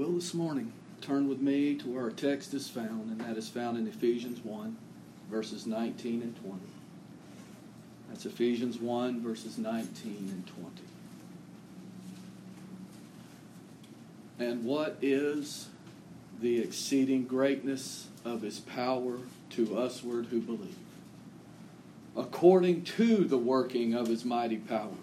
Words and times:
will 0.00 0.12
this 0.12 0.32
morning, 0.32 0.72
turn 1.02 1.28
with 1.28 1.42
me 1.42 1.74
to 1.74 1.86
where 1.86 2.04
our 2.04 2.10
text 2.10 2.54
is 2.54 2.70
found, 2.70 3.10
and 3.10 3.20
that 3.20 3.36
is 3.36 3.50
found 3.50 3.76
in 3.76 3.86
Ephesians 3.86 4.42
1, 4.42 4.74
verses 5.30 5.66
19 5.66 6.22
and 6.22 6.34
20. 6.42 6.58
That's 8.08 8.24
Ephesians 8.24 8.78
1, 8.78 9.20
verses 9.20 9.58
19 9.58 10.30
and 10.32 10.46
20. 14.38 14.50
And 14.50 14.64
what 14.64 14.96
is 15.02 15.68
the 16.40 16.60
exceeding 16.60 17.26
greatness 17.26 18.06
of 18.24 18.40
his 18.40 18.58
power 18.58 19.18
to 19.50 19.64
usward 19.64 20.28
who 20.30 20.40
believe? 20.40 20.78
According 22.16 22.84
to 22.84 23.24
the 23.24 23.36
working 23.36 23.92
of 23.92 24.06
his 24.06 24.24
mighty 24.24 24.56
power, 24.56 24.96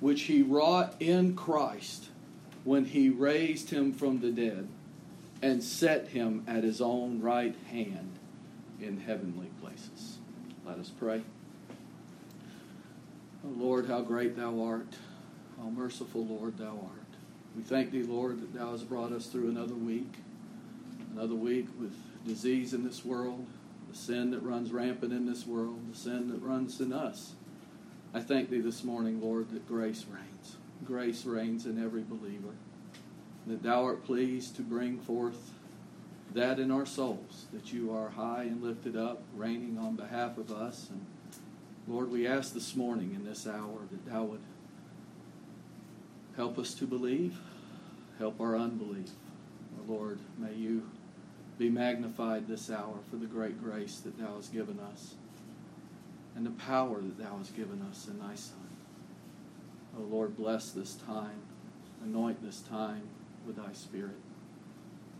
which 0.00 0.22
he 0.22 0.42
wrought 0.42 0.96
in 0.98 1.36
Christ 1.36 2.08
when 2.64 2.86
he 2.86 3.10
raised 3.10 3.70
him 3.70 3.92
from 3.92 4.20
the 4.20 4.30
dead 4.30 4.68
and 5.42 5.62
set 5.62 6.08
him 6.08 6.42
at 6.46 6.64
his 6.64 6.80
own 6.80 7.20
right 7.20 7.54
hand 7.70 8.18
in 8.80 8.98
heavenly 9.00 9.50
places. 9.60 10.18
Let 10.66 10.78
us 10.78 10.88
pray. 10.88 11.22
Oh 13.44 13.52
Lord, 13.56 13.86
how 13.86 14.00
great 14.00 14.36
thou 14.36 14.62
art. 14.62 14.94
How 15.58 15.68
merciful, 15.68 16.24
Lord, 16.24 16.56
thou 16.56 16.70
art. 16.70 17.00
We 17.54 17.62
thank 17.62 17.90
thee, 17.90 18.02
Lord, 18.02 18.40
that 18.40 18.54
thou 18.54 18.72
hast 18.72 18.88
brought 18.88 19.12
us 19.12 19.26
through 19.26 19.50
another 19.50 19.74
week, 19.74 20.12
another 21.12 21.34
week 21.34 21.68
with 21.78 21.94
disease 22.26 22.72
in 22.72 22.82
this 22.82 23.04
world, 23.04 23.46
the 23.90 23.96
sin 23.96 24.30
that 24.30 24.40
runs 24.40 24.72
rampant 24.72 25.12
in 25.12 25.26
this 25.26 25.46
world, 25.46 25.78
the 25.92 25.96
sin 25.96 26.28
that 26.30 26.42
runs 26.42 26.80
in 26.80 26.92
us. 26.92 27.34
I 28.14 28.20
thank 28.20 28.48
thee 28.48 28.60
this 28.60 28.82
morning, 28.82 29.20
Lord, 29.20 29.50
that 29.50 29.68
grace 29.68 30.06
reigns 30.10 30.56
grace 30.84 31.24
reigns 31.24 31.66
in 31.66 31.82
every 31.82 32.02
believer. 32.02 32.54
That 33.46 33.62
thou 33.62 33.84
art 33.84 34.04
pleased 34.04 34.56
to 34.56 34.62
bring 34.62 34.98
forth 34.98 35.52
that 36.32 36.58
in 36.58 36.70
our 36.70 36.86
souls, 36.86 37.46
that 37.52 37.72
you 37.72 37.94
are 37.94 38.10
high 38.10 38.42
and 38.44 38.62
lifted 38.62 38.96
up, 38.96 39.22
reigning 39.34 39.78
on 39.78 39.94
behalf 39.94 40.36
of 40.36 40.50
us. 40.50 40.88
And 40.90 41.04
Lord, 41.86 42.10
we 42.10 42.26
ask 42.26 42.52
this 42.52 42.74
morning 42.74 43.12
in 43.14 43.24
this 43.24 43.46
hour 43.46 43.80
that 43.90 44.06
thou 44.06 44.24
would 44.24 44.40
help 46.36 46.58
us 46.58 46.74
to 46.74 46.86
believe, 46.86 47.38
help 48.18 48.40
our 48.40 48.56
unbelief. 48.56 49.10
Lord, 49.86 50.18
may 50.38 50.54
you 50.54 50.88
be 51.58 51.68
magnified 51.68 52.48
this 52.48 52.70
hour 52.70 52.98
for 53.10 53.16
the 53.16 53.26
great 53.26 53.62
grace 53.62 54.00
that 54.00 54.18
thou 54.18 54.36
hast 54.36 54.52
given 54.52 54.80
us 54.80 55.14
and 56.34 56.44
the 56.44 56.50
power 56.50 57.00
that 57.00 57.18
thou 57.18 57.36
hast 57.38 57.54
given 57.54 57.80
us 57.90 58.08
in 58.08 58.18
thy 58.18 58.34
Son. 58.34 58.56
Oh 59.96 60.02
Lord, 60.02 60.36
bless 60.36 60.70
this 60.70 60.94
time. 60.94 61.42
Anoint 62.02 62.42
this 62.44 62.60
time 62.60 63.02
with 63.46 63.56
thy 63.56 63.72
Spirit. 63.72 64.16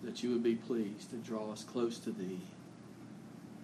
That 0.02 0.22
you 0.22 0.30
would 0.30 0.42
be 0.42 0.56
pleased 0.56 1.10
to 1.10 1.16
draw 1.16 1.52
us 1.52 1.64
close 1.64 1.98
to 2.00 2.10
thee. 2.10 2.40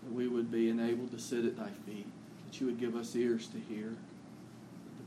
That 0.02 0.12
we 0.12 0.28
would 0.28 0.50
be 0.50 0.68
enabled 0.68 1.10
to 1.12 1.18
sit 1.18 1.44
at 1.44 1.56
thy 1.56 1.70
feet. 1.86 2.06
That 2.46 2.60
you 2.60 2.66
would 2.66 2.80
give 2.80 2.94
us 2.94 3.16
ears 3.16 3.48
to 3.48 3.58
hear. 3.58 3.96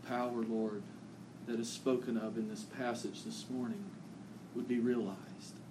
The 0.02 0.08
power, 0.08 0.44
Lord, 0.44 0.84
that 1.48 1.60
is 1.60 1.70
spoken 1.70 2.17
of 2.17 2.38
in 2.38 2.50
this 2.50 2.64
passage 2.64 3.23
this 3.23 3.45
morning 3.50 3.86
would 4.56 4.67
be 4.67 4.80
realized 4.80 5.17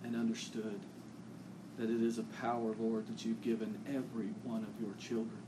and 0.02 0.16
understood. 0.16 0.80
That 1.78 1.90
it 1.90 2.02
is 2.02 2.18
a 2.18 2.24
power, 2.24 2.74
Lord, 2.78 3.06
that 3.08 3.24
you've 3.24 3.42
given 3.42 3.78
every 3.88 4.30
one 4.44 4.64
of 4.64 4.80
your 4.80 4.94
children. 4.98 5.42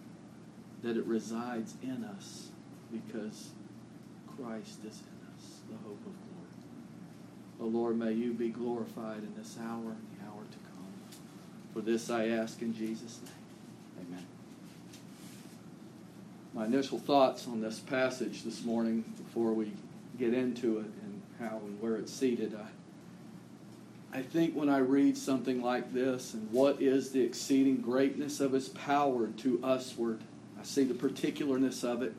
That 0.82 0.96
it 0.96 1.04
resides 1.06 1.74
in 1.82 2.04
us 2.04 2.48
because 2.92 3.50
Christ 4.36 4.78
is 4.80 5.00
in 5.00 5.28
us, 5.34 5.60
the 5.70 5.76
hope 5.76 6.00
of 6.06 6.12
glory. 6.12 6.44
O 7.60 7.66
Lord, 7.66 7.98
may 7.98 8.12
you 8.12 8.32
be 8.32 8.48
glorified 8.48 9.18
in 9.18 9.32
this 9.36 9.56
hour 9.60 9.90
and 9.90 10.06
the 10.18 10.26
hour 10.26 10.42
to 10.42 10.58
come. 10.70 11.18
For 11.72 11.80
this 11.80 12.10
I 12.10 12.28
ask 12.28 12.60
in 12.60 12.74
Jesus' 12.74 13.20
name. 13.22 14.06
Amen. 14.08 14.26
My 16.52 16.66
initial 16.66 16.98
thoughts 16.98 17.46
on 17.46 17.60
this 17.60 17.78
passage 17.78 18.42
this 18.42 18.64
morning 18.64 19.04
before 19.16 19.52
we 19.52 19.72
get 20.18 20.34
into 20.34 20.78
it 20.78 20.86
and 21.02 21.22
how 21.38 21.58
and 21.58 21.80
where 21.80 21.96
it's 21.96 22.12
seated. 22.12 22.54
I, 22.54 24.18
I 24.18 24.22
think 24.22 24.54
when 24.54 24.68
I 24.68 24.78
read 24.78 25.16
something 25.16 25.62
like 25.62 25.92
this 25.92 26.34
and 26.34 26.50
what 26.50 26.80
is 26.80 27.10
the 27.10 27.22
exceeding 27.22 27.78
greatness 27.78 28.40
of 28.40 28.52
his 28.52 28.68
power 28.68 29.28
to 29.28 29.60
usward, 29.62 30.20
I 30.58 30.64
see 30.64 30.84
the 30.84 30.94
particularness 30.94 31.82
of 31.82 32.02
it 32.02 32.14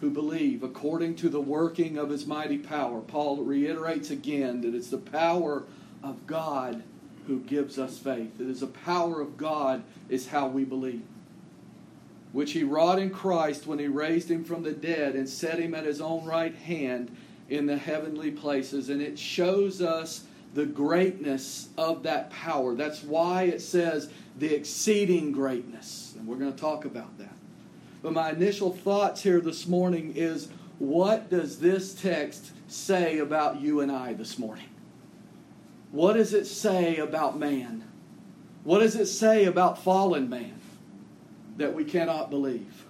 who 0.00 0.10
believe 0.10 0.62
according 0.62 1.16
to 1.16 1.28
the 1.28 1.40
working 1.40 1.96
of 1.96 2.10
his 2.10 2.26
mighty 2.26 2.58
power. 2.58 3.00
Paul 3.00 3.38
reiterates 3.38 4.10
again 4.10 4.60
that 4.60 4.74
it's 4.74 4.90
the 4.90 4.98
power 4.98 5.64
of 6.02 6.26
God 6.26 6.82
who 7.26 7.40
gives 7.40 7.78
us 7.78 7.98
faith. 7.98 8.40
It 8.40 8.48
is 8.48 8.60
the 8.60 8.66
power 8.66 9.20
of 9.20 9.36
God 9.36 9.82
is 10.08 10.28
how 10.28 10.48
we 10.48 10.64
believe. 10.64 11.02
Which 12.32 12.52
he 12.52 12.62
wrought 12.62 12.98
in 12.98 13.10
Christ 13.10 13.66
when 13.66 13.78
he 13.78 13.88
raised 13.88 14.30
him 14.30 14.44
from 14.44 14.62
the 14.62 14.72
dead 14.72 15.14
and 15.14 15.28
set 15.28 15.58
him 15.58 15.74
at 15.74 15.84
his 15.84 16.00
own 16.00 16.24
right 16.24 16.54
hand 16.54 17.16
in 17.48 17.66
the 17.66 17.78
heavenly 17.78 18.30
places. 18.30 18.90
And 18.90 19.00
it 19.00 19.18
shows 19.18 19.80
us 19.80 20.24
the 20.54 20.66
greatness 20.66 21.68
of 21.78 22.02
that 22.02 22.30
power. 22.30 22.74
That's 22.74 23.02
why 23.02 23.44
it 23.44 23.60
says 23.60 24.10
the 24.38 24.54
exceeding 24.54 25.32
greatness. 25.32 26.14
And 26.18 26.26
we're 26.26 26.36
going 26.36 26.52
to 26.52 26.58
talk 26.58 26.84
about 26.84 27.16
that. 27.18 27.35
But 28.02 28.12
my 28.12 28.30
initial 28.30 28.72
thoughts 28.72 29.22
here 29.22 29.40
this 29.40 29.66
morning 29.66 30.12
is 30.16 30.48
what 30.78 31.30
does 31.30 31.58
this 31.58 31.94
text 31.94 32.52
say 32.68 33.18
about 33.18 33.60
you 33.60 33.80
and 33.80 33.90
I 33.90 34.12
this 34.12 34.38
morning? 34.38 34.68
What 35.90 36.14
does 36.14 36.34
it 36.34 36.46
say 36.46 36.98
about 36.98 37.38
man? 37.38 37.84
What 38.64 38.80
does 38.80 38.96
it 38.96 39.06
say 39.06 39.44
about 39.44 39.82
fallen 39.82 40.28
man 40.28 40.60
that 41.56 41.74
we 41.74 41.84
cannot 41.84 42.30
believe? 42.30 42.84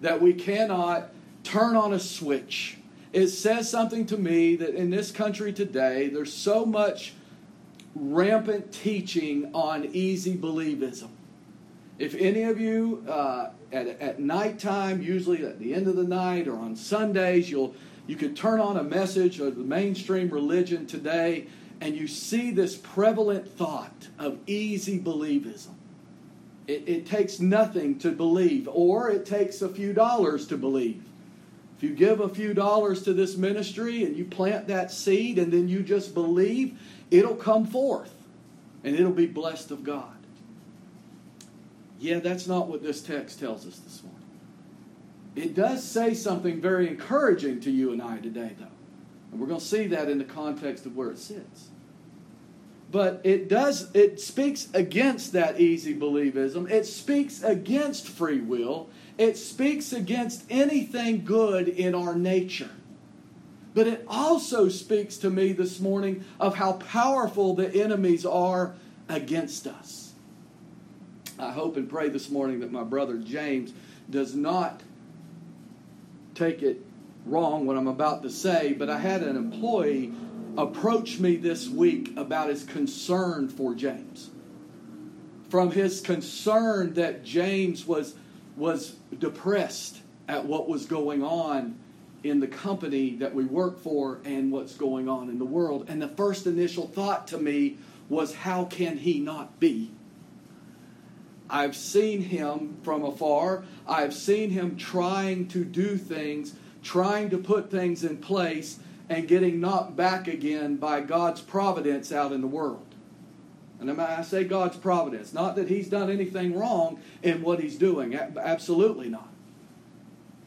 That 0.00 0.22
we 0.22 0.32
cannot 0.32 1.10
turn 1.42 1.76
on 1.76 1.92
a 1.92 2.00
switch. 2.00 2.78
It 3.12 3.28
says 3.28 3.68
something 3.70 4.06
to 4.06 4.16
me 4.16 4.56
that 4.56 4.74
in 4.74 4.90
this 4.90 5.10
country 5.10 5.52
today, 5.52 6.08
there's 6.08 6.32
so 6.32 6.64
much 6.64 7.14
rampant 7.94 8.72
teaching 8.72 9.50
on 9.54 9.86
easy 9.86 10.36
believism. 10.36 11.08
If 11.98 12.14
any 12.14 12.42
of 12.42 12.60
you 12.60 13.04
uh, 13.08 13.50
at, 13.72 13.86
at 13.86 14.20
nighttime, 14.20 15.02
usually 15.02 15.44
at 15.44 15.58
the 15.58 15.74
end 15.74 15.86
of 15.86 15.96
the 15.96 16.04
night 16.04 16.46
or 16.46 16.56
on 16.56 16.76
Sundays, 16.76 17.50
you'll 17.50 17.74
you 18.06 18.14
could 18.14 18.36
turn 18.36 18.60
on 18.60 18.76
a 18.76 18.84
message 18.84 19.40
of 19.40 19.56
the 19.56 19.64
mainstream 19.64 20.28
religion 20.28 20.86
today, 20.86 21.48
and 21.80 21.96
you 21.96 22.06
see 22.06 22.52
this 22.52 22.76
prevalent 22.76 23.48
thought 23.48 24.08
of 24.18 24.38
easy 24.46 25.00
believism. 25.00 25.74
It, 26.68 26.84
it 26.86 27.06
takes 27.06 27.40
nothing 27.40 27.98
to 28.00 28.12
believe, 28.12 28.68
or 28.70 29.10
it 29.10 29.26
takes 29.26 29.60
a 29.60 29.68
few 29.68 29.92
dollars 29.92 30.46
to 30.48 30.56
believe. 30.56 31.02
If 31.76 31.82
you 31.82 31.94
give 31.94 32.20
a 32.20 32.28
few 32.28 32.54
dollars 32.54 33.02
to 33.02 33.12
this 33.12 33.36
ministry 33.36 34.04
and 34.04 34.16
you 34.16 34.24
plant 34.24 34.68
that 34.68 34.90
seed 34.90 35.38
and 35.38 35.52
then 35.52 35.68
you 35.68 35.82
just 35.82 36.14
believe, 36.14 36.78
it'll 37.10 37.36
come 37.36 37.66
forth 37.66 38.14
and 38.82 38.94
it'll 38.94 39.12
be 39.12 39.26
blessed 39.26 39.70
of 39.70 39.84
God. 39.84 40.15
Yeah, 41.98 42.18
that's 42.18 42.46
not 42.46 42.68
what 42.68 42.82
this 42.82 43.02
text 43.02 43.40
tells 43.40 43.66
us 43.66 43.78
this 43.78 44.02
morning. 44.02 44.22
It 45.34 45.54
does 45.54 45.82
say 45.84 46.14
something 46.14 46.60
very 46.60 46.88
encouraging 46.88 47.60
to 47.60 47.70
you 47.70 47.92
and 47.92 48.02
I 48.02 48.18
today, 48.18 48.52
though. 48.58 48.66
And 49.30 49.40
we're 49.40 49.46
going 49.46 49.60
to 49.60 49.66
see 49.66 49.86
that 49.88 50.08
in 50.08 50.18
the 50.18 50.24
context 50.24 50.86
of 50.86 50.96
where 50.96 51.10
it 51.10 51.18
sits. 51.18 51.68
But 52.90 53.20
it 53.24 53.48
does, 53.48 53.90
it 53.94 54.20
speaks 54.20 54.68
against 54.72 55.32
that 55.32 55.60
easy 55.60 55.94
believism. 55.94 56.70
It 56.70 56.86
speaks 56.86 57.42
against 57.42 58.08
free 58.08 58.40
will. 58.40 58.88
It 59.18 59.36
speaks 59.36 59.92
against 59.92 60.44
anything 60.48 61.24
good 61.24 61.68
in 61.68 61.94
our 61.94 62.14
nature. 62.14 62.70
But 63.74 63.86
it 63.86 64.04
also 64.08 64.68
speaks 64.68 65.18
to 65.18 65.28
me 65.28 65.52
this 65.52 65.80
morning 65.80 66.24
of 66.40 66.56
how 66.56 66.74
powerful 66.74 67.54
the 67.54 67.68
enemies 67.74 68.24
are 68.24 68.74
against 69.08 69.66
us. 69.66 70.05
I 71.38 71.52
hope 71.52 71.76
and 71.76 71.88
pray 71.88 72.08
this 72.08 72.30
morning 72.30 72.60
that 72.60 72.72
my 72.72 72.82
brother 72.82 73.18
James 73.18 73.72
does 74.08 74.34
not 74.34 74.82
take 76.34 76.62
it 76.62 76.82
wrong 77.26 77.66
what 77.66 77.76
I'm 77.76 77.88
about 77.88 78.22
to 78.22 78.30
say, 78.30 78.72
but 78.72 78.88
I 78.88 78.98
had 78.98 79.22
an 79.22 79.36
employee 79.36 80.12
approach 80.56 81.18
me 81.18 81.36
this 81.36 81.68
week 81.68 82.16
about 82.16 82.48
his 82.48 82.64
concern 82.64 83.48
for 83.48 83.74
James. 83.74 84.30
From 85.50 85.70
his 85.70 86.00
concern 86.00 86.94
that 86.94 87.22
James 87.22 87.86
was, 87.86 88.14
was 88.56 88.96
depressed 89.18 90.00
at 90.28 90.46
what 90.46 90.68
was 90.68 90.86
going 90.86 91.22
on 91.22 91.78
in 92.24 92.40
the 92.40 92.46
company 92.46 93.16
that 93.16 93.34
we 93.34 93.44
work 93.44 93.78
for 93.78 94.20
and 94.24 94.50
what's 94.50 94.74
going 94.74 95.08
on 95.08 95.28
in 95.28 95.38
the 95.38 95.44
world. 95.44 95.84
And 95.88 96.00
the 96.00 96.08
first 96.08 96.46
initial 96.46 96.86
thought 96.88 97.28
to 97.28 97.38
me 97.38 97.76
was, 98.08 98.34
how 98.34 98.64
can 98.64 98.96
he 98.96 99.20
not 99.20 99.60
be? 99.60 99.90
I've 101.48 101.76
seen 101.76 102.22
him 102.22 102.76
from 102.82 103.04
afar. 103.04 103.64
I've 103.86 104.14
seen 104.14 104.50
him 104.50 104.76
trying 104.76 105.48
to 105.48 105.64
do 105.64 105.96
things, 105.96 106.54
trying 106.82 107.30
to 107.30 107.38
put 107.38 107.70
things 107.70 108.04
in 108.04 108.18
place, 108.18 108.78
and 109.08 109.28
getting 109.28 109.60
knocked 109.60 109.96
back 109.96 110.26
again 110.26 110.76
by 110.76 111.00
God's 111.00 111.40
providence 111.40 112.10
out 112.12 112.32
in 112.32 112.40
the 112.40 112.46
world. 112.46 112.86
And 113.78 114.00
I 114.00 114.22
say 114.22 114.44
God's 114.44 114.76
providence, 114.76 115.32
not 115.32 115.56
that 115.56 115.68
He's 115.68 115.88
done 115.88 116.10
anything 116.10 116.58
wrong 116.58 116.98
in 117.22 117.42
what 117.42 117.60
He's 117.60 117.76
doing, 117.76 118.14
absolutely 118.14 119.08
not. 119.08 119.28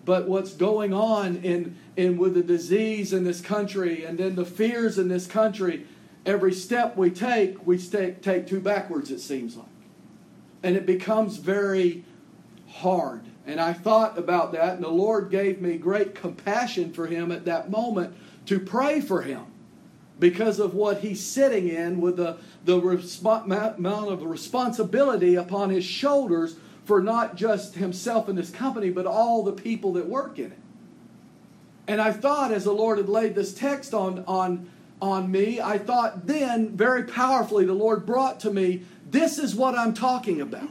But 0.03 0.27
what's 0.27 0.53
going 0.53 0.93
on 0.93 1.37
in, 1.37 1.77
in 1.95 2.17
with 2.17 2.33
the 2.33 2.41
disease 2.41 3.13
in 3.13 3.23
this 3.23 3.41
country 3.41 4.03
and 4.03 4.17
then 4.17 4.35
the 4.35 4.45
fears 4.45 4.97
in 4.97 5.07
this 5.07 5.27
country, 5.27 5.85
every 6.25 6.53
step 6.53 6.97
we 6.97 7.11
take, 7.11 7.65
we 7.67 7.77
take, 7.77 8.21
take 8.21 8.47
two 8.47 8.59
backwards, 8.59 9.11
it 9.11 9.19
seems 9.19 9.55
like. 9.55 9.67
And 10.63 10.75
it 10.75 10.85
becomes 10.85 11.37
very 11.37 12.03
hard. 12.67 13.21
And 13.45 13.59
I 13.59 13.73
thought 13.73 14.17
about 14.17 14.51
that, 14.51 14.75
and 14.75 14.83
the 14.83 14.89
Lord 14.89 15.31
gave 15.31 15.61
me 15.61 15.77
great 15.77 16.13
compassion 16.13 16.93
for 16.93 17.07
him 17.07 17.31
at 17.31 17.45
that 17.45 17.71
moment 17.71 18.15
to 18.45 18.59
pray 18.59 19.01
for 19.01 19.21
him 19.21 19.45
because 20.19 20.59
of 20.59 20.73
what 20.73 20.99
he's 20.99 21.23
sitting 21.23 21.67
in 21.69 22.01
with 22.01 22.17
the, 22.17 22.37
the 22.65 22.79
resp- 22.79 23.77
amount 23.77 24.11
of 24.11 24.23
responsibility 24.23 25.35
upon 25.35 25.69
his 25.69 25.85
shoulders 25.85 26.57
for 26.83 27.01
not 27.01 27.35
just 27.35 27.75
himself 27.75 28.27
and 28.27 28.37
his 28.37 28.49
company, 28.49 28.89
but 28.89 29.05
all 29.05 29.43
the 29.43 29.53
people 29.53 29.93
that 29.93 30.07
work 30.07 30.37
in 30.37 30.51
it. 30.51 30.59
And 31.87 31.99
I 31.99 32.11
thought, 32.11 32.51
as 32.51 32.65
the 32.65 32.71
Lord 32.71 32.97
had 32.97 33.09
laid 33.09 33.33
this 33.33 33.53
text 33.53 33.93
on, 33.93 34.23
on, 34.27 34.69
on 35.01 35.31
me, 35.31 35.59
I 35.59 35.77
thought 35.77 36.27
then 36.27 36.75
very 36.75 37.03
powerfully 37.03 37.65
the 37.65 37.73
Lord 37.73 38.05
brought 38.05 38.39
to 38.41 38.51
me, 38.51 38.83
this 39.11 39.37
is 39.37 39.55
what 39.55 39.77
I'm 39.77 39.93
talking 39.93 40.41
about. 40.41 40.69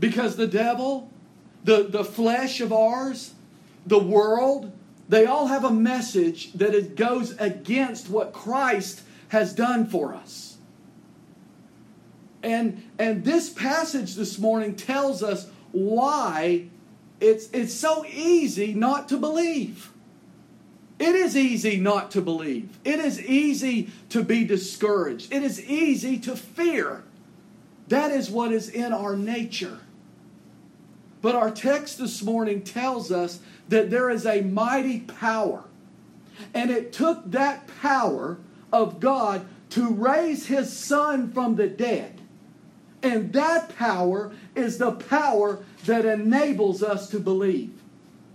Because 0.00 0.36
the 0.36 0.46
devil, 0.46 1.10
the, 1.64 1.84
the 1.84 2.04
flesh 2.04 2.60
of 2.60 2.72
ours, 2.72 3.34
the 3.86 3.98
world, 3.98 4.72
they 5.08 5.24
all 5.26 5.46
have 5.46 5.64
a 5.64 5.70
message 5.70 6.52
that 6.52 6.74
it 6.74 6.94
goes 6.94 7.36
against 7.38 8.08
what 8.08 8.32
Christ 8.32 9.02
has 9.28 9.52
done 9.52 9.86
for 9.86 10.14
us. 10.14 10.58
And, 12.42 12.84
and 12.98 13.24
this 13.24 13.50
passage 13.50 14.14
this 14.14 14.38
morning 14.38 14.76
tells 14.76 15.22
us 15.22 15.50
why 15.72 16.66
it's, 17.20 17.48
it's 17.50 17.74
so 17.74 18.04
easy 18.06 18.74
not 18.74 19.08
to 19.08 19.16
believe. 19.16 19.90
It 20.98 21.14
is 21.14 21.36
easy 21.36 21.78
not 21.78 22.10
to 22.12 22.20
believe. 22.20 22.78
It 22.84 22.98
is 22.98 23.20
easy 23.20 23.90
to 24.10 24.22
be 24.22 24.44
discouraged. 24.44 25.32
It 25.32 25.42
is 25.42 25.64
easy 25.64 26.18
to 26.20 26.36
fear. 26.36 27.04
That 27.88 28.10
is 28.10 28.30
what 28.30 28.52
is 28.52 28.68
in 28.68 28.92
our 28.92 29.16
nature. 29.16 29.80
But 31.20 31.34
our 31.34 31.50
text 31.50 31.98
this 31.98 32.22
morning 32.22 32.62
tells 32.62 33.10
us 33.10 33.40
that 33.68 33.90
there 33.90 34.10
is 34.10 34.24
a 34.24 34.42
mighty 34.42 35.00
power. 35.00 35.64
And 36.54 36.70
it 36.70 36.92
took 36.92 37.30
that 37.30 37.68
power 37.80 38.38
of 38.72 39.00
God 39.00 39.46
to 39.70 39.90
raise 39.90 40.46
his 40.46 40.74
son 40.74 41.32
from 41.32 41.56
the 41.56 41.68
dead. 41.68 42.20
And 43.02 43.32
that 43.32 43.76
power 43.76 44.32
is 44.54 44.78
the 44.78 44.92
power 44.92 45.64
that 45.86 46.04
enables 46.04 46.82
us 46.82 47.08
to 47.10 47.18
believe. 47.18 47.72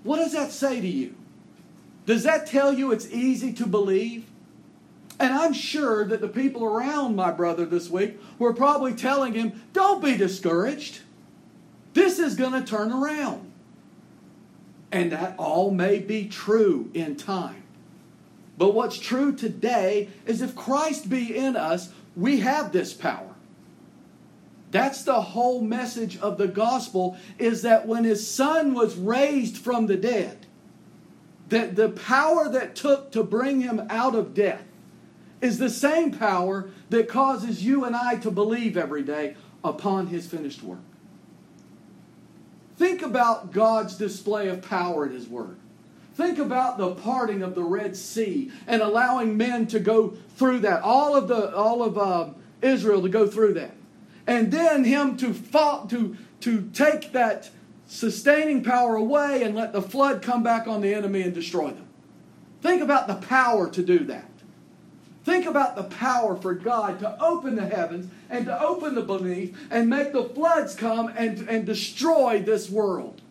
What 0.04 0.18
does 0.18 0.34
that 0.34 0.52
say 0.52 0.82
to 0.82 0.88
you? 0.88 1.16
Does 2.06 2.24
that 2.24 2.48
tell 2.48 2.74
you 2.74 2.92
it's 2.92 3.10
easy 3.10 3.54
to 3.54 3.66
believe? 3.66 4.26
And 5.20 5.34
I'm 5.34 5.54
sure 5.54 6.06
that 6.06 6.22
the 6.22 6.28
people 6.28 6.64
around 6.64 7.16
my 7.16 7.32
brother 7.32 7.66
this 7.66 7.90
week 7.90 8.20
were 8.40 8.54
probably 8.54 8.94
telling 8.94 9.34
him, 9.34 9.62
don't 9.72 10.04
be 10.04 10.18
discouraged. 10.18 11.02
This 11.94 12.20
is 12.20 12.36
going 12.36 12.54
to 12.54 12.68
turn 12.68 12.92
around. 12.92 13.52
And 14.92 15.12
that 15.12 15.36
all 15.38 15.72
may 15.72 16.00
be 16.00 16.28
true 16.28 16.90
in 16.94 17.16
time. 17.16 17.64
But 18.58 18.74
what's 18.74 19.00
true 19.00 19.36
today 19.36 20.10
is 20.26 20.42
if 20.42 20.56
Christ 20.56 21.10
be 21.10 21.36
in 21.36 21.56
us, 21.56 21.90
we 22.16 22.40
have 22.40 22.72
this 22.72 22.94
power. 22.94 23.34
That's 24.72 25.04
the 25.04 25.22
whole 25.22 25.62
message 25.62 26.18
of 26.18 26.38
the 26.38 26.48
gospel 26.48 27.18
is 27.38 27.62
that 27.62 27.88
when 27.88 28.04
his 28.04 28.28
son 28.28 28.74
was 28.74 28.96
raised 28.96 29.58
from 29.58 29.86
the 29.86 29.96
dead, 29.96 30.48
that 31.50 31.76
the 31.76 31.90
power 31.90 32.50
that 32.50 32.76
took 32.76 33.12
to 33.12 33.24
bring 33.24 33.62
him 33.62 33.86
out 33.90 34.16
of 34.16 34.34
death 34.34 34.64
is 35.44 35.60
the 35.60 35.70
same 35.70 36.12
power 36.12 36.70
that 36.90 37.10
causes 37.10 37.64
you 37.64 37.84
and 37.84 37.96
I 37.96 38.16
to 38.16 38.32
believe 38.32 38.78
every 38.78 39.04
day 39.04 39.36
upon 39.64 40.08
his 40.08 40.26
finished 40.26 40.64
work. 40.64 40.80
Think 42.78 43.02
about 43.02 43.52
God's 43.52 43.96
display 43.96 44.48
of 44.48 44.62
power 44.62 45.06
in 45.06 45.12
His 45.12 45.28
Word. 45.28 45.58
Think 46.16 46.40
about 46.40 46.78
the 46.78 46.96
parting 46.96 47.42
of 47.42 47.56
the 47.56 47.64
Red 47.64 47.96
Sea 47.96 48.52
and 48.68 48.82
allowing 48.82 49.38
men 49.38 49.68
to 49.68 49.80
go 49.80 50.16
through 50.36 50.60
that, 50.60 50.82
all 50.82 51.16
of 51.16 51.28
the 51.28 51.56
all 51.56 51.84
of 51.84 51.98
uh, 51.98 52.30
Israel 52.62 53.02
to 53.02 53.10
go 53.10 53.28
through 53.28 53.54
that, 53.54 53.76
and 54.28 54.52
then 54.52 54.84
Him 54.84 55.18
to 55.18 55.34
fall, 55.34 55.88
to 55.88 56.18
to 56.42 56.70
take 56.74 57.12
that 57.12 57.50
sustaining 57.88 58.64
power 58.64 58.96
away 58.96 59.44
and 59.44 59.56
let 59.56 59.72
the 59.72 59.82
flood 59.82 60.22
come 60.22 60.42
back 60.42 60.68
on 60.68 60.82
the 60.82 60.94
enemy 60.94 61.22
and 61.22 61.34
destroy 61.34 61.68
them. 61.68 61.88
Think 62.62 62.82
about 62.82 63.08
the 63.08 63.16
power 63.16 63.70
to 63.70 63.84
do 63.84 64.00
that. 64.06 64.33
Think 65.24 65.46
about 65.46 65.76
the 65.76 65.84
power 65.84 66.36
for 66.36 66.54
God 66.54 67.00
to 67.00 67.24
open 67.24 67.56
the 67.56 67.66
heavens 67.66 68.12
and 68.30 68.46
to 68.46 68.62
open 68.62 68.96
the 68.96 69.02
beneath 69.02 69.58
and 69.72 69.90
make 69.90 70.12
the 70.12 70.26
floods 70.26 70.76
come 70.76 71.14
and, 71.16 71.48
and 71.48 71.66
destroy 71.66 72.42
this 72.42 72.70
world. 72.70 73.22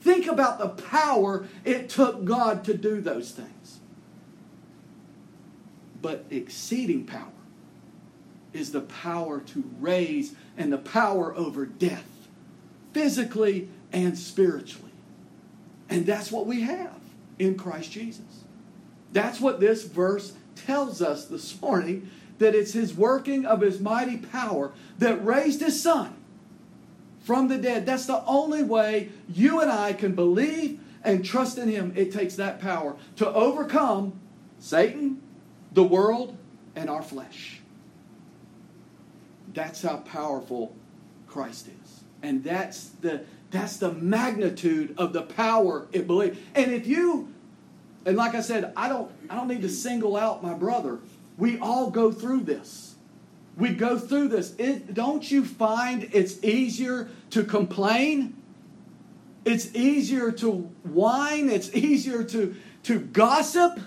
Think 0.00 0.26
about 0.26 0.58
the 0.58 0.68
power 0.68 1.46
it 1.64 1.90
took 1.90 2.24
God 2.24 2.64
to 2.64 2.74
do 2.74 3.00
those 3.00 3.32
things. 3.32 3.80
But 6.00 6.24
exceeding 6.30 7.04
power 7.04 7.32
is 8.54 8.72
the 8.72 8.80
power 8.80 9.40
to 9.40 9.64
raise 9.78 10.34
and 10.56 10.72
the 10.72 10.78
power 10.78 11.34
over 11.36 11.66
death, 11.66 12.06
physically 12.92 13.68
and 13.92 14.16
spiritually. 14.16 14.92
And 15.90 16.06
that's 16.06 16.32
what 16.32 16.46
we 16.46 16.62
have 16.62 17.00
in 17.38 17.56
Christ 17.56 17.92
Jesus. 17.92 18.44
That's 19.12 19.40
what 19.40 19.60
this 19.60 19.84
verse 19.84 20.32
tells 20.56 21.00
us 21.02 21.26
this 21.26 21.60
morning 21.60 22.10
that 22.38 22.54
it's 22.54 22.72
his 22.72 22.94
working 22.94 23.46
of 23.46 23.60
his 23.60 23.80
mighty 23.80 24.16
power 24.16 24.72
that 24.98 25.24
raised 25.24 25.60
his 25.60 25.80
son 25.80 26.14
from 27.20 27.48
the 27.48 27.58
dead. 27.58 27.86
That's 27.86 28.06
the 28.06 28.24
only 28.24 28.62
way 28.62 29.10
you 29.28 29.60
and 29.60 29.70
I 29.70 29.92
can 29.92 30.14
believe 30.14 30.80
and 31.02 31.24
trust 31.24 31.58
in 31.58 31.68
him. 31.68 31.92
It 31.96 32.12
takes 32.12 32.36
that 32.36 32.60
power 32.60 32.96
to 33.16 33.32
overcome 33.32 34.18
Satan, 34.58 35.22
the 35.72 35.84
world, 35.84 36.36
and 36.74 36.90
our 36.90 37.02
flesh. 37.02 37.60
That's 39.54 39.82
how 39.82 39.98
powerful 39.98 40.74
Christ 41.26 41.68
is. 41.68 42.04
And 42.22 42.44
that's 42.44 42.88
the 43.00 43.24
that's 43.50 43.76
the 43.76 43.92
magnitude 43.92 44.94
of 44.98 45.12
the 45.12 45.22
power 45.22 45.86
it 45.92 46.06
believes. 46.06 46.38
And 46.54 46.72
if 46.72 46.86
you 46.86 47.32
and 48.06 48.16
like 48.16 48.36
I 48.36 48.40
said, 48.40 48.72
I 48.76 48.88
don't, 48.88 49.10
I 49.28 49.34
don't 49.34 49.48
need 49.48 49.62
to 49.62 49.68
single 49.68 50.16
out 50.16 50.42
my 50.42 50.54
brother. 50.54 51.00
We 51.36 51.58
all 51.58 51.90
go 51.90 52.12
through 52.12 52.42
this. 52.42 52.94
We 53.56 53.70
go 53.70 53.98
through 53.98 54.28
this. 54.28 54.54
It, 54.58 54.94
don't 54.94 55.28
you 55.28 55.44
find 55.44 56.08
it's 56.12 56.42
easier 56.44 57.08
to 57.30 57.42
complain? 57.42 58.40
It's 59.44 59.74
easier 59.74 60.30
to 60.32 60.50
whine. 60.84 61.50
It's 61.50 61.74
easier 61.74 62.22
to, 62.22 62.54
to 62.84 63.00
gossip. 63.00 63.80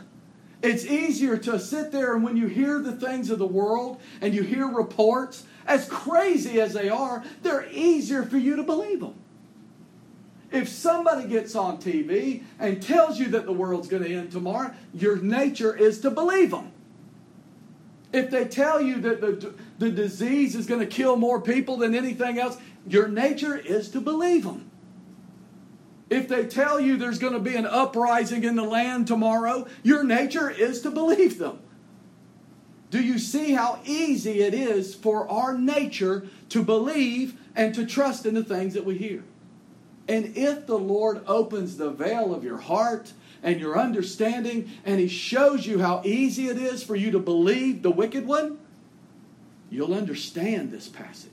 It's 0.62 0.84
easier 0.84 1.38
to 1.38 1.58
sit 1.58 1.94
there 1.94 2.14
and 2.14 2.24
when 2.24 2.36
you 2.36 2.48
hear 2.48 2.80
the 2.80 2.92
things 2.92 3.30
of 3.30 3.40
the 3.40 3.48
world 3.48 4.02
and 4.20 4.34
you 4.34 4.44
hear 4.44 4.68
reports, 4.68 5.46
as 5.66 5.88
crazy 5.88 6.60
as 6.60 6.74
they 6.74 6.90
are, 6.90 7.24
they're 7.42 7.70
easier 7.72 8.24
for 8.24 8.38
you 8.38 8.58
to 8.58 8.64
believe 8.64 9.00
them. 9.00 9.16
If 10.52 10.68
somebody 10.68 11.28
gets 11.28 11.56
on 11.56 11.78
TV 11.78 12.44
and 12.60 12.82
tells 12.82 13.20
you 13.20 13.28
that 13.30 13.46
the 13.46 13.54
world's 13.54 13.88
going 13.88 14.04
to 14.04 14.14
end 14.14 14.32
tomorrow, 14.32 14.74
your 14.94 15.18
nature 15.18 15.76
is 15.76 16.00
to 16.02 16.10
believe 16.10 16.52
them. 16.52 16.72
If 18.12 18.32
they 18.32 18.46
tell 18.46 18.82
you 18.82 19.00
that 19.02 19.22
the, 19.22 19.54
the 19.78 19.92
disease 19.92 20.56
is 20.56 20.66
going 20.66 20.80
to 20.80 20.88
kill 20.88 21.16
more 21.16 21.40
people 21.40 21.78
than 21.78 21.94
anything 21.94 22.40
else, 22.40 22.58
your 22.88 23.08
nature 23.08 23.56
is 23.56 23.90
to 23.92 24.02
believe 24.02 24.44
them. 24.44 24.72
If 26.10 26.28
they 26.28 26.48
tell 26.48 26.80
you 26.80 26.98
there's 26.98 27.20
going 27.20 27.34
to 27.34 27.40
be 27.40 27.56
an 27.56 27.68
uprising 27.68 28.44
in 28.44 28.56
the 28.56 28.64
land 28.64 29.06
tomorrow, 29.06 29.68
your 29.84 30.04
nature 30.04 30.50
is 30.50 30.82
to 30.82 30.90
believe 30.90 31.38
them. 31.38 31.60
Do 32.90 33.04
you 33.04 33.20
see 33.20 33.52
how 33.52 33.80
easy 33.86 34.42
it 34.42 34.56
is 34.56 34.96
for 34.96 35.30
our 35.30 35.56
nature 35.56 36.28
to 36.50 36.64
believe 36.64 37.40
and 37.56 37.76
to 37.76 37.86
trust 37.86 38.26
in 38.26 38.34
the 38.34 38.44
things 38.44 38.74
that 38.74 38.86
we 38.86 38.98
hear? 38.98 39.24
And 40.10 40.36
if 40.36 40.66
the 40.66 40.78
Lord 40.78 41.22
opens 41.28 41.78
the 41.78 41.92
veil 41.92 42.34
of 42.34 42.44
your 42.44 42.58
heart 42.58 43.14
and 43.44 43.60
your 43.60 43.78
understanding 43.78 44.72
and 44.84 45.00
He 45.00 45.08
shows 45.08 45.68
you 45.68 45.80
how 45.80 46.02
easy 46.04 46.48
it 46.50 46.58
is 46.58 46.84
for 46.84 46.96
you 46.96 47.12
to 47.12 47.20
believe 47.20 47.84
the 47.84 47.92
wicked 47.92 48.26
one, 48.26 48.58
you'll 49.70 49.94
understand 49.94 50.72
this 50.72 50.90
passage. 50.90 51.32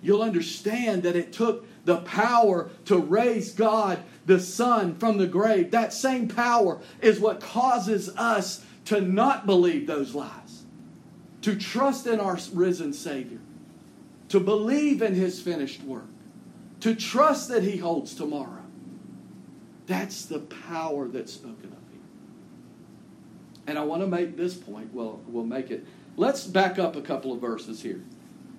You'll 0.00 0.22
understand 0.22 1.02
that 1.02 1.16
it 1.16 1.32
took 1.32 1.66
the 1.84 1.96
power 1.98 2.70
to 2.84 2.98
raise 2.98 3.52
God 3.52 3.98
the 4.26 4.38
Son 4.38 4.94
from 4.94 5.18
the 5.18 5.26
grave, 5.26 5.72
that 5.72 5.92
same 5.92 6.28
power 6.28 6.80
is 7.00 7.18
what 7.18 7.40
causes 7.40 8.08
us 8.16 8.64
to 8.84 9.00
not 9.00 9.46
believe 9.46 9.86
those 9.86 10.14
lies, 10.14 10.64
to 11.42 11.56
trust 11.56 12.06
in 12.06 12.20
our 12.20 12.38
risen 12.52 12.92
Savior, 12.92 13.38
to 14.28 14.38
believe 14.38 15.02
in 15.02 15.14
His 15.14 15.40
finished 15.40 15.82
work, 15.82 16.06
to 16.86 16.94
trust 16.94 17.48
that 17.48 17.64
He 17.64 17.78
holds 17.78 18.14
tomorrow. 18.14 18.62
That's 19.88 20.26
the 20.26 20.38
power 20.38 21.08
that's 21.08 21.32
spoken 21.32 21.72
of 21.72 21.92
here. 21.92 22.00
And 23.66 23.76
I 23.76 23.82
want 23.82 24.02
to 24.02 24.06
make 24.06 24.36
this 24.36 24.54
point. 24.54 24.94
Well, 24.94 25.20
we'll 25.26 25.42
make 25.42 25.72
it. 25.72 25.84
Let's 26.16 26.46
back 26.46 26.78
up 26.78 26.94
a 26.94 27.02
couple 27.02 27.32
of 27.32 27.40
verses 27.40 27.82
here. 27.82 28.04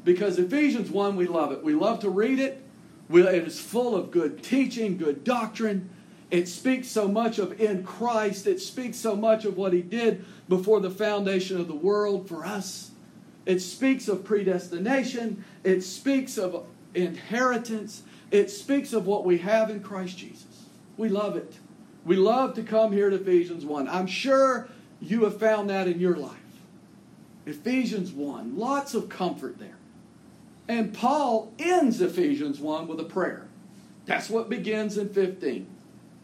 Because 0.03 0.37
Ephesians 0.39 0.91
1, 0.91 1.15
we 1.15 1.25
love 1.25 1.53
it. 1.53 1.63
We 1.63 1.73
love 1.73 2.01
to 2.01 2.09
read 2.09 2.39
it. 2.39 2.61
It 3.09 3.47
is 3.47 3.61
full 3.61 3.95
of 3.95 4.11
good 4.11 4.43
teaching, 4.43 4.97
good 4.97 5.23
doctrine. 5.23 5.89
It 6.29 6.49
speaks 6.49 6.89
so 6.89 7.07
much 7.07 7.39
of 7.39 7.61
in 7.61 7.85
Christ. 7.85 8.45
It 8.45 8.59
speaks 8.59 8.97
so 8.97 9.15
much 9.15 9.45
of 9.45 9.55
what 9.55 9.71
He 9.71 9.81
did 9.81 10.25
before 10.49 10.81
the 10.81 10.91
foundation 10.91 11.61
of 11.61 11.69
the 11.69 11.75
world 11.75 12.27
for 12.27 12.45
us. 12.45 12.91
It 13.45 13.61
speaks 13.61 14.09
of 14.09 14.25
predestination. 14.25 15.45
It 15.63 15.79
speaks 15.79 16.37
of 16.37 16.65
inheritance. 16.93 18.03
It 18.31 18.49
speaks 18.51 18.93
of 18.93 19.05
what 19.05 19.25
we 19.25 19.37
have 19.39 19.69
in 19.69 19.81
Christ 19.81 20.17
Jesus. 20.17 20.65
We 20.97 21.09
love 21.09 21.35
it. 21.35 21.57
We 22.05 22.15
love 22.15 22.55
to 22.55 22.63
come 22.63 22.91
here 22.91 23.09
to 23.09 23.17
Ephesians 23.17 23.65
1. 23.65 23.87
I'm 23.87 24.07
sure 24.07 24.69
you 25.01 25.23
have 25.25 25.39
found 25.39 25.69
that 25.69 25.87
in 25.87 25.99
your 25.99 26.15
life. 26.15 26.33
Ephesians 27.45 28.11
1, 28.11 28.57
lots 28.57 28.93
of 28.93 29.07
comfort 29.09 29.59
there. 29.59 29.77
And 30.67 30.93
Paul 30.93 31.53
ends 31.59 32.01
Ephesians 32.01 32.59
1 32.59 32.87
with 32.87 32.99
a 32.99 33.05
prayer. 33.05 33.47
That's 34.05 34.29
what 34.29 34.49
begins 34.49 34.97
in 34.97 35.09
15. 35.09 35.67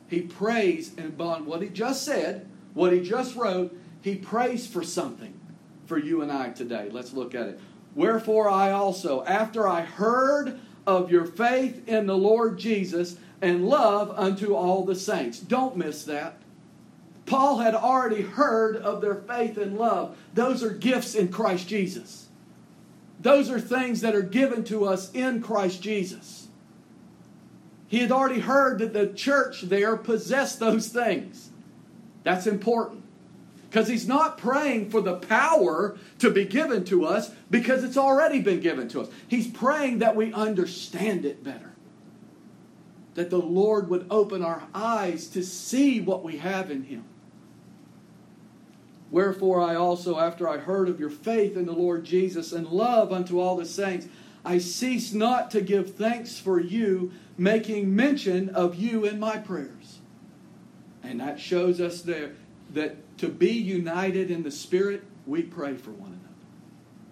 He 0.09 0.21
prays, 0.21 0.93
and 0.97 1.19
on 1.19 1.45
what 1.45 1.61
he 1.61 1.69
just 1.69 2.03
said, 2.03 2.47
what 2.73 2.91
he 2.91 3.01
just 3.01 3.35
wrote, 3.35 3.77
he 4.01 4.15
prays 4.15 4.67
for 4.67 4.83
something 4.83 5.39
for 5.85 5.97
you 5.97 6.21
and 6.21 6.31
I 6.31 6.49
today. 6.49 6.89
Let's 6.91 7.13
look 7.13 7.35
at 7.35 7.47
it. 7.47 7.59
Wherefore 7.95 8.49
I 8.49 8.71
also, 8.71 9.23
after 9.23 9.67
I 9.67 9.81
heard 9.81 10.59
of 10.85 11.11
your 11.11 11.25
faith 11.25 11.87
in 11.87 12.05
the 12.07 12.17
Lord 12.17 12.57
Jesus 12.57 13.17
and 13.41 13.67
love 13.67 14.13
unto 14.17 14.55
all 14.55 14.85
the 14.85 14.95
saints. 14.95 15.39
Don't 15.39 15.77
miss 15.77 16.03
that. 16.05 16.37
Paul 17.25 17.59
had 17.59 17.75
already 17.75 18.21
heard 18.21 18.75
of 18.75 19.01
their 19.01 19.15
faith 19.15 19.57
and 19.57 19.77
love. 19.77 20.17
Those 20.33 20.63
are 20.63 20.69
gifts 20.69 21.15
in 21.15 21.29
Christ 21.29 21.67
Jesus. 21.67 22.27
Those 23.19 23.49
are 23.49 23.59
things 23.59 24.01
that 24.01 24.15
are 24.15 24.21
given 24.21 24.63
to 24.65 24.85
us 24.85 25.11
in 25.13 25.41
Christ 25.41 25.81
Jesus. 25.81 26.47
He 27.87 27.99
had 27.99 28.11
already 28.11 28.41
heard 28.41 28.79
that 28.79 28.91
the 28.93 29.07
church 29.07 29.61
there 29.61 29.95
possessed 29.95 30.59
those 30.59 30.89
things. 30.89 31.49
That's 32.23 32.47
important. 32.47 33.02
Because 33.73 33.87
he's 33.87 34.07
not 34.07 34.37
praying 34.37 34.91
for 34.91 35.01
the 35.01 35.15
power 35.15 35.97
to 36.19 36.29
be 36.29 36.45
given 36.45 36.85
to 36.85 37.05
us 37.05 37.31
because 37.49 37.83
it's 37.83 37.97
already 37.97 38.39
been 38.39 38.59
given 38.59 38.87
to 38.89 39.01
us. 39.01 39.09
He's 39.27 39.47
praying 39.47 39.97
that 39.97 40.15
we 40.15 40.31
understand 40.31 41.25
it 41.25 41.43
better. 41.43 41.71
That 43.15 43.31
the 43.31 43.39
Lord 43.39 43.89
would 43.89 44.05
open 44.11 44.43
our 44.43 44.61
eyes 44.75 45.27
to 45.29 45.43
see 45.43 45.99
what 45.99 46.23
we 46.23 46.37
have 46.37 46.69
in 46.69 46.83
him. 46.83 47.05
Wherefore 49.09 49.59
I 49.59 49.73
also, 49.73 50.19
after 50.19 50.47
I 50.47 50.59
heard 50.59 50.87
of 50.87 50.99
your 50.99 51.09
faith 51.09 51.57
in 51.57 51.65
the 51.65 51.71
Lord 51.71 52.05
Jesus 52.05 52.51
and 52.51 52.67
love 52.67 53.11
unto 53.11 53.39
all 53.39 53.55
the 53.55 53.65
saints, 53.65 54.05
I 54.45 54.59
cease 54.59 55.13
not 55.13 55.49
to 55.49 55.61
give 55.61 55.95
thanks 55.95 56.37
for 56.37 56.59
you, 56.59 57.11
making 57.39 57.95
mention 57.95 58.49
of 58.49 58.75
you 58.75 59.03
in 59.03 59.19
my 59.19 59.37
prayers. 59.37 59.97
And 61.01 61.19
that 61.21 61.39
shows 61.39 61.81
us 61.81 62.03
there 62.03 62.33
that 62.69 62.97
to 63.23 63.29
be 63.29 63.51
united 63.51 64.29
in 64.29 64.43
the 64.43 64.51
Spirit, 64.51 65.01
we 65.25 65.41
pray 65.41 65.75
for 65.75 65.91
one 65.91 66.09
another. 66.09 66.19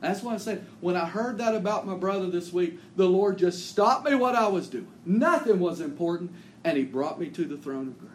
That's 0.02 0.22
why 0.22 0.34
I 0.34 0.38
said, 0.38 0.66
when 0.82 0.98
I 0.98 1.06
heard 1.06 1.38
that 1.38 1.56
about 1.56 1.88
my 1.88 1.96
brother 1.96 2.30
this 2.30 2.52
week, 2.52 2.78
the 2.98 3.08
Lord 3.08 3.38
just 3.38 3.70
stopped 3.70 4.04
me 4.06 4.14
what 4.16 4.36
I 4.36 4.48
was 4.48 4.68
doing. 4.68 4.92
Nothing 5.06 5.62
was 5.62 5.80
important, 5.80 6.32
and 6.66 6.78
He 6.78 6.84
brought 6.84 7.18
me 7.18 7.30
to 7.30 7.46
the 7.46 7.56
throne 7.56 7.88
of 7.88 7.98
grace 7.98 8.12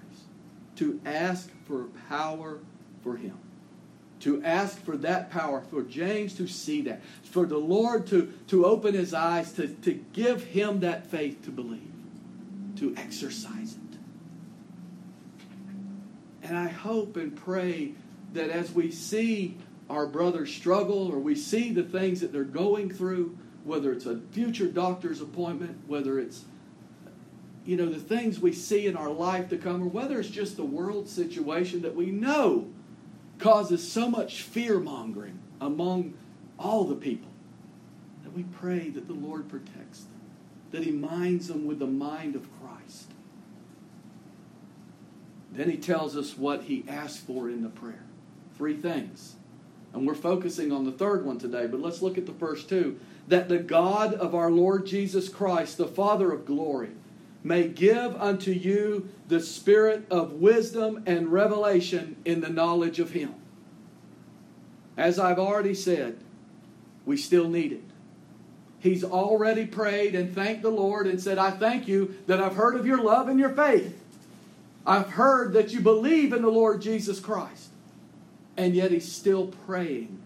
to 0.76 1.00
ask 1.06 1.50
for 1.66 1.86
power 2.10 2.58
for 3.02 3.16
Him 3.16 3.38
to 4.20 4.42
ask 4.42 4.82
for 4.82 4.96
that 4.96 5.30
power, 5.30 5.62
for 5.70 5.82
James 5.82 6.34
to 6.34 6.46
see 6.46 6.80
that, 6.82 7.02
for 7.22 7.46
the 7.46 7.58
Lord 7.58 8.06
to, 8.08 8.32
to 8.48 8.64
open 8.64 8.94
his 8.94 9.12
eyes, 9.12 9.52
to, 9.52 9.68
to 9.68 9.92
give 10.12 10.42
him 10.42 10.80
that 10.80 11.06
faith 11.06 11.44
to 11.44 11.50
believe, 11.50 11.92
to 12.76 12.94
exercise 12.96 13.74
it. 13.74 13.85
And 16.46 16.56
I 16.56 16.68
hope 16.68 17.16
and 17.16 17.34
pray 17.34 17.94
that 18.34 18.50
as 18.50 18.70
we 18.70 18.92
see 18.92 19.56
our 19.90 20.06
brothers 20.06 20.54
struggle 20.54 21.08
or 21.08 21.18
we 21.18 21.34
see 21.34 21.72
the 21.72 21.82
things 21.82 22.20
that 22.20 22.32
they're 22.32 22.44
going 22.44 22.88
through, 22.88 23.36
whether 23.64 23.90
it's 23.92 24.06
a 24.06 24.20
future 24.30 24.68
doctor's 24.68 25.20
appointment, 25.20 25.76
whether 25.88 26.20
it's 26.20 26.44
you 27.64 27.76
know 27.76 27.86
the 27.86 27.98
things 27.98 28.38
we 28.38 28.52
see 28.52 28.86
in 28.86 28.96
our 28.96 29.10
life 29.10 29.48
to 29.48 29.58
come, 29.58 29.82
or 29.82 29.88
whether 29.88 30.20
it's 30.20 30.28
just 30.28 30.56
the 30.56 30.64
world 30.64 31.08
situation 31.08 31.82
that 31.82 31.96
we 31.96 32.12
know 32.12 32.68
causes 33.40 33.90
so 33.90 34.08
much 34.08 34.42
fear 34.42 34.78
mongering 34.78 35.40
among 35.60 36.14
all 36.60 36.84
the 36.84 36.94
people 36.94 37.30
that 38.22 38.32
we 38.32 38.44
pray 38.44 38.88
that 38.90 39.08
the 39.08 39.14
Lord 39.14 39.48
protects 39.48 40.02
them, 40.02 40.20
that 40.70 40.84
He 40.84 40.92
minds 40.92 41.48
them 41.48 41.66
with 41.66 41.80
the 41.80 41.88
mind 41.88 42.36
of 42.36 42.48
Christ. 42.60 43.10
Then 45.56 45.70
He 45.70 45.76
tells 45.76 46.16
us 46.16 46.36
what 46.36 46.64
He 46.64 46.84
asked 46.86 47.20
for 47.20 47.48
in 47.48 47.62
the 47.62 47.68
prayer 47.68 48.04
three 48.56 48.76
things. 48.76 49.34
And 49.92 50.06
we're 50.06 50.14
focusing 50.14 50.72
on 50.72 50.84
the 50.84 50.92
third 50.92 51.24
one 51.24 51.38
today, 51.38 51.66
but 51.66 51.80
let's 51.80 52.02
look 52.02 52.18
at 52.18 52.26
the 52.26 52.32
first 52.32 52.68
two. 52.68 52.98
That 53.28 53.48
the 53.48 53.58
God 53.58 54.14
of 54.14 54.34
our 54.34 54.50
Lord 54.50 54.86
Jesus 54.86 55.28
Christ, 55.28 55.78
the 55.78 55.86
Father 55.86 56.32
of 56.32 56.46
glory, 56.46 56.90
may 57.42 57.68
give 57.68 58.14
unto 58.16 58.50
you 58.50 59.08
the 59.28 59.40
spirit 59.40 60.06
of 60.10 60.34
wisdom 60.34 61.02
and 61.06 61.32
revelation 61.32 62.16
in 62.24 62.40
the 62.40 62.48
knowledge 62.48 62.98
of 62.98 63.12
Him. 63.12 63.34
As 64.96 65.18
I've 65.18 65.38
already 65.38 65.74
said, 65.74 66.18
we 67.04 67.16
still 67.16 67.48
need 67.48 67.72
it. 67.72 67.84
He's 68.78 69.04
already 69.04 69.66
prayed 69.66 70.14
and 70.14 70.34
thanked 70.34 70.62
the 70.62 70.70
Lord 70.70 71.06
and 71.06 71.20
said, 71.20 71.38
I 71.38 71.50
thank 71.50 71.88
you 71.88 72.16
that 72.26 72.40
I've 72.40 72.56
heard 72.56 72.76
of 72.76 72.86
your 72.86 73.02
love 73.02 73.28
and 73.28 73.38
your 73.38 73.50
faith. 73.50 73.98
I've 74.86 75.10
heard 75.10 75.52
that 75.54 75.72
you 75.72 75.80
believe 75.80 76.32
in 76.32 76.42
the 76.42 76.48
Lord 76.48 76.80
Jesus 76.80 77.18
Christ. 77.18 77.70
And 78.56 78.74
yet 78.74 78.92
he's 78.92 79.10
still 79.10 79.48
praying 79.66 80.22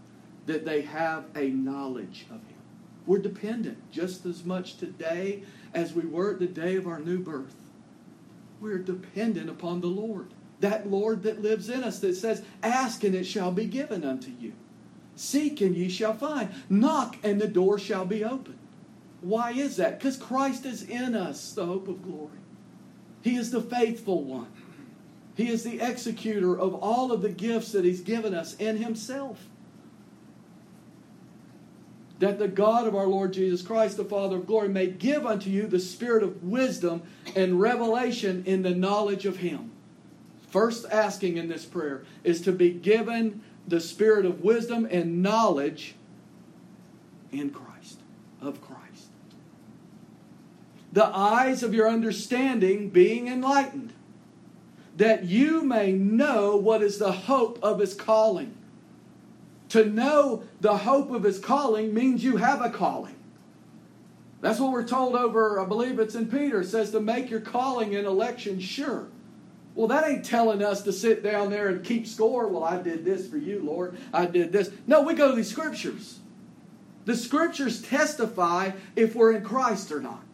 that 0.46 0.64
they 0.64 0.82
have 0.82 1.24
a 1.34 1.48
knowledge 1.48 2.26
of 2.30 2.36
him. 2.36 2.58
We're 3.06 3.18
dependent 3.18 3.90
just 3.90 4.26
as 4.26 4.44
much 4.44 4.76
today 4.76 5.42
as 5.74 5.94
we 5.94 6.02
were 6.02 6.32
at 6.32 6.38
the 6.38 6.46
day 6.46 6.76
of 6.76 6.86
our 6.86 7.00
new 7.00 7.18
birth. 7.18 7.54
We're 8.60 8.78
dependent 8.78 9.48
upon 9.48 9.80
the 9.80 9.86
Lord. 9.86 10.28
That 10.60 10.90
Lord 10.90 11.22
that 11.22 11.40
lives 11.40 11.70
in 11.70 11.82
us 11.82 11.98
that 12.00 12.14
says, 12.14 12.42
Ask 12.62 13.02
and 13.02 13.14
it 13.14 13.24
shall 13.24 13.50
be 13.50 13.64
given 13.64 14.04
unto 14.04 14.30
you. 14.30 14.52
Seek 15.16 15.60
and 15.60 15.74
ye 15.74 15.88
shall 15.88 16.14
find. 16.14 16.50
Knock 16.68 17.16
and 17.22 17.40
the 17.40 17.48
door 17.48 17.78
shall 17.78 18.04
be 18.04 18.24
opened. 18.24 18.58
Why 19.22 19.52
is 19.52 19.76
that? 19.76 19.98
Because 19.98 20.16
Christ 20.16 20.66
is 20.66 20.82
in 20.82 21.14
us, 21.14 21.52
the 21.52 21.66
hope 21.66 21.88
of 21.88 22.02
glory. 22.02 22.39
He 23.22 23.36
is 23.36 23.50
the 23.50 23.60
faithful 23.60 24.24
one. 24.24 24.48
He 25.36 25.48
is 25.48 25.62
the 25.62 25.80
executor 25.80 26.58
of 26.58 26.74
all 26.74 27.12
of 27.12 27.22
the 27.22 27.30
gifts 27.30 27.72
that 27.72 27.84
He's 27.84 28.00
given 28.00 28.34
us 28.34 28.54
in 28.56 28.76
Himself 28.76 29.38
that 32.20 32.38
the 32.38 32.48
God 32.48 32.86
of 32.86 32.94
our 32.94 33.06
Lord 33.06 33.32
Jesus 33.32 33.62
Christ, 33.62 33.96
the 33.96 34.04
Father 34.04 34.36
of 34.36 34.46
glory, 34.46 34.68
may 34.68 34.86
give 34.86 35.26
unto 35.26 35.50
you 35.50 35.66
the 35.66 35.80
spirit 35.80 36.22
of 36.22 36.44
wisdom 36.44 37.02
and 37.34 37.58
revelation 37.58 38.44
in 38.46 38.62
the 38.62 38.74
knowledge 38.74 39.24
of 39.24 39.38
Him. 39.38 39.72
First 40.50 40.84
asking 40.90 41.38
in 41.38 41.48
this 41.48 41.64
prayer 41.64 42.04
is 42.22 42.42
to 42.42 42.52
be 42.52 42.70
given 42.70 43.42
the 43.66 43.80
spirit 43.80 44.26
of 44.26 44.42
wisdom 44.42 44.86
and 44.90 45.22
knowledge 45.22 45.94
in 47.32 47.50
Christ, 47.50 48.00
of 48.42 48.60
Christ. 48.60 48.79
The 50.92 51.06
eyes 51.06 51.62
of 51.62 51.74
your 51.74 51.88
understanding 51.88 52.90
being 52.90 53.28
enlightened, 53.28 53.92
that 54.96 55.24
you 55.24 55.62
may 55.62 55.92
know 55.92 56.56
what 56.56 56.82
is 56.82 56.98
the 56.98 57.12
hope 57.12 57.58
of 57.62 57.78
His 57.78 57.94
calling 57.94 58.56
to 59.70 59.84
know 59.84 60.42
the 60.60 60.78
hope 60.78 61.10
of 61.10 61.22
his 61.22 61.38
calling 61.38 61.94
means 61.94 62.22
you 62.22 62.36
have 62.36 62.60
a 62.60 62.70
calling. 62.70 63.16
That's 64.40 64.58
what 64.58 64.72
we're 64.72 64.86
told 64.86 65.14
over, 65.14 65.60
I 65.60 65.64
believe 65.64 65.98
it's 65.98 66.14
in 66.14 66.26
Peter, 66.26 66.60
it 66.60 66.66
says 66.66 66.90
to 66.92 67.00
make 67.00 67.30
your 67.30 67.40
calling 67.40 67.94
and 67.94 68.06
election 68.06 68.60
sure. 68.60 69.08
Well, 69.74 69.86
that 69.88 70.08
ain't 70.08 70.24
telling 70.24 70.62
us 70.62 70.82
to 70.82 70.92
sit 70.92 71.22
down 71.22 71.50
there 71.50 71.68
and 71.68 71.84
keep 71.84 72.06
score. 72.06 72.48
Well, 72.48 72.64
I 72.64 72.82
did 72.82 73.04
this 73.04 73.28
for 73.28 73.36
you, 73.36 73.62
Lord. 73.62 73.96
I 74.12 74.26
did 74.26 74.50
this. 74.50 74.70
No, 74.86 75.02
we 75.02 75.14
go 75.14 75.30
to 75.30 75.36
these 75.36 75.50
scriptures. 75.50 76.18
The 77.04 77.14
scriptures 77.14 77.80
testify 77.80 78.72
if 78.96 79.14
we're 79.14 79.32
in 79.32 79.44
Christ 79.44 79.92
or 79.92 80.00
not. 80.00 80.24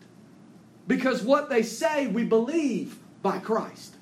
Because 0.86 1.22
what 1.22 1.48
they 1.48 1.62
say, 1.62 2.06
we 2.06 2.24
believe 2.24 2.98
by 3.22 3.38
Christ. 3.38 3.94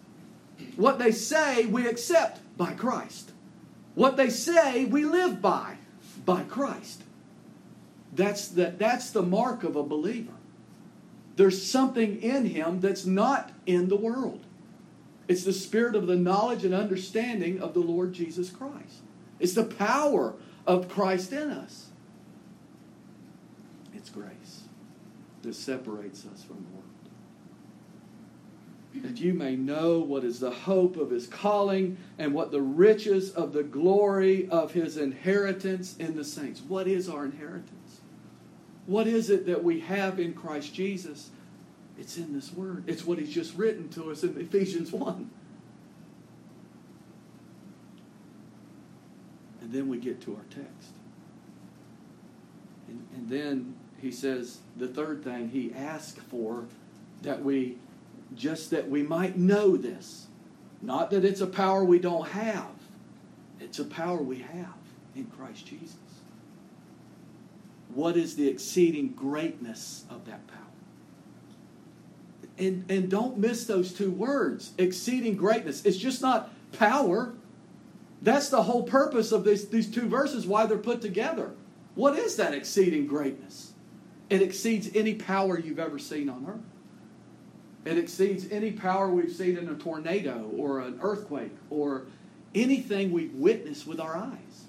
What 0.77 0.99
they 0.99 1.13
say, 1.13 1.67
we 1.67 1.87
accept 1.87 2.41
by 2.57 2.75
Christ. 2.75 3.33
What 3.95 4.17
they 4.17 4.29
say, 4.29 4.85
we 4.85 5.05
live 5.05 5.41
by 5.41 5.79
by 6.25 6.43
Christ. 6.43 7.03
That's 8.13 8.49
the, 8.49 8.75
that's 8.77 9.11
the 9.11 9.23
mark 9.23 9.65
of 9.65 9.77
a 9.77 9.83
believer. 9.83 10.33
There's 11.37 11.69
something 11.69 12.23
in 12.23 12.47
him 12.47 12.81
that's 12.81 13.07
not 13.07 13.51
in 13.67 13.89
the 13.89 13.97
world. 13.97 14.45
It's 15.27 15.45
the 15.45 15.53
spirit 15.53 15.97
of 15.97 16.07
the 16.07 16.17
knowledge 16.17 16.65
and 16.65 16.75
understanding 16.75 17.61
of 17.61 17.75
the 17.75 17.81
Lord 17.81 18.13
Jesus 18.13 18.51
Christ. 18.51 19.01
It's 19.41 19.55
the 19.55 19.65
power 19.65 20.35
of 20.67 20.89
Christ 20.89 21.33
in 21.33 21.51
us. 21.51 21.87
It's 23.95 24.11
grace 24.11 24.65
that 25.45 25.55
separates 25.55 26.27
us 26.27 26.43
from 26.43 26.57
the 26.57 26.71
world. 26.73 26.85
That 29.07 29.21
you 29.21 29.35
may 29.35 29.57
know 29.57 30.01
what 30.01 30.25
is 30.25 30.39
the 30.39 30.51
hope 30.51 30.97
of 30.97 31.11
his 31.11 31.27
calling 31.27 31.97
and 32.19 32.33
what 32.33 32.53
the 32.53 32.61
riches 32.61 33.31
of 33.31 33.53
the 33.53 33.65
glory 33.65 34.49
of 34.49 34.73
his 34.73 34.97
inheritance 34.97 35.97
in 35.97 36.15
the 36.17 36.25
saints. 36.25 36.61
What 36.61 36.87
is 36.87 37.09
our 37.09 37.25
inheritance? 37.25 38.01
What 38.87 39.07
is 39.07 39.31
it 39.31 39.47
that 39.47 39.65
we 39.65 39.81
have 39.81 40.21
in 40.21 40.35
Christ 40.35 40.75
Jesus? 40.75 41.31
It's 41.99 42.17
in 42.17 42.35
this 42.35 42.53
word. 42.53 42.85
It's 42.87 43.05
what 43.05 43.19
he's 43.19 43.33
just 43.33 43.57
written 43.57 43.89
to 43.91 44.11
us 44.11 44.23
in 44.23 44.39
Ephesians 44.41 44.93
1. 44.93 45.31
And 49.61 49.73
then 49.73 49.89
we 49.89 49.99
get 49.99 50.21
to 50.23 50.35
our 50.35 50.45
text. 50.51 50.91
And, 52.89 53.07
and 53.15 53.29
then 53.29 53.75
he 54.05 54.13
says 54.13 54.59
the 54.77 54.87
third 54.87 55.25
thing 55.25 55.49
he 55.49 55.73
asked 55.75 56.19
for 56.19 56.67
that 57.23 57.43
we 57.43 57.79
just 58.37 58.71
that 58.71 58.91
we 58.91 59.03
might 59.03 59.39
know 59.39 59.79
this. 59.79 60.27
Not 60.83 61.11
that 61.11 61.25
it's 61.25 61.41
a 61.41 61.47
power 61.47 61.83
we 61.83 61.99
don't 61.99 62.29
have. 62.29 62.69
It's 63.61 63.79
a 63.79 63.85
power 63.85 64.19
we 64.19 64.41
have 64.41 64.75
in 65.17 65.25
Christ 65.25 65.65
Jesus. 65.65 65.97
What 67.95 68.19
is 68.19 68.37
the 68.37 68.47
exceeding 68.47 69.09
greatness 69.15 70.05
of 70.11 70.27
that 70.27 70.47
power? 70.49 70.59
And, 72.59 72.85
and 72.91 73.11
don't 73.11 73.39
miss 73.39 73.65
those 73.65 73.95
two 73.95 74.11
words 74.11 74.73
exceeding 74.77 75.35
greatness. 75.35 75.83
It's 75.87 75.97
just 75.97 76.21
not 76.21 76.53
power. 76.73 77.33
That's 78.21 78.51
the 78.51 78.65
whole 78.65 78.83
purpose 78.83 79.33
of 79.33 79.45
this, 79.45 79.65
these 79.65 79.91
two 79.91 80.11
verses, 80.11 80.47
why 80.47 80.67
they're 80.67 80.77
put 80.77 81.01
together. 81.01 81.53
What 81.95 82.19
is 82.19 82.37
that 82.37 82.53
exceeding 82.53 83.07
greatness? 83.07 83.71
It 84.31 84.43
exceeds 84.43 84.91
any 84.95 85.15
power 85.15 85.59
you've 85.59 85.79
ever 85.79 85.99
seen 85.99 86.29
on 86.29 86.47
earth. 86.49 86.75
It 87.85 87.99
exceeds 87.99 88.51
any 88.51 88.73
power 88.73 89.11
we've 89.11 89.33
seen 89.33 89.59
in 89.59 89.69
a 89.69 89.75
tornado 89.75 90.51
or 90.57 90.81
an 90.81 90.99
earthquake 91.03 91.53
or 91.69 92.07
anything 92.55 93.13
we've 93.13 93.35
witnessed 93.35 93.87
with 93.87 94.01
our 94.01 94.17
eyes. 94.17 94.65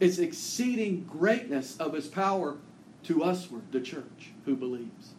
It's 0.00 0.18
exceeding 0.18 1.04
greatness 1.04 1.76
of 1.78 1.92
his 1.92 2.08
power 2.08 2.56
to 3.04 3.18
usward, 3.18 3.62
the 3.70 3.80
church, 3.80 4.32
who 4.44 4.56
believes. 4.56 5.10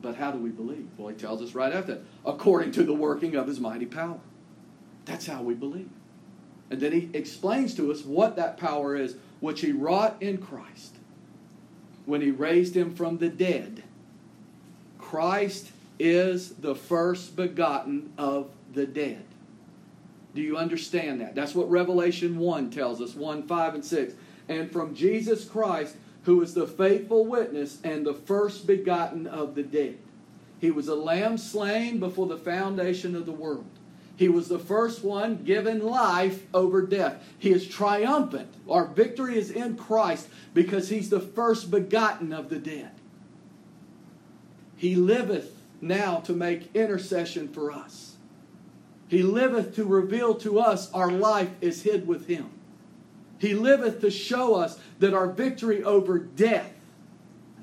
But 0.00 0.16
how 0.16 0.30
do 0.30 0.38
we 0.38 0.50
believe? 0.50 0.88
Well, 0.96 1.08
he 1.08 1.14
tells 1.14 1.42
us 1.42 1.54
right 1.54 1.72
after 1.72 1.94
that, 1.94 2.02
according 2.24 2.72
to 2.72 2.82
the 2.82 2.94
working 2.94 3.36
of 3.36 3.46
his 3.46 3.60
mighty 3.60 3.86
power. 3.86 4.18
That's 5.04 5.26
how 5.26 5.42
we 5.42 5.54
believe. 5.54 5.90
And 6.70 6.80
then 6.80 6.92
he 6.92 7.10
explains 7.12 7.74
to 7.74 7.92
us 7.92 8.02
what 8.02 8.36
that 8.36 8.56
power 8.56 8.96
is, 8.96 9.16
which 9.40 9.60
he 9.60 9.72
wrought 9.72 10.16
in 10.20 10.38
Christ 10.38 10.96
when 12.06 12.20
he 12.20 12.30
raised 12.30 12.76
him 12.76 12.94
from 12.94 13.18
the 13.18 13.28
dead. 13.28 13.82
Christ 14.98 15.70
is 15.98 16.50
the 16.54 16.74
first 16.74 17.36
begotten 17.36 18.12
of 18.18 18.50
the 18.72 18.86
dead. 18.86 19.24
Do 20.34 20.40
you 20.40 20.56
understand 20.56 21.20
that? 21.20 21.34
That's 21.34 21.54
what 21.54 21.70
Revelation 21.70 22.38
1 22.38 22.70
tells 22.70 23.00
us 23.00 23.14
1, 23.14 23.46
5, 23.46 23.74
and 23.74 23.84
6. 23.84 24.14
And 24.48 24.72
from 24.72 24.94
Jesus 24.94 25.44
Christ, 25.44 25.96
who 26.24 26.40
is 26.40 26.54
the 26.54 26.66
faithful 26.66 27.26
witness 27.26 27.78
and 27.84 28.06
the 28.06 28.14
first 28.14 28.66
begotten 28.66 29.26
of 29.26 29.54
the 29.54 29.62
dead. 29.62 29.98
He 30.60 30.70
was 30.70 30.88
a 30.88 30.94
lamb 30.94 31.36
slain 31.38 31.98
before 31.98 32.28
the 32.28 32.38
foundation 32.38 33.16
of 33.16 33.26
the 33.26 33.32
world. 33.32 33.66
He 34.16 34.28
was 34.28 34.48
the 34.48 34.58
first 34.58 35.02
one 35.02 35.42
given 35.42 35.82
life 35.84 36.46
over 36.52 36.82
death. 36.82 37.22
He 37.38 37.50
is 37.50 37.66
triumphant. 37.66 38.52
Our 38.68 38.86
victory 38.86 39.38
is 39.38 39.50
in 39.50 39.76
Christ 39.76 40.28
because 40.54 40.88
he's 40.88 41.10
the 41.10 41.20
first 41.20 41.70
begotten 41.70 42.32
of 42.32 42.48
the 42.48 42.58
dead. 42.58 42.90
He 44.76 44.94
liveth 44.96 45.56
now 45.80 46.16
to 46.20 46.32
make 46.32 46.74
intercession 46.74 47.48
for 47.48 47.72
us. 47.72 48.16
He 49.08 49.22
liveth 49.22 49.76
to 49.76 49.84
reveal 49.84 50.34
to 50.36 50.58
us 50.58 50.90
our 50.92 51.10
life 51.10 51.50
is 51.60 51.82
hid 51.82 52.06
with 52.06 52.26
him. 52.26 52.50
He 53.38 53.54
liveth 53.54 54.00
to 54.00 54.10
show 54.10 54.54
us 54.54 54.78
that 55.00 55.14
our 55.14 55.26
victory 55.26 55.82
over 55.82 56.18
death, 56.18 56.72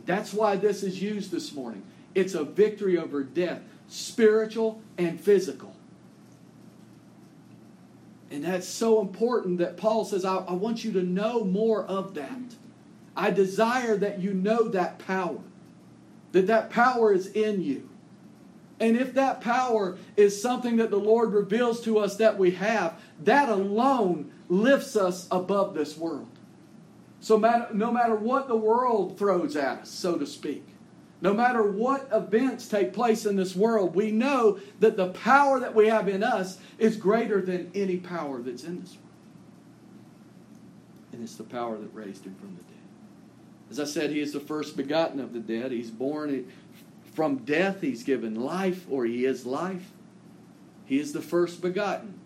that's 0.06 0.34
why 0.34 0.58
this 0.58 0.84
is 0.84 1.02
used 1.02 1.32
this 1.32 1.54
morning. 1.54 1.84
It's 2.14 2.34
a 2.34 2.44
victory 2.44 2.98
over 2.98 3.24
death, 3.24 3.62
spiritual 3.88 4.82
and 4.98 5.20
physical. 5.20 5.76
And 8.32 8.44
that's 8.44 8.68
so 8.68 9.02
important 9.02 9.58
that 9.58 9.78
Paul 9.78 10.06
says, 10.06 10.24
I, 10.24 10.38
I, 10.38 10.54
want 10.54 10.84
you 10.84 10.92
to 10.94 11.02
know 11.02 11.44
more 11.44 11.84
of 11.84 12.14
that. 12.14 12.56
I 13.16 13.32
desire 13.32 13.98
that 13.98 14.20
you 14.20 14.34
know 14.34 14.70
that 14.70 15.00
power, 15.00 15.40
that 16.32 16.48
that 16.48 16.70
power 16.70 17.12
is 17.12 17.28
in 17.28 17.62
you. 17.64 17.90
And 18.80 18.96
if 18.96 19.14
that 19.16 19.42
power 19.42 19.98
is 20.16 20.42
something 20.42 20.78
that 20.78 20.92
the 20.92 21.00
Lord 21.00 21.34
reveals 21.34 21.82
to 21.82 21.98
us 22.00 22.16
that 22.18 22.38
we 22.38 22.52
have, 22.52 23.02
that 23.24 23.50
alone 23.50 24.32
lifts 24.48 24.96
us 24.96 25.28
above 25.32 25.74
this 25.74 25.98
world. 25.98 26.30
So 27.20 27.38
matter 27.38 27.68
no 27.74 27.92
matter 27.92 28.16
what 28.16 28.48
the 28.48 28.56
world 28.56 29.18
throws 29.18 29.56
at 29.56 29.80
us, 29.80 29.90
so 29.90 30.18
to 30.18 30.26
speak, 30.26 30.66
no 31.22 31.34
matter 31.34 31.64
what 31.64 32.08
events 32.14 32.68
take 32.68 32.94
place 32.94 33.26
in 33.26 33.36
this 33.36 33.56
world, 33.56 33.94
we 33.94 34.12
know 34.12 34.60
that 34.80 34.96
the 34.96 35.10
power 35.10 35.60
that 35.60 35.76
we 35.76 35.88
have 35.88 36.08
in 36.08 36.24
us 36.24 36.60
is 36.78 36.96
greater 36.96 37.42
than 37.42 37.72
any 37.76 37.98
power 37.98 38.42
that's 38.42 38.64
in 38.64 38.82
this 38.82 38.92
world. 38.92 39.06
And 41.12 41.24
it's 41.24 41.36
the 41.36 41.44
power 41.44 41.78
that 41.78 41.94
raised 41.94 42.26
him 42.26 42.36
from 42.36 42.56
the 42.56 42.64
dead. 42.64 42.70
As 43.70 43.80
I 43.80 43.86
said, 43.86 44.12
he 44.12 44.22
is 44.22 44.32
the 44.32 44.40
first 44.40 44.78
begotten 44.78 45.20
of 45.20 45.34
the 45.34 45.40
dead. 45.40 45.72
He's 45.72 45.92
born 45.92 46.50
from 47.14 47.40
death, 47.40 47.82
he's 47.82 48.04
given 48.04 48.36
life, 48.36 48.86
or 48.90 49.06
he 49.06 49.26
is 49.26 49.46
life. 49.46 49.92
He 50.86 51.00
is 51.00 51.12
the 51.12 51.22
first 51.22 51.62
begotten. 51.62 52.20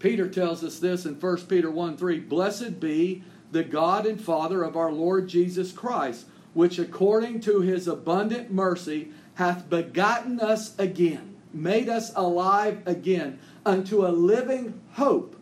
Peter 0.00 0.28
tells 0.28 0.64
us 0.64 0.78
this 0.78 1.06
in 1.06 1.14
1 1.14 1.36
Peter 1.46 1.70
1 1.70 1.96
3 1.96 2.18
Blessed 2.20 2.80
be 2.80 3.22
the 3.52 3.62
God 3.62 4.06
and 4.06 4.20
Father 4.20 4.62
of 4.62 4.76
our 4.76 4.90
Lord 4.90 5.28
Jesus 5.28 5.72
Christ, 5.72 6.26
which 6.54 6.78
according 6.78 7.40
to 7.40 7.60
his 7.60 7.86
abundant 7.86 8.52
mercy 8.52 9.10
hath 9.34 9.70
begotten 9.70 10.40
us 10.40 10.78
again, 10.78 11.36
made 11.52 11.88
us 11.88 12.12
alive 12.14 12.82
again, 12.86 13.38
unto 13.64 14.06
a 14.06 14.08
living 14.08 14.80
hope 14.92 15.36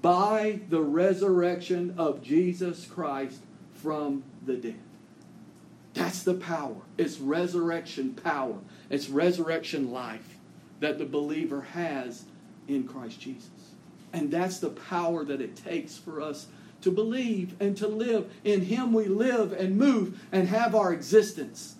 by 0.00 0.60
the 0.68 0.80
resurrection 0.80 1.94
of 1.96 2.22
Jesus 2.22 2.86
Christ 2.86 3.40
from 3.72 4.24
the 4.44 4.56
dead. 4.56 4.80
That's 5.94 6.22
the 6.22 6.34
power. 6.34 6.76
It's 6.96 7.18
resurrection 7.18 8.14
power. 8.14 8.58
It's 8.90 9.08
resurrection 9.08 9.90
life 9.90 10.36
that 10.80 10.98
the 10.98 11.06
believer 11.06 11.62
has 11.72 12.24
in 12.68 12.86
Christ 12.86 13.20
Jesus. 13.20 13.50
And 14.12 14.30
that's 14.30 14.58
the 14.58 14.70
power 14.70 15.24
that 15.24 15.40
it 15.40 15.56
takes 15.56 15.96
for 15.96 16.20
us 16.20 16.46
to 16.82 16.90
believe 16.90 17.54
and 17.60 17.76
to 17.76 17.88
live. 17.88 18.30
In 18.44 18.62
Him 18.62 18.92
we 18.92 19.06
live 19.06 19.52
and 19.52 19.76
move 19.76 20.20
and 20.32 20.48
have 20.48 20.74
our 20.74 20.92
existence. 20.92 21.76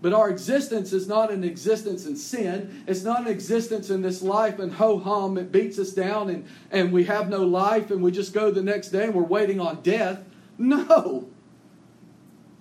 But 0.00 0.12
our 0.12 0.30
existence 0.30 0.92
is 0.92 1.08
not 1.08 1.32
an 1.32 1.42
existence 1.42 2.06
in 2.06 2.14
sin. 2.14 2.84
It's 2.86 3.02
not 3.02 3.22
an 3.22 3.26
existence 3.26 3.90
in 3.90 4.02
this 4.02 4.22
life 4.22 4.60
and 4.60 4.72
ho 4.72 4.98
hum, 4.98 5.36
it 5.36 5.50
beats 5.50 5.78
us 5.78 5.92
down 5.92 6.30
and, 6.30 6.46
and 6.70 6.92
we 6.92 7.04
have 7.04 7.28
no 7.28 7.44
life 7.44 7.90
and 7.90 8.00
we 8.00 8.12
just 8.12 8.32
go 8.32 8.50
the 8.50 8.62
next 8.62 8.90
day 8.90 9.04
and 9.04 9.14
we're 9.14 9.22
waiting 9.22 9.60
on 9.60 9.82
death. 9.82 10.20
No. 10.56 11.28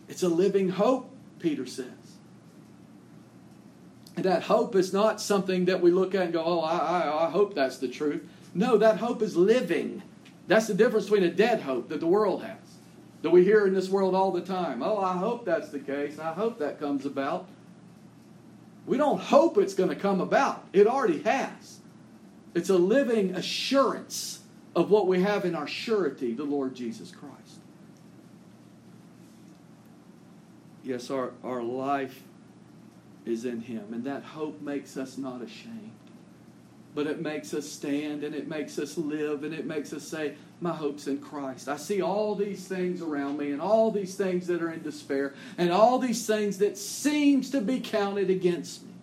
It's 0.07 0.23
a 0.23 0.29
living 0.29 0.69
hope, 0.69 1.15
Peter 1.39 1.67
says. 1.67 1.85
And 4.15 4.25
that 4.25 4.43
hope 4.43 4.75
is 4.75 4.91
not 4.91 5.21
something 5.21 5.65
that 5.65 5.79
we 5.79 5.91
look 5.91 6.15
at 6.15 6.23
and 6.23 6.33
go, 6.33 6.43
oh, 6.43 6.59
I, 6.61 6.77
I, 6.77 7.27
I 7.27 7.29
hope 7.29 7.53
that's 7.53 7.77
the 7.77 7.87
truth. 7.87 8.27
No, 8.55 8.77
that 8.77 8.97
hope 8.97 9.21
is 9.21 9.37
living. 9.37 10.01
That's 10.47 10.67
the 10.67 10.73
difference 10.73 11.05
between 11.05 11.23
a 11.23 11.31
dead 11.31 11.61
hope 11.61 11.89
that 11.89 11.99
the 11.99 12.07
world 12.07 12.43
has, 12.43 12.57
that 13.21 13.29
we 13.29 13.43
hear 13.43 13.67
in 13.67 13.73
this 13.73 13.89
world 13.89 14.15
all 14.15 14.31
the 14.31 14.41
time. 14.41 14.81
Oh, 14.81 14.97
I 14.97 15.17
hope 15.17 15.45
that's 15.45 15.69
the 15.69 15.79
case. 15.79 16.19
I 16.19 16.31
hope 16.33 16.59
that 16.59 16.79
comes 16.79 17.05
about. 17.05 17.47
We 18.85 18.97
don't 18.97 19.19
hope 19.19 19.57
it's 19.57 19.73
going 19.73 19.89
to 19.89 19.95
come 19.95 20.21
about, 20.21 20.65
it 20.71 20.87
already 20.87 21.21
has. 21.23 21.79
It's 22.55 22.69
a 22.69 22.77
living 22.77 23.35
assurance 23.35 24.41
of 24.75 24.89
what 24.89 25.07
we 25.07 25.21
have 25.21 25.43
in 25.43 25.53
our 25.53 25.67
surety, 25.67 26.33
the 26.33 26.45
Lord 26.45 26.73
Jesus 26.73 27.11
Christ. 27.11 27.59
Yes, 30.83 31.11
our, 31.11 31.33
our 31.43 31.61
life 31.61 32.23
is 33.25 33.43
in 33.43 33.61
Him. 33.61 33.91
And 33.91 34.05
that 34.05 34.23
hope 34.23 34.61
makes 34.61 34.95
us 34.95 35.17
not 35.17 35.41
ashamed. 35.41 35.96
But 36.97 37.05
it 37.05 37.21
makes 37.21 37.53
us 37.53 37.69
stand 37.69 38.23
and 38.23 38.33
it 38.33 38.47
makes 38.47 38.79
us 38.79 38.97
live 38.97 39.43
and 39.43 39.53
it 39.53 39.67
makes 39.67 39.93
us 39.93 40.01
say, 40.01 40.33
My 40.59 40.73
hope's 40.73 41.05
in 41.05 41.19
Christ. 41.19 41.67
I 41.69 41.77
see 41.77 42.01
all 42.01 42.33
these 42.33 42.67
things 42.67 43.03
around 43.03 43.37
me 43.37 43.51
and 43.51 43.61
all 43.61 43.91
these 43.91 44.15
things 44.15 44.47
that 44.47 44.63
are 44.63 44.71
in 44.71 44.81
despair 44.81 45.35
and 45.59 45.71
all 45.71 45.99
these 45.99 46.25
things 46.25 46.57
that 46.57 46.75
seems 46.75 47.51
to 47.51 47.61
be 47.61 47.79
counted 47.79 48.31
against 48.31 48.81
me. 48.81 48.93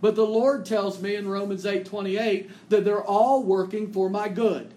But 0.00 0.14
the 0.14 0.24
Lord 0.24 0.64
tells 0.64 1.02
me 1.02 1.14
in 1.14 1.28
Romans 1.28 1.66
8 1.66 1.84
28 1.84 2.50
that 2.70 2.82
they're 2.82 3.04
all 3.04 3.42
working 3.42 3.92
for 3.92 4.08
my 4.08 4.30
good. 4.30 4.72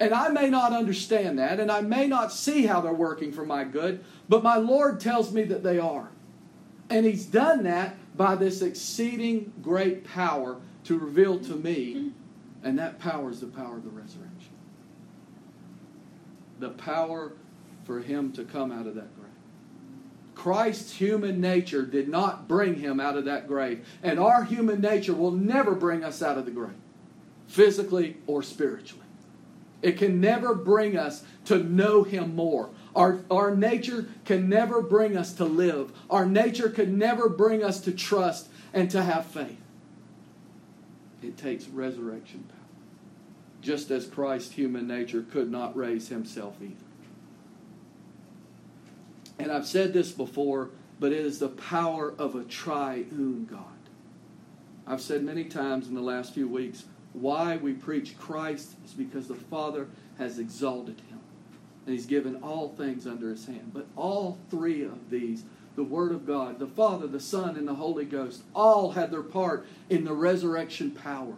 And 0.00 0.14
I 0.14 0.28
may 0.28 0.48
not 0.48 0.72
understand 0.72 1.38
that, 1.38 1.60
and 1.60 1.70
I 1.70 1.82
may 1.82 2.06
not 2.06 2.32
see 2.32 2.64
how 2.64 2.80
they're 2.80 2.94
working 2.94 3.30
for 3.30 3.44
my 3.44 3.64
good, 3.64 4.02
but 4.26 4.42
my 4.42 4.56
Lord 4.56 5.00
tells 5.00 5.34
me 5.34 5.44
that 5.44 5.62
they 5.62 5.78
are. 5.78 6.08
And 6.88 7.04
He's 7.04 7.26
done 7.26 7.64
that 7.64 7.94
by 8.16 8.36
this 8.36 8.62
exceeding 8.62 9.52
great 9.60 10.04
power 10.04 10.62
to 10.88 10.98
reveal 10.98 11.38
to 11.38 11.52
me, 11.52 12.12
and 12.64 12.78
that 12.78 12.98
power 12.98 13.30
is 13.30 13.40
the 13.40 13.46
power 13.46 13.76
of 13.76 13.84
the 13.84 13.90
resurrection. 13.90 14.52
The 16.60 16.70
power 16.70 17.32
for 17.84 18.00
Him 18.00 18.32
to 18.32 18.44
come 18.44 18.72
out 18.72 18.86
of 18.86 18.94
that 18.94 19.14
grave. 19.14 19.28
Christ's 20.34 20.94
human 20.94 21.42
nature 21.42 21.82
did 21.82 22.08
not 22.08 22.48
bring 22.48 22.76
him 22.76 23.00
out 23.00 23.16
of 23.16 23.24
that 23.24 23.48
grave. 23.48 23.84
And 24.04 24.20
our 24.20 24.44
human 24.44 24.80
nature 24.80 25.12
will 25.12 25.32
never 25.32 25.74
bring 25.74 26.04
us 26.04 26.22
out 26.22 26.38
of 26.38 26.44
the 26.44 26.52
grave, 26.52 26.76
physically 27.48 28.18
or 28.28 28.44
spiritually. 28.44 29.04
It 29.82 29.98
can 29.98 30.20
never 30.20 30.54
bring 30.54 30.96
us 30.96 31.24
to 31.46 31.58
know 31.58 32.04
him 32.04 32.36
more. 32.36 32.70
Our, 32.94 33.24
our 33.32 33.54
nature 33.54 34.06
can 34.24 34.48
never 34.48 34.80
bring 34.80 35.16
us 35.16 35.32
to 35.34 35.44
live. 35.44 35.92
Our 36.08 36.24
nature 36.24 36.68
can 36.68 36.98
never 36.98 37.28
bring 37.28 37.64
us 37.64 37.80
to 37.80 37.92
trust 37.92 38.48
and 38.72 38.88
to 38.92 39.02
have 39.02 39.26
faith. 39.26 39.58
It 41.22 41.36
takes 41.36 41.68
resurrection 41.68 42.44
power. 42.48 42.58
Just 43.60 43.90
as 43.90 44.06
Christ's 44.06 44.52
human 44.52 44.86
nature 44.86 45.22
could 45.22 45.50
not 45.50 45.76
raise 45.76 46.08
himself 46.08 46.56
either. 46.62 46.74
And 49.38 49.52
I've 49.52 49.66
said 49.66 49.92
this 49.92 50.10
before, 50.10 50.70
but 51.00 51.12
it 51.12 51.24
is 51.24 51.38
the 51.38 51.48
power 51.48 52.12
of 52.18 52.34
a 52.34 52.44
triune 52.44 53.46
God. 53.50 53.64
I've 54.86 55.00
said 55.00 55.22
many 55.22 55.44
times 55.44 55.88
in 55.88 55.94
the 55.94 56.00
last 56.00 56.34
few 56.34 56.48
weeks 56.48 56.84
why 57.12 57.56
we 57.56 57.72
preach 57.72 58.18
Christ 58.18 58.74
is 58.84 58.92
because 58.92 59.28
the 59.28 59.34
Father 59.34 59.88
has 60.18 60.38
exalted 60.38 61.00
him. 61.08 61.20
And 61.86 61.94
he's 61.94 62.06
given 62.06 62.36
all 62.36 62.70
things 62.70 63.06
under 63.06 63.30
his 63.30 63.46
hand. 63.46 63.70
But 63.72 63.86
all 63.96 64.38
three 64.50 64.82
of 64.82 65.10
these, 65.10 65.44
the 65.78 65.84
Word 65.84 66.10
of 66.10 66.26
God, 66.26 66.58
the 66.58 66.66
Father, 66.66 67.06
the 67.06 67.20
Son, 67.20 67.56
and 67.56 67.66
the 67.66 67.74
Holy 67.74 68.04
Ghost, 68.04 68.42
all 68.52 68.90
had 68.90 69.12
their 69.12 69.22
part 69.22 69.64
in 69.88 70.04
the 70.04 70.12
resurrection 70.12 70.90
power. 70.90 71.34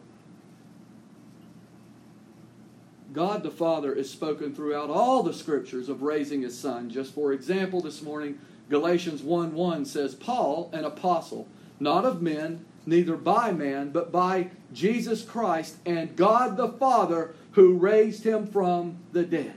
God 3.12 3.42
the 3.42 3.50
Father 3.50 3.92
is 3.92 4.10
spoken 4.10 4.54
throughout 4.54 4.88
all 4.88 5.22
the 5.22 5.34
scriptures 5.34 5.90
of 5.90 6.00
raising 6.00 6.40
his 6.40 6.58
son. 6.58 6.88
Just 6.88 7.12
for 7.12 7.34
example, 7.34 7.82
this 7.82 8.00
morning, 8.00 8.38
Galatians 8.70 9.22
1 9.22 9.52
1 9.52 9.84
says, 9.84 10.14
Paul, 10.14 10.70
an 10.72 10.84
apostle, 10.84 11.46
not 11.78 12.06
of 12.06 12.22
men, 12.22 12.64
neither 12.86 13.16
by 13.16 13.52
man, 13.52 13.90
but 13.90 14.10
by 14.10 14.48
Jesus 14.72 15.22
Christ 15.22 15.76
and 15.84 16.16
God 16.16 16.56
the 16.56 16.68
Father 16.68 17.34
who 17.52 17.74
raised 17.74 18.24
him 18.24 18.46
from 18.46 18.96
the 19.12 19.24
dead. 19.24 19.54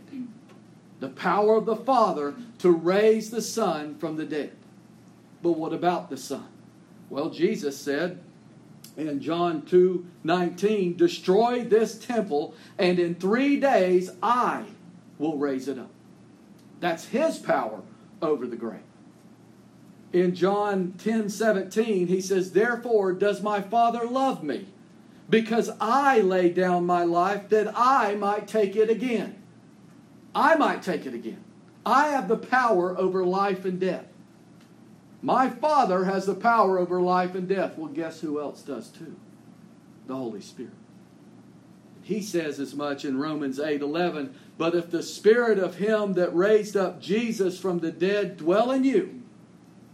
The 0.99 1.09
power 1.09 1.55
of 1.55 1.65
the 1.65 1.75
Father 1.75 2.33
to 2.59 2.71
raise 2.71 3.29
the 3.29 3.41
Son 3.41 3.95
from 3.95 4.17
the 4.17 4.25
dead. 4.25 4.51
But 5.43 5.57
what 5.57 5.73
about 5.73 6.09
the 6.09 6.17
Son? 6.17 6.47
Well, 7.09 7.29
Jesus 7.29 7.77
said, 7.77 8.21
in 8.95 9.19
John 9.19 9.63
2 9.63 10.05
19, 10.23 10.95
destroy 10.95 11.63
this 11.63 11.99
temple, 11.99 12.55
and 12.77 12.97
in 12.97 13.15
three 13.15 13.59
days 13.59 14.09
I 14.23 14.63
will 15.19 15.37
raise 15.37 15.67
it 15.67 15.77
up. 15.77 15.91
That's 16.79 17.05
his 17.05 17.37
power 17.37 17.81
over 18.21 18.47
the 18.47 18.55
grave. 18.55 18.79
In 20.13 20.33
John 20.33 20.93
10 20.97 21.29
17, 21.29 22.07
he 22.07 22.21
says, 22.21 22.53
Therefore 22.53 23.11
does 23.11 23.41
my 23.41 23.61
Father 23.61 24.05
love 24.05 24.43
me, 24.43 24.67
because 25.29 25.69
I 25.81 26.21
lay 26.21 26.49
down 26.49 26.85
my 26.85 27.03
life 27.03 27.49
that 27.49 27.73
I 27.77 28.15
might 28.15 28.47
take 28.47 28.77
it 28.77 28.89
again. 28.89 29.41
I 30.33 30.55
might 30.55 30.83
take 30.83 31.05
it 31.05 31.13
again. 31.13 31.43
I 31.85 32.07
have 32.07 32.29
the 32.29 32.37
power 32.37 32.97
over 32.97 33.25
life 33.25 33.65
and 33.65 33.77
death. 33.79 34.05
My 35.23 35.49
Father 35.49 36.03
has 36.03 36.25
the 36.25 36.35
power 36.35 36.77
over 36.77 37.01
life 37.01 37.33
and 37.33 37.47
death. 37.47 37.77
Well, 37.77 37.87
guess 37.87 38.19
who 38.19 38.41
else 38.41 38.61
does 38.61 38.89
too? 38.89 39.15
The 40.05 40.17
Holy 40.17 40.41
Spirit. 40.41 40.73
He 42.01 42.21
says 42.21 42.59
as 42.59 42.75
much 42.75 43.05
in 43.05 43.17
Romans 43.17 43.57
8 43.57 43.81
11. 43.81 44.35
But 44.57 44.75
if 44.75 44.91
the 44.91 45.01
Spirit 45.01 45.57
of 45.57 45.75
Him 45.75 46.13
that 46.13 46.35
raised 46.35 46.75
up 46.75 47.01
Jesus 47.01 47.57
from 47.57 47.79
the 47.79 47.91
dead 47.91 48.35
dwell 48.35 48.69
in 48.69 48.83
you, 48.83 49.21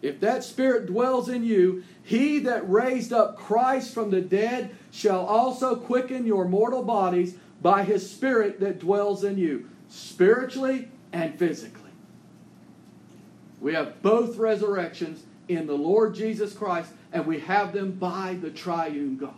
if 0.01 0.19
that 0.21 0.43
Spirit 0.43 0.87
dwells 0.87 1.29
in 1.29 1.43
you, 1.43 1.83
He 2.01 2.39
that 2.39 2.67
raised 2.67 3.13
up 3.13 3.37
Christ 3.37 3.93
from 3.93 4.09
the 4.09 4.21
dead 4.21 4.75
shall 4.89 5.23
also 5.23 5.75
quicken 5.75 6.25
your 6.25 6.45
mortal 6.45 6.83
bodies 6.83 7.35
by 7.61 7.83
His 7.83 8.09
Spirit 8.09 8.59
that 8.61 8.79
dwells 8.79 9.23
in 9.23 9.37
you, 9.37 9.69
spiritually 9.89 10.89
and 11.13 11.37
physically. 11.37 11.78
We 13.61 13.73
have 13.73 14.01
both 14.01 14.37
resurrections 14.37 15.23
in 15.47 15.67
the 15.67 15.73
Lord 15.73 16.15
Jesus 16.15 16.53
Christ, 16.53 16.91
and 17.11 17.25
we 17.25 17.39
have 17.39 17.73
them 17.73 17.91
by 17.91 18.37
the 18.39 18.51
triune 18.51 19.17
God 19.17 19.33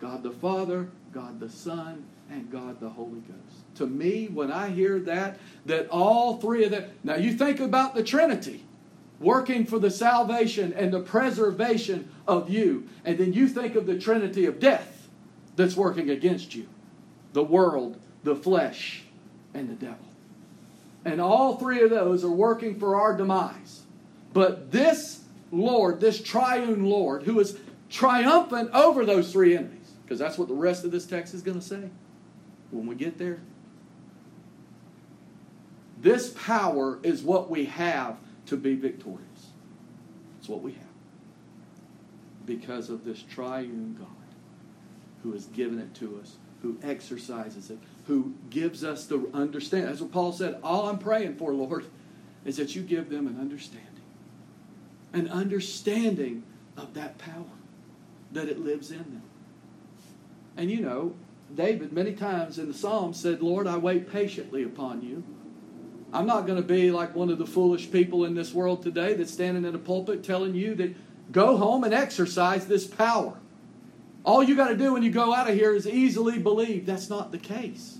God 0.00 0.22
the 0.22 0.30
Father, 0.30 0.88
God 1.12 1.40
the 1.40 1.48
Son, 1.48 2.04
and 2.30 2.50
God 2.50 2.80
the 2.80 2.90
Holy 2.90 3.20
Ghost. 3.20 3.76
To 3.76 3.86
me, 3.86 4.28
when 4.28 4.52
I 4.52 4.68
hear 4.68 4.98
that, 5.00 5.38
that 5.66 5.88
all 5.88 6.36
three 6.36 6.64
of 6.64 6.70
them, 6.70 6.90
now 7.02 7.16
you 7.16 7.32
think 7.32 7.60
about 7.60 7.94
the 7.94 8.02
Trinity 8.02 8.64
working 9.18 9.66
for 9.66 9.78
the 9.78 9.90
salvation 9.90 10.72
and 10.74 10.92
the 10.92 11.00
preservation 11.00 12.08
of 12.26 12.48
you, 12.48 12.88
and 13.04 13.18
then 13.18 13.32
you 13.32 13.48
think 13.48 13.74
of 13.74 13.86
the 13.86 13.98
Trinity 13.98 14.46
of 14.46 14.60
death 14.60 15.08
that's 15.56 15.76
working 15.76 16.10
against 16.10 16.54
you 16.54 16.68
the 17.32 17.42
world, 17.42 17.98
the 18.24 18.34
flesh, 18.34 19.02
and 19.52 19.68
the 19.68 19.74
devil. 19.74 20.07
And 21.08 21.20
all 21.20 21.56
three 21.56 21.82
of 21.82 21.90
those 21.90 22.24
are 22.24 22.30
working 22.30 22.78
for 22.78 22.96
our 22.96 23.16
demise. 23.16 23.82
But 24.32 24.70
this 24.70 25.24
Lord, 25.50 26.00
this 26.00 26.22
triune 26.22 26.84
Lord, 26.84 27.22
who 27.22 27.40
is 27.40 27.58
triumphant 27.88 28.70
over 28.74 29.06
those 29.06 29.32
three 29.32 29.56
enemies, 29.56 29.92
because 30.04 30.18
that's 30.18 30.36
what 30.36 30.48
the 30.48 30.54
rest 30.54 30.84
of 30.84 30.90
this 30.90 31.06
text 31.06 31.34
is 31.34 31.42
going 31.42 31.58
to 31.58 31.64
say 31.64 31.88
when 32.70 32.86
we 32.86 32.94
get 32.94 33.18
there. 33.18 33.40
This 36.00 36.30
power 36.30 36.98
is 37.02 37.22
what 37.22 37.50
we 37.50 37.64
have 37.64 38.18
to 38.46 38.56
be 38.56 38.76
victorious. 38.76 39.46
It's 40.38 40.48
what 40.48 40.62
we 40.62 40.72
have. 40.72 40.82
Because 42.46 42.88
of 42.90 43.04
this 43.04 43.22
triune 43.22 43.96
God 43.98 44.06
who 45.22 45.32
has 45.32 45.46
given 45.46 45.78
it 45.78 45.94
to 45.94 46.20
us, 46.20 46.36
who 46.62 46.78
exercises 46.82 47.70
it, 47.70 47.78
who 48.08 48.34
gives 48.48 48.82
us 48.82 49.04
the 49.04 49.28
understanding. 49.34 49.90
That's 49.90 50.00
what 50.00 50.10
Paul 50.10 50.32
said. 50.32 50.58
All 50.64 50.88
I'm 50.88 50.98
praying 50.98 51.36
for, 51.36 51.52
Lord, 51.52 51.84
is 52.46 52.56
that 52.56 52.74
you 52.74 52.82
give 52.82 53.10
them 53.10 53.26
an 53.26 53.38
understanding. 53.38 53.84
An 55.12 55.28
understanding 55.28 56.42
of 56.76 56.94
that 56.94 57.18
power, 57.18 57.44
that 58.32 58.48
it 58.48 58.58
lives 58.58 58.90
in 58.90 58.98
them. 58.98 59.22
And 60.56 60.70
you 60.70 60.80
know, 60.80 61.14
David 61.54 61.92
many 61.92 62.12
times 62.12 62.58
in 62.58 62.66
the 62.66 62.74
Psalms 62.74 63.20
said, 63.20 63.42
Lord, 63.42 63.66
I 63.66 63.76
wait 63.76 64.10
patiently 64.10 64.62
upon 64.62 65.02
you. 65.02 65.22
I'm 66.10 66.26
not 66.26 66.46
going 66.46 66.60
to 66.60 66.66
be 66.66 66.90
like 66.90 67.14
one 67.14 67.28
of 67.28 67.36
the 67.36 67.46
foolish 67.46 67.92
people 67.92 68.24
in 68.24 68.34
this 68.34 68.54
world 68.54 68.82
today 68.82 69.12
that's 69.12 69.32
standing 69.32 69.66
in 69.66 69.74
a 69.74 69.78
pulpit 69.78 70.24
telling 70.24 70.54
you 70.54 70.74
that 70.76 70.96
go 71.30 71.58
home 71.58 71.84
and 71.84 71.92
exercise 71.92 72.66
this 72.66 72.86
power. 72.86 73.36
All 74.24 74.42
you 74.42 74.56
got 74.56 74.68
to 74.68 74.76
do 74.76 74.94
when 74.94 75.02
you 75.02 75.10
go 75.10 75.34
out 75.34 75.48
of 75.48 75.54
here 75.54 75.74
is 75.74 75.86
easily 75.86 76.38
believe. 76.38 76.86
That's 76.86 77.10
not 77.10 77.32
the 77.32 77.38
case. 77.38 77.97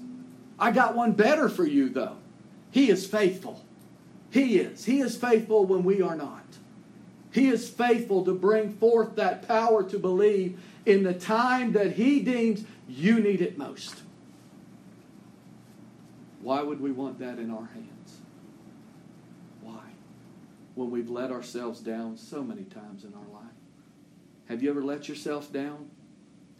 I 0.59 0.71
got 0.73 0.97
one 0.97 1.13
better 1.13 1.49
for 1.49 1.67
you, 1.67 1.89
though. 1.89 2.17
He 2.71 2.91
is 2.91 3.07
faithful. 3.07 3.65
He 4.31 4.59
is. 4.59 4.85
He 4.85 5.01
is 5.01 5.17
faithful 5.17 5.65
when 5.65 5.85
we 5.85 6.03
are 6.03 6.17
not. 6.17 6.45
He 7.31 7.49
is 7.49 7.69
faithful 7.69 8.25
to 8.25 8.35
bring 8.35 8.73
forth 8.73 9.17
that 9.17 9.47
power 9.47 9.83
to 9.85 9.99
believe 9.99 10.59
in 10.87 11.03
the 11.03 11.15
time 11.15 11.73
that 11.73 11.93
He 11.93 12.21
deems 12.21 12.65
you 12.89 13.21
need 13.21 13.43
it 13.43 13.59
most. 13.59 14.03
Why 16.41 16.63
would 16.63 16.81
we 16.81 16.91
want 16.91 17.19
that 17.19 17.39
in 17.39 17.51
our 17.51 17.67
hands? 17.67 18.19
Why? 19.61 19.83
When 20.75 20.91
we've 20.91 21.11
let 21.11 21.31
ourselves 21.31 21.81
down 21.81 22.17
so 22.17 22.43
many 22.43 22.65
times 22.65 23.05
in 23.05 23.13
our 23.15 23.41
life. 23.41 23.53
Have 24.49 24.63
you 24.63 24.71
ever 24.71 24.83
let 24.83 25.09
yourself 25.09 25.53
down? 25.53 25.91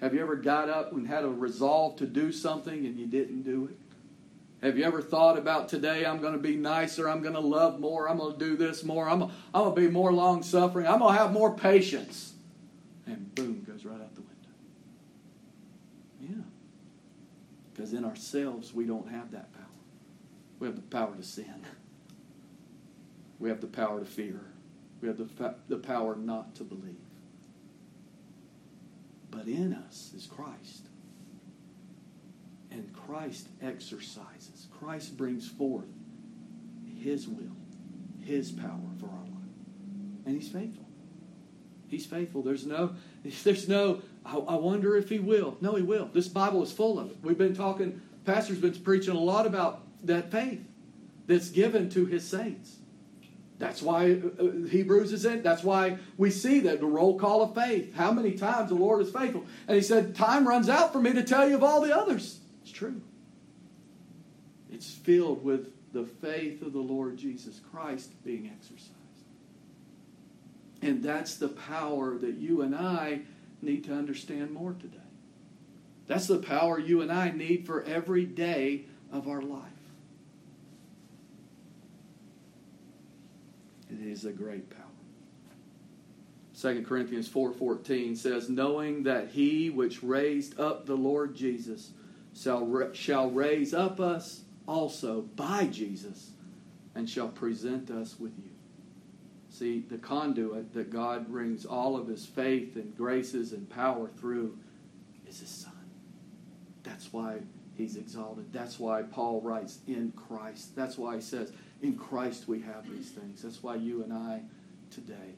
Have 0.01 0.15
you 0.15 0.21
ever 0.21 0.37
got 0.37 0.69
up 0.69 0.93
and 0.93 1.07
had 1.07 1.25
a 1.25 1.29
resolve 1.29 1.97
to 1.97 2.07
do 2.07 2.31
something 2.31 2.87
and 2.87 2.99
you 2.99 3.07
didn't 3.07 3.43
do 3.43 3.65
it? 3.71 3.88
Have 4.63 4.77
you 4.77 4.85
ever 4.85 5.01
thought 5.01 5.39
about 5.39 5.69
today 5.69 6.05
I'm 6.05 6.21
going 6.21 6.33
to 6.33 6.39
be 6.39 6.57
nicer, 6.57 7.09
I'm 7.09 7.23
going 7.23 7.35
to 7.35 7.41
love 7.41 7.79
more, 7.79 8.09
I'm 8.09 8.19
going 8.19 8.37
to 8.37 8.39
do 8.39 8.57
this 8.57 8.83
more, 8.83 9.09
I'm, 9.09 9.23
I'm 9.23 9.31
going 9.53 9.75
to 9.75 9.81
be 9.81 9.89
more 9.89 10.13
long 10.13 10.43
suffering, 10.43 10.87
I'm 10.87 10.99
going 10.99 11.15
to 11.15 11.21
have 11.21 11.33
more 11.33 11.55
patience? 11.55 12.33
And 13.07 13.33
boom, 13.37 13.65
goes 13.65 13.85
right 13.85 14.01
out 14.01 14.15
the 14.17 14.23
window. 14.23 14.35
Yeah. 16.21 16.43
Because 17.73 17.93
in 17.93 18.05
ourselves, 18.05 18.75
we 18.75 18.85
don't 18.85 19.09
have 19.09 19.31
that 19.31 19.53
power. 19.53 19.65
We 20.59 20.67
have 20.67 20.75
the 20.75 20.83
power 20.83 21.15
to 21.15 21.23
sin, 21.23 21.63
we 23.39 23.49
have 23.49 23.61
the 23.61 23.69
power 23.69 24.01
to 24.01 24.07
fear, 24.07 24.41
we 25.01 25.07
have 25.07 25.19
the, 25.19 25.55
the 25.69 25.77
power 25.79 26.17
not 26.17 26.57
to 26.57 26.65
believe. 26.65 26.97
But 29.31 29.47
in 29.47 29.73
us 29.73 30.11
is 30.17 30.27
Christ. 30.27 30.89
And 32.71 32.93
Christ 32.93 33.49
exercises, 33.63 34.67
Christ 34.79 35.17
brings 35.17 35.49
forth 35.49 35.87
His 36.99 37.27
will, 37.27 37.57
His 38.21 38.53
power 38.53 38.81
for 39.01 39.07
our 39.07 39.25
life. 39.25 40.27
And 40.27 40.35
He's 40.35 40.51
faithful. 40.51 40.87
He's 41.89 42.07
faithful. 42.07 42.43
There's 42.43 42.67
no, 42.67 42.95
there's 43.45 43.69
no, 43.69 44.03
I, 44.25 44.37
I 44.37 44.55
wonder 44.57 44.97
if 44.97 45.09
He 45.09 45.19
will. 45.19 45.57
No, 45.61 45.75
He 45.75 45.83
will. 45.83 46.11
This 46.13 46.29
Bible 46.29 46.63
is 46.63 46.73
full 46.73 46.99
of 46.99 47.11
it. 47.11 47.17
We've 47.23 47.39
been 47.39 47.57
talking, 47.57 48.01
Pastor's 48.25 48.59
been 48.59 48.75
preaching 48.75 49.17
a 49.17 49.21
lot 49.21 49.47
about 49.47 49.83
that 50.05 50.31
faith 50.31 50.61
that's 51.27 51.49
given 51.51 51.89
to 51.91 52.07
His 52.07 52.27
saints. 52.27 52.77
That's 53.59 53.83
why 53.83 54.13
uh, 54.13 54.45
uh, 54.45 54.69
Hebrews 54.69 55.13
is 55.13 55.25
in. 55.25 55.43
That's 55.43 55.65
why 55.65 55.99
we 56.17 56.31
see 56.31 56.61
that 56.61 56.81
the 56.81 56.87
roll 56.87 57.19
call 57.19 57.43
of 57.43 57.55
faith. 57.55 57.95
How 57.95 58.13
many 58.13 58.33
times 58.33 58.69
the 58.69 58.77
Lord 58.77 59.03
is 59.03 59.11
faithful? 59.11 59.45
And 59.67 59.75
He 59.75 59.83
said, 59.83 60.15
Time 60.15 60.47
runs 60.47 60.69
out 60.69 60.93
for 60.93 61.01
me 61.01 61.13
to 61.15 61.25
tell 61.25 61.49
you 61.49 61.57
of 61.57 61.65
all 61.65 61.81
the 61.81 61.97
others. 61.97 62.39
It's 62.69 62.77
true. 62.77 63.01
It's 64.71 64.93
filled 64.93 65.43
with 65.43 65.73
the 65.95 66.05
faith 66.05 66.61
of 66.61 66.75
the 66.75 66.81
Lord 66.81 67.17
Jesus 67.17 67.63
Christ 67.73 68.11
being 68.27 68.51
exercised. 68.55 68.93
And 70.83 71.03
that's 71.03 71.37
the 71.37 71.49
power 71.49 72.19
that 72.19 72.35
you 72.35 72.61
and 72.61 72.77
I 72.77 73.23
need 73.63 73.85
to 73.85 73.95
understand 73.95 74.51
more 74.51 74.75
today. 74.75 74.99
That's 76.09 76.27
the 76.27 76.41
power 76.41 76.79
you 76.79 77.01
and 77.01 77.11
I 77.11 77.31
need 77.31 77.65
for 77.65 77.83
every 77.85 78.27
day 78.27 78.85
of 79.11 79.29
our 79.29 79.41
life. 79.41 79.63
It 83.91 84.07
is 84.07 84.27
a 84.27 84.33
great 84.33 84.69
power. 84.69 84.85
2 86.61 86.83
Corinthians 86.83 87.31
4:14 87.31 88.15
says 88.15 88.51
knowing 88.51 89.05
that 89.05 89.31
he 89.31 89.71
which 89.71 90.03
raised 90.03 90.61
up 90.61 90.85
the 90.85 90.97
Lord 90.97 91.35
Jesus 91.35 91.93
shall, 92.39 92.93
shall 92.93 93.31
raise 93.31 93.75
up 93.75 94.01
us 94.01 94.43
also 94.67 95.23
by 95.23 95.67
Jesus 95.67 96.31
and 96.95 97.09
shall 97.09 97.29
present 97.29 97.91
us 97.91 98.17
with 98.19 98.37
you. 98.39 98.51
See, 99.51 99.85
the 99.89 99.99
conduit 99.99 100.73
that 100.75 100.91
God 100.91 101.29
brings 101.29 101.65
all 101.65 101.97
of 101.97 102.07
his 102.07 102.27
faith 102.27 102.77
and 102.77 102.97
graces 102.97 103.53
and 103.53 103.69
power 103.69 104.09
through 104.19 104.57
is 105.27 105.41
his 105.41 105.49
Son. 105.49 105.73
That's 106.83 107.13
why 107.13 107.39
he's 107.77 107.97
exalted. 107.97 108.53
That's 108.53 108.79
why 108.79 109.03
Paul 109.03 109.41
writes, 109.41 109.79
in 109.87 110.13
Christ. 110.13 110.77
That's 110.77 110.99
why 110.99 111.17
he 111.17 111.21
says, 111.21 111.53
in 111.83 111.97
Christ 111.97 112.47
we 112.47 112.61
have 112.63 112.89
these 112.89 113.11
things. 113.11 113.43
That's 113.43 113.63
why 113.63 113.77
you 113.77 114.03
and 114.03 114.13
I 114.13 114.43
today 114.91 115.35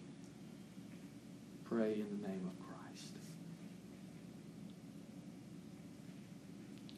pray 1.64 1.94
in 1.94 2.20
the 2.20 2.28
name 2.28 2.46
of 2.46 2.69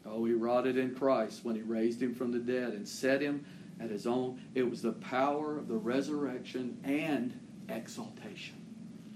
Oh, 0.05 0.25
he 0.25 0.33
rotted 0.33 0.77
in 0.77 0.95
Christ 0.95 1.45
when 1.45 1.55
he 1.55 1.63
raised 1.63 2.03
him 2.03 2.15
from 2.15 2.33
the 2.33 2.39
dead 2.39 2.73
and 2.73 2.87
set 2.87 3.21
him 3.21 3.45
at 3.81 3.91
his 3.91 4.07
own. 4.07 4.41
It 4.55 4.69
was 4.69 4.83
the 4.83 4.93
power 4.93 5.59
of 5.59 5.69
the 5.69 5.77
resurrection 5.77 6.79
and 6.85 7.39
exaltation. 7.69 8.57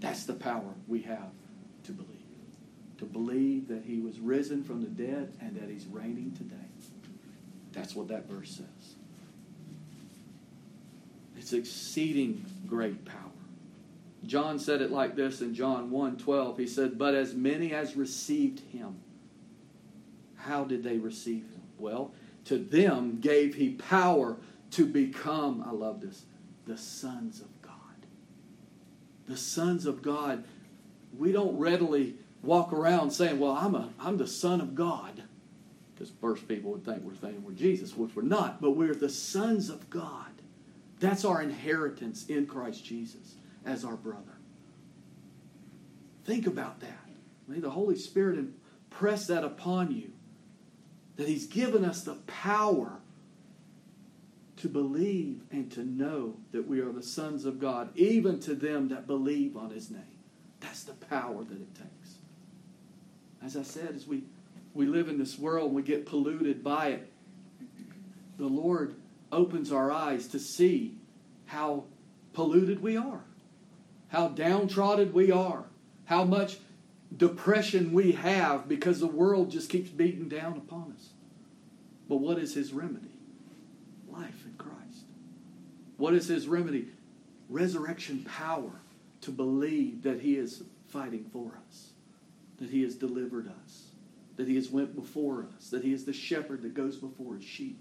That's 0.01 0.25
the 0.25 0.35
power 0.35 0.75
we 0.87 1.03
have 1.03 1.31
to 1.85 1.93
believe. 1.93 2.11
To 2.99 3.05
believe 3.05 3.69
that 3.69 3.85
he 3.85 4.01
was 4.01 4.19
risen 4.21 4.63
from 4.65 4.81
the 4.81 4.89
dead 4.89 5.33
and 5.41 5.57
that 5.57 5.69
he's 5.69 5.87
reigning 5.87 6.33
today. 6.37 6.57
That's 7.73 7.95
what 7.95 8.09
that 8.09 8.27
verse 8.27 8.51
says. 8.51 8.95
It's 11.37 11.53
exceeding 11.53 12.45
great 12.67 13.05
power. 13.05 13.21
John 14.25 14.59
said 14.59 14.81
it 14.81 14.91
like 14.91 15.15
this 15.15 15.43
in 15.43 15.55
John 15.55 15.91
1 15.91 16.17
12. 16.17 16.59
He 16.59 16.67
said, 16.67 16.99
But 16.99 17.15
as 17.15 17.35
many 17.35 17.73
as 17.73 17.97
received 17.97 18.61
him, 18.73 18.97
how 20.37 20.65
did 20.65 20.83
they 20.83 20.99
receive 20.99 21.43
him? 21.43 21.63
Well, 21.79 22.13
to 22.47 22.59
them 22.59 23.19
gave 23.21 23.55
he 23.55 23.71
power 23.71 24.37
to 24.73 24.87
become, 24.87 25.65
I 25.67 25.73
love 25.73 26.01
this, 26.01 26.25
the 26.67 26.77
sons 26.77 27.41
of 27.41 27.63
God. 27.63 27.73
The 29.27 29.37
sons 29.37 29.87
of 29.87 30.03
God. 30.03 30.45
We 31.17 31.33
don't 31.33 31.59
readily 31.59 32.15
walk 32.43 32.73
around 32.73 33.11
saying, 33.11 33.39
well, 33.39 33.53
I'm, 33.53 33.75
a, 33.75 33.91
I'm 33.99 34.17
the 34.17 34.27
son 34.27 34.61
of 34.61 34.75
God. 34.75 35.23
Because 35.95 36.13
first 36.21 36.47
people 36.47 36.73
would 36.73 36.85
think 36.85 37.03
we're 37.03 37.15
saying 37.15 37.43
we're 37.43 37.53
Jesus, 37.53 37.97
which 37.97 38.15
we're 38.15 38.23
not, 38.23 38.61
but 38.61 38.73
we're 38.73 38.95
the 38.95 39.09
sons 39.09 39.71
of 39.71 39.89
God. 39.89 40.27
That's 41.01 41.25
our 41.25 41.43
inheritance 41.43 42.27
in 42.27 42.47
Christ 42.47 42.85
Jesus 42.85 43.37
as 43.65 43.85
our 43.85 43.97
brother. 43.97 44.37
Think 46.25 46.47
about 46.47 46.81
that. 46.81 47.07
May 47.49 47.61
the 47.61 47.71
Holy 47.71 47.97
Spirit 47.97 48.39
impress 48.39 49.27
that 49.29 49.45
upon 49.45 49.93
you 49.93 50.13
that 51.17 51.29
He's 51.29 51.47
given 51.47 51.85
us 51.85 52.03
the 52.03 52.15
power 52.27 52.93
to 54.59 54.69
believe 54.69 55.43
and 55.51 55.71
to 55.73 55.85
know 55.85 56.37
that 56.53 56.67
we 56.67 56.81
are 56.81 56.93
the 56.93 57.03
sons 57.03 57.45
of 57.45 57.61
God, 57.61 57.91
even 57.97 58.41
to 58.41 58.55
them 58.55 58.89
that 58.89 59.07
believe 59.07 59.57
on 59.57 59.71
His 59.71 59.91
name. 59.91 60.03
That's 60.61 60.85
the 60.85 60.95
power 60.95 61.45
that 61.45 61.61
it 61.61 61.75
takes. 61.75 62.15
As 63.45 63.57
I 63.57 63.63
said, 63.63 63.95
as 63.95 64.07
we, 64.07 64.25
we 64.75 64.87
live 64.87 65.09
in 65.09 65.19
this 65.19 65.39
world 65.39 65.67
and 65.67 65.75
we 65.75 65.83
get 65.83 66.07
polluted 66.07 66.65
by 66.65 66.89
it, 66.89 67.13
the 68.39 68.47
Lord 68.47 68.95
opens 69.31 69.73
our 69.73 69.91
eyes 69.91 70.29
to 70.29 70.39
see 70.39 70.95
how 71.47 71.85
polluted 72.33 72.83
we 72.83 72.97
are, 72.97 73.25
how 74.09 74.29
downtrodden 74.29 75.13
we 75.13 75.31
are, 75.31 75.65
how 76.07 76.25
much 76.25 76.59
depression 77.17 77.93
we 77.93 78.13
have 78.13 78.69
because 78.69 79.01
the 79.01 79.07
world 79.07 79.51
just 79.51 79.71
keeps 79.71 79.91
beating 79.91 80.29
down 80.29 80.57
upon 80.57 80.93
us. 80.97 81.09
But 82.09 82.17
what 82.17 82.39
is 82.39 82.55
his 82.55 82.73
remedy? 82.73 83.11
Life 84.09 84.45
in 84.45 84.55
Christ. 84.59 85.05
What 85.97 86.15
is 86.15 86.29
his 86.29 86.47
remedy? 86.47 86.89
Resurrection 87.49 88.25
power 88.25 88.81
to 89.23 89.31
believe 89.31 90.03
that 90.03 90.21
he 90.21 90.37
is 90.37 90.63
fighting 90.89 91.27
for 91.33 91.59
us, 91.69 91.91
that 92.59 92.71
he 92.71 92.83
has 92.83 92.95
delivered 92.95 93.51
us, 93.65 93.87
that 94.37 94.47
he 94.47 94.55
has 94.55 94.69
went 94.69 94.95
before 94.95 95.47
us, 95.57 95.71
that 95.71 95.83
he 95.83 95.93
is 95.93 96.05
the 96.05 96.13
shepherd 96.13 96.63
that 96.63 96.75
goes 96.75 96.97
before 96.97 97.35
his 97.37 97.45
sheep. 97.45 97.81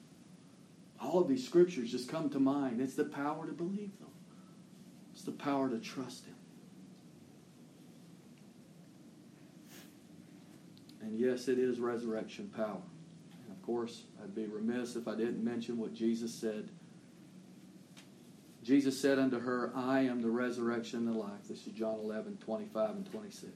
All 1.02 1.20
of 1.20 1.28
these 1.28 1.46
scriptures 1.46 1.92
just 1.92 2.10
come 2.10 2.30
to 2.30 2.40
mind. 2.40 2.82
It's 2.82 2.96
the 2.96 3.06
power 3.06 3.46
to 3.46 3.52
believe 3.52 3.98
them. 4.00 4.10
It's 5.14 5.24
the 5.24 5.32
power 5.32 5.70
to 5.70 5.78
trust 5.80 6.26
him. 6.26 6.36
And 11.06 11.20
yes, 11.20 11.48
it 11.48 11.60
is 11.60 11.80
resurrection 11.80 12.52
power. 12.56 12.82
And 13.46 13.52
of 13.52 13.62
course, 13.64 14.04
I'd 14.24 14.34
be 14.34 14.48
remiss 14.48 14.96
if 14.96 15.08
I 15.08 15.16
didn't 15.16 15.44
mention 15.44 15.78
what 15.78 15.94
Jesus 15.94 16.34
said. 16.34 16.70
Jesus 18.64 19.00
said 19.00 19.20
unto 19.20 19.40
her, 19.40 19.72
I 19.76 20.00
am 20.00 20.24
the 20.24 20.32
resurrection 20.32 21.08
and 21.08 21.16
the 21.16 21.20
life. 21.20 21.48
This 21.48 21.68
is 21.68 21.74
John 21.74 22.00
11, 22.00 22.40
25 22.44 22.90
and 22.90 23.12
26. 23.12 23.52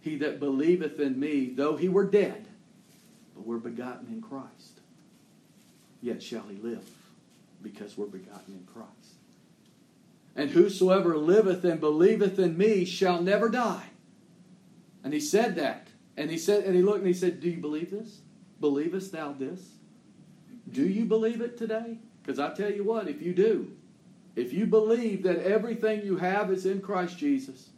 He 0.00 0.16
that 0.16 0.40
believeth 0.40 0.98
in 0.98 1.20
me, 1.20 1.52
though 1.54 1.76
he 1.76 1.88
were 1.88 2.04
dead, 2.04 2.48
but 3.36 3.46
we're 3.46 3.58
begotten 3.58 4.08
in 4.08 4.20
Christ, 4.20 4.80
yet 6.02 6.20
shall 6.20 6.42
he 6.48 6.56
live, 6.56 6.88
because 7.62 7.96
we're 7.96 8.06
begotten 8.06 8.54
in 8.54 8.66
Christ. 8.72 8.88
And 10.34 10.50
whosoever 10.50 11.16
liveth 11.16 11.64
and 11.64 11.78
believeth 11.78 12.40
in 12.40 12.58
me 12.58 12.84
shall 12.84 13.22
never 13.22 13.48
die. 13.48 13.86
And 15.04 15.12
he 15.12 15.20
said 15.20 15.54
that. 15.54 15.87
And 16.18 16.32
he 16.32 16.36
said, 16.36 16.64
and 16.64 16.74
he 16.74 16.82
looked 16.82 16.98
and 16.98 17.06
he 17.06 17.14
said, 17.14 17.38
Do 17.40 17.48
you 17.48 17.58
believe 17.58 17.92
this? 17.92 18.18
Believest 18.60 19.12
thou 19.12 19.32
this? 19.32 19.60
Do 20.68 20.82
you 20.82 21.04
believe 21.04 21.40
it 21.40 21.56
today? 21.56 21.98
Because 22.20 22.40
I 22.40 22.52
tell 22.52 22.72
you 22.72 22.82
what, 22.82 23.08
if 23.08 23.22
you 23.22 23.32
do, 23.32 23.70
if 24.34 24.52
you 24.52 24.66
believe 24.66 25.22
that 25.22 25.38
everything 25.38 26.02
you 26.02 26.16
have 26.16 26.50
is 26.50 26.66
in 26.66 26.80
Christ 26.80 27.18
Jesus, 27.18 27.70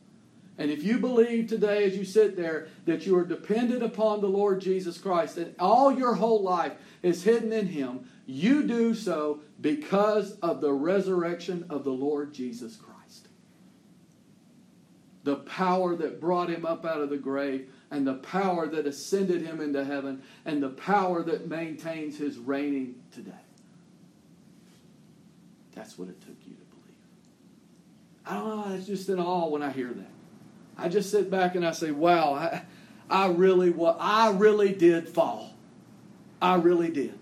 and 0.57 0.71
if 0.71 0.83
you 0.83 0.99
believe 0.99 1.49
today 1.49 1.85
as 1.85 1.99
you 1.99 2.05
sit 2.07 2.35
there 2.35 2.69
that 2.87 3.05
you 3.05 3.15
are 3.19 3.27
dependent 3.27 3.83
upon 3.83 4.23
the 4.23 4.29
Lord 4.29 4.61
Jesus 4.61 4.97
Christ 4.97 5.37
and 5.37 5.55
all 5.59 5.93
your 5.93 6.15
whole 6.15 6.43
life 6.43 6.73
is 7.03 7.23
hidden 7.23 7.53
in 7.53 7.67
Him, 7.67 8.09
you 8.25 8.63
do 8.63 8.95
so 8.95 9.41
because 9.61 10.33
of 10.39 10.63
the 10.63 10.73
resurrection 10.73 11.67
of 11.69 11.85
the 11.85 11.93
Lord 11.93 12.33
Jesus 12.33 12.77
Christ. 12.77 13.29
The 15.25 15.37
power 15.37 15.95
that 15.97 16.23
brought 16.23 16.49
Him 16.49 16.65
up 16.65 16.87
out 16.87 17.03
of 17.03 17.11
the 17.11 17.19
grave 17.19 17.71
and 17.91 18.07
the 18.07 18.15
power 18.15 18.67
that 18.69 18.87
ascended 18.87 19.43
him 19.43 19.61
into 19.61 19.85
heaven 19.85 20.23
and 20.45 20.63
the 20.63 20.69
power 20.69 21.23
that 21.23 21.49
maintains 21.49 22.17
his 22.17 22.39
reigning 22.39 22.95
today. 23.13 23.33
That's 25.75 25.99
what 25.99 26.09
it 26.09 26.21
took 26.21 26.37
you 26.47 26.55
to 26.55 26.65
believe. 26.77 26.97
I 28.27 28.35
don't 28.35 28.69
know, 28.69 28.77
it's 28.77 28.87
just 28.87 29.09
in 29.09 29.19
awe 29.19 29.49
when 29.49 29.63
I 29.63 29.71
hear 29.71 29.89
that. 29.89 30.11
I 30.79 30.89
just 30.89 31.11
sit 31.11 31.31
back 31.31 31.57
and 31.57 31.67
I 31.67 31.73
say, 31.73 31.91
wow, 31.91 32.35
I, 32.35 32.63
I 33.11 33.29
really 33.29 33.71
what 33.71 33.97
I 34.01 34.31
really 34.31 34.73
did 34.73 35.09
fall. 35.09 35.53
I 36.41 36.55
really 36.55 36.91
did. 36.91 37.19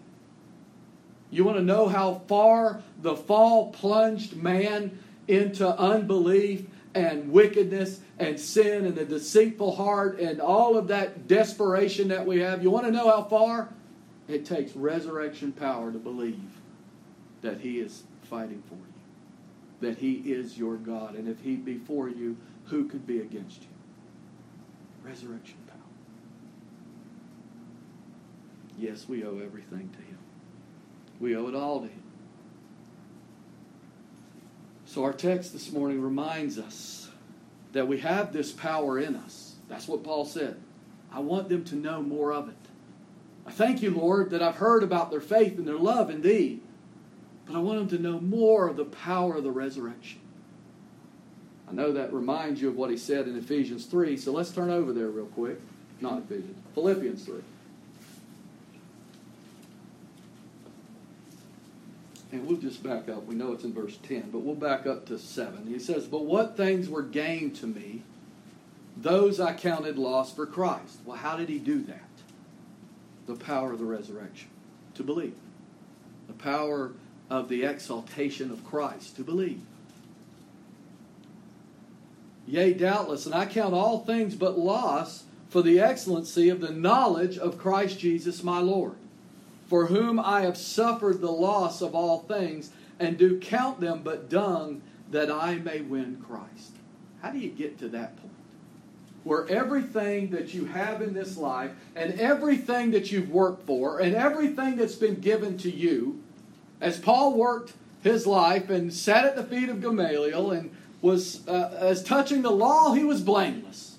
You 1.31 1.44
want 1.44 1.59
to 1.59 1.64
know 1.64 1.88
how 1.88 2.22
far 2.28 2.83
the 3.02 3.16
fall 3.16 3.72
plunged 3.72 4.37
man 4.37 4.98
into 5.26 5.68
unbelief 5.68 6.66
and 6.94 7.31
wickedness 7.31 8.01
and 8.18 8.38
sin 8.38 8.87
and 8.87 8.96
the 8.96 9.05
deceitful 9.05 9.77
heart 9.77 10.18
and 10.18 10.40
all 10.40 10.77
of 10.77 10.88
that 10.88 11.29
desperation 11.29 12.09
that 12.09 12.27
we 12.27 12.40
have? 12.40 12.62
You 12.62 12.70
want 12.70 12.87
to 12.87 12.92
know 12.92 13.09
how 13.11 13.24
far? 13.24 13.68
It 14.29 14.44
takes 14.44 14.77
resurrection 14.77 15.53
power 15.53 15.90
to 15.90 15.98
believe 15.98 16.61
that 17.42 17.61
He 17.61 17.79
is 17.81 18.03
fighting 18.22 18.62
for 18.68 18.74
you, 18.74 19.88
that 19.88 19.98
He 19.98 20.14
is 20.14 20.59
your 20.59 20.77
God. 20.77 21.14
And 21.14 21.29
if 21.29 21.40
He 21.40 21.57
be 21.57 21.79
for 21.79 22.09
you, 22.09 22.37
who 22.66 22.88
could 22.88 23.07
be 23.07 23.20
against 23.20 23.62
you? 23.62 23.68
Resurrection 25.03 25.57
power. 25.66 25.77
Yes, 28.79 29.09
we 29.09 29.24
owe 29.24 29.38
everything 29.38 29.88
to 29.90 29.98
Him. 29.98 30.18
We 31.20 31.37
owe 31.37 31.48
it 31.48 31.55
all 31.55 31.81
to 31.81 31.87
Him. 31.87 32.03
So, 34.88 35.05
our 35.05 35.12
text 35.12 35.53
this 35.53 35.70
morning 35.70 36.01
reminds 36.01 36.59
us 36.59 37.11
that 37.72 37.87
we 37.87 37.98
have 37.98 38.33
this 38.33 38.53
power 38.53 38.98
in 38.98 39.16
us. 39.16 39.57
That's 39.68 39.87
what 39.87 40.03
Paul 40.03 40.24
said. 40.24 40.57
I 41.12 41.20
want 41.20 41.51
them 41.51 41.62
to 41.64 41.77
know 41.77 42.03
more 42.03 42.33
of 42.33 42.48
it. 42.48 42.57
I 43.46 43.51
thank 43.51 43.83
you, 43.83 43.90
Lord, 43.90 44.31
that 44.31 44.42
I've 44.42 44.57
heard 44.57 44.83
about 44.83 45.11
their 45.11 45.20
faith 45.20 45.59
and 45.59 45.68
their 45.68 45.77
love 45.77 46.09
in 46.09 46.22
Thee, 46.22 46.62
but 47.44 47.55
I 47.55 47.59
want 47.59 47.90
them 47.90 47.98
to 47.98 48.03
know 48.03 48.18
more 48.18 48.66
of 48.66 48.79
the 48.79 48.87
power 48.87 49.37
of 49.37 49.44
the 49.44 49.51
resurrection. 49.51 50.20
I 51.68 51.74
know 51.74 51.92
that 51.92 52.11
reminds 52.11 52.62
you 52.62 52.70
of 52.70 52.77
what 52.77 52.88
he 52.88 52.96
said 52.96 53.29
in 53.29 53.37
Ephesians 53.37 53.85
3, 53.85 54.16
so 54.16 54.33
let's 54.33 54.53
turn 54.53 54.70
over 54.70 54.94
there 54.94 55.09
real 55.09 55.27
quick. 55.27 55.61
Not 56.01 56.20
Ephesians, 56.20 56.57
Philippians 56.72 57.27
3. 57.27 57.42
And 62.30 62.46
we'll 62.46 62.58
just 62.58 62.82
back 62.82 63.08
up. 63.08 63.24
We 63.24 63.34
know 63.34 63.52
it's 63.52 63.64
in 63.64 63.72
verse 63.72 63.96
10, 64.02 64.30
but 64.30 64.40
we'll 64.40 64.54
back 64.54 64.86
up 64.86 65.06
to 65.06 65.18
7. 65.18 65.66
He 65.66 65.78
says, 65.78 66.06
But 66.06 66.26
what 66.26 66.56
things 66.56 66.88
were 66.88 67.02
gained 67.02 67.56
to 67.56 67.66
me, 67.66 68.02
those 68.96 69.40
I 69.40 69.54
counted 69.54 69.96
lost 69.96 70.36
for 70.36 70.44
Christ. 70.44 70.98
Well, 71.04 71.16
how 71.16 71.36
did 71.36 71.48
he 71.48 71.58
do 71.58 71.82
that? 71.84 72.02
The 73.26 73.36
power 73.36 73.72
of 73.72 73.78
the 73.78 73.86
resurrection, 73.86 74.48
to 74.94 75.02
believe. 75.02 75.36
The 76.26 76.34
power 76.34 76.92
of 77.30 77.48
the 77.48 77.64
exaltation 77.64 78.50
of 78.50 78.64
Christ, 78.64 79.16
to 79.16 79.22
believe. 79.22 79.60
Yea, 82.46 82.72
doubtless, 82.74 83.24
and 83.24 83.34
I 83.34 83.46
count 83.46 83.74
all 83.74 84.00
things 84.00 84.34
but 84.34 84.58
loss 84.58 85.24
for 85.48 85.62
the 85.62 85.80
excellency 85.80 86.50
of 86.50 86.60
the 86.60 86.70
knowledge 86.70 87.38
of 87.38 87.58
Christ 87.58 87.98
Jesus 87.98 88.42
my 88.42 88.58
Lord 88.58 88.96
for 89.68 89.87
whom 89.87 90.18
I 90.18 90.40
have 90.40 90.57
suffered 90.57 91.20
the 91.20 91.31
loss 91.31 91.81
of 91.81 91.94
all 91.94 92.20
things, 92.20 92.70
and 92.98 93.16
do 93.16 93.38
count 93.38 93.81
them 93.81 94.00
but 94.02 94.28
dung, 94.28 94.83
that 95.11 95.31
I 95.31 95.57
may 95.57 95.81
win 95.81 96.22
Christ. 96.26 96.72
How 97.22 97.31
do 97.31 97.38
you 97.38 97.50
get 97.50 97.78
to 97.78 97.88
that 97.88 98.16
point? 98.16 98.33
Where 99.24 99.48
everything 99.48 100.31
that 100.31 100.54
you 100.54 100.64
have 100.66 101.02
in 101.02 101.12
this 101.12 101.37
life, 101.37 101.72
and 101.94 102.18
everything 102.18 102.90
that 102.92 103.12
you've 103.12 103.31
worked 103.31 103.66
for, 103.66 104.00
and 104.00 104.14
everything 104.14 104.76
that's 104.76 104.94
been 104.94 105.20
given 105.20 105.59
to 105.59 105.70
you, 105.70 106.22
as 106.81 106.98
Paul 106.98 107.35
worked 107.35 107.74
his 108.02 108.26
life 108.26 108.70
and 108.70 108.92
sat 108.92 109.24
at 109.24 109.37
the 109.37 109.44
feet 109.44 109.68
of 109.68 109.83
Gamaliel 109.83 110.52
and 110.52 110.70
was, 111.02 111.46
uh, 111.46 111.76
as 111.78 112.02
touching 112.02 112.42
the 112.42 112.50
law, 112.50 112.94
he 112.94 113.04
was 113.04 113.20
blameless. 113.20 113.98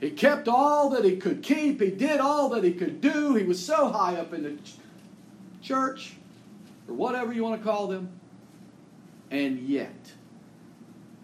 He 0.00 0.10
kept 0.10 0.48
all 0.48 0.90
that 0.90 1.04
he 1.04 1.16
could 1.16 1.42
keep. 1.42 1.80
He 1.80 1.90
did 1.90 2.20
all 2.20 2.48
that 2.50 2.64
he 2.64 2.72
could 2.72 3.00
do. 3.00 3.34
He 3.34 3.44
was 3.44 3.64
so 3.64 3.88
high 3.88 4.16
up 4.16 4.34
in 4.34 4.42
the 4.42 4.58
church, 5.62 6.14
or 6.88 6.94
whatever 6.94 7.32
you 7.32 7.42
want 7.42 7.60
to 7.60 7.66
call 7.66 7.86
them. 7.86 8.10
And 9.30 9.60
yet, 9.60 10.12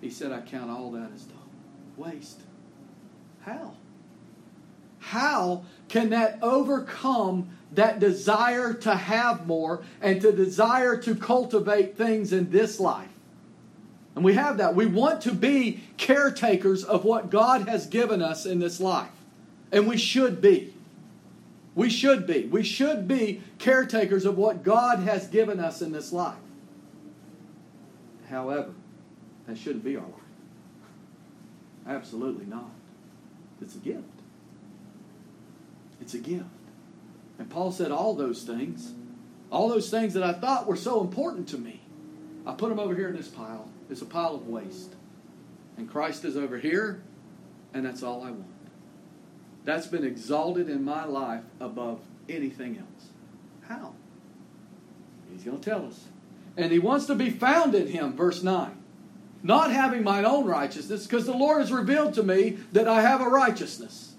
he 0.00 0.08
said, 0.08 0.32
I 0.32 0.40
count 0.40 0.70
all 0.70 0.90
that 0.92 1.10
as 1.14 1.26
waste. 1.98 2.40
How? 3.42 3.74
How 5.00 5.64
can 5.88 6.10
that 6.10 6.38
overcome 6.42 7.50
that 7.72 7.98
desire 7.98 8.72
to 8.72 8.94
have 8.94 9.46
more 9.46 9.82
and 10.00 10.20
to 10.22 10.32
desire 10.32 10.96
to 10.98 11.14
cultivate 11.14 11.96
things 11.96 12.32
in 12.32 12.50
this 12.50 12.80
life? 12.80 13.08
And 14.14 14.24
we 14.24 14.34
have 14.34 14.58
that. 14.58 14.74
We 14.74 14.86
want 14.86 15.20
to 15.22 15.32
be 15.32 15.82
caretakers 15.96 16.82
of 16.82 17.04
what 17.04 17.30
God 17.30 17.68
has 17.68 17.86
given 17.86 18.22
us 18.22 18.46
in 18.46 18.58
this 18.58 18.80
life. 18.80 19.10
And 19.70 19.86
we 19.86 19.96
should 19.96 20.40
be. 20.40 20.74
We 21.78 21.90
should 21.90 22.26
be. 22.26 22.44
We 22.46 22.64
should 22.64 23.06
be 23.06 23.40
caretakers 23.58 24.24
of 24.24 24.36
what 24.36 24.64
God 24.64 24.98
has 25.04 25.28
given 25.28 25.60
us 25.60 25.80
in 25.80 25.92
this 25.92 26.12
life. 26.12 26.34
However, 28.28 28.72
that 29.46 29.56
shouldn't 29.56 29.84
be 29.84 29.94
our 29.94 30.02
life. 30.02 30.12
Absolutely 31.86 32.46
not. 32.46 32.72
It's 33.62 33.76
a 33.76 33.78
gift. 33.78 34.02
It's 36.00 36.14
a 36.14 36.18
gift. 36.18 36.46
And 37.38 37.48
Paul 37.48 37.70
said 37.70 37.92
all 37.92 38.12
those 38.16 38.42
things, 38.42 38.92
all 39.52 39.68
those 39.68 39.88
things 39.88 40.14
that 40.14 40.24
I 40.24 40.32
thought 40.32 40.66
were 40.66 40.74
so 40.74 41.00
important 41.00 41.46
to 41.50 41.58
me, 41.58 41.80
I 42.44 42.54
put 42.54 42.70
them 42.70 42.80
over 42.80 42.96
here 42.96 43.08
in 43.08 43.14
this 43.14 43.28
pile. 43.28 43.68
It's 43.88 44.02
a 44.02 44.06
pile 44.06 44.34
of 44.34 44.48
waste. 44.48 44.96
And 45.76 45.88
Christ 45.88 46.24
is 46.24 46.36
over 46.36 46.58
here, 46.58 47.02
and 47.72 47.86
that's 47.86 48.02
all 48.02 48.24
I 48.24 48.32
want. 48.32 48.57
That's 49.68 49.86
been 49.86 50.02
exalted 50.02 50.70
in 50.70 50.82
my 50.82 51.04
life 51.04 51.42
above 51.60 52.00
anything 52.26 52.78
else. 52.78 53.10
How? 53.68 53.92
He's 55.30 55.44
going 55.44 55.60
to 55.60 55.70
tell 55.70 55.84
us. 55.84 56.06
And 56.56 56.72
he 56.72 56.78
wants 56.78 57.04
to 57.04 57.14
be 57.14 57.28
found 57.28 57.74
in 57.74 57.88
him, 57.88 58.16
verse 58.16 58.42
9. 58.42 58.82
Not 59.42 59.70
having 59.70 60.02
mine 60.02 60.24
own 60.24 60.46
righteousness, 60.46 61.06
because 61.06 61.26
the 61.26 61.36
Lord 61.36 61.60
has 61.60 61.70
revealed 61.70 62.14
to 62.14 62.22
me 62.22 62.56
that 62.72 62.88
I 62.88 63.02
have 63.02 63.20
a 63.20 63.28
righteousness. 63.28 64.14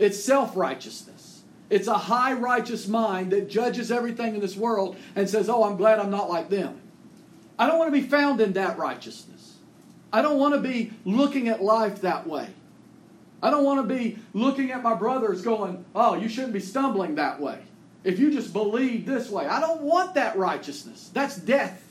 It's 0.00 0.20
self 0.20 0.56
righteousness. 0.56 1.44
It's 1.70 1.86
a 1.86 1.94
high 1.94 2.32
righteous 2.32 2.88
mind 2.88 3.30
that 3.30 3.48
judges 3.48 3.92
everything 3.92 4.34
in 4.34 4.40
this 4.40 4.56
world 4.56 4.96
and 5.14 5.30
says, 5.30 5.48
Oh, 5.48 5.62
I'm 5.62 5.76
glad 5.76 6.00
I'm 6.00 6.10
not 6.10 6.28
like 6.28 6.48
them. 6.48 6.80
I 7.56 7.68
don't 7.68 7.78
want 7.78 7.94
to 7.94 8.00
be 8.00 8.04
found 8.08 8.40
in 8.40 8.54
that 8.54 8.76
righteousness. 8.76 9.58
I 10.12 10.22
don't 10.22 10.40
want 10.40 10.54
to 10.54 10.60
be 10.60 10.90
looking 11.04 11.46
at 11.46 11.62
life 11.62 12.00
that 12.00 12.26
way. 12.26 12.48
I 13.42 13.50
don't 13.50 13.64
want 13.64 13.88
to 13.88 13.94
be 13.94 14.18
looking 14.32 14.72
at 14.72 14.82
my 14.82 14.94
brothers 14.94 15.42
going, 15.42 15.84
oh, 15.94 16.14
you 16.14 16.28
shouldn't 16.28 16.52
be 16.52 16.60
stumbling 16.60 17.14
that 17.16 17.40
way. 17.40 17.60
If 18.04 18.18
you 18.18 18.30
just 18.30 18.52
believe 18.52 19.06
this 19.06 19.28
way, 19.30 19.46
I 19.46 19.60
don't 19.60 19.82
want 19.82 20.14
that 20.14 20.36
righteousness. 20.36 21.10
That's 21.12 21.36
death. 21.36 21.84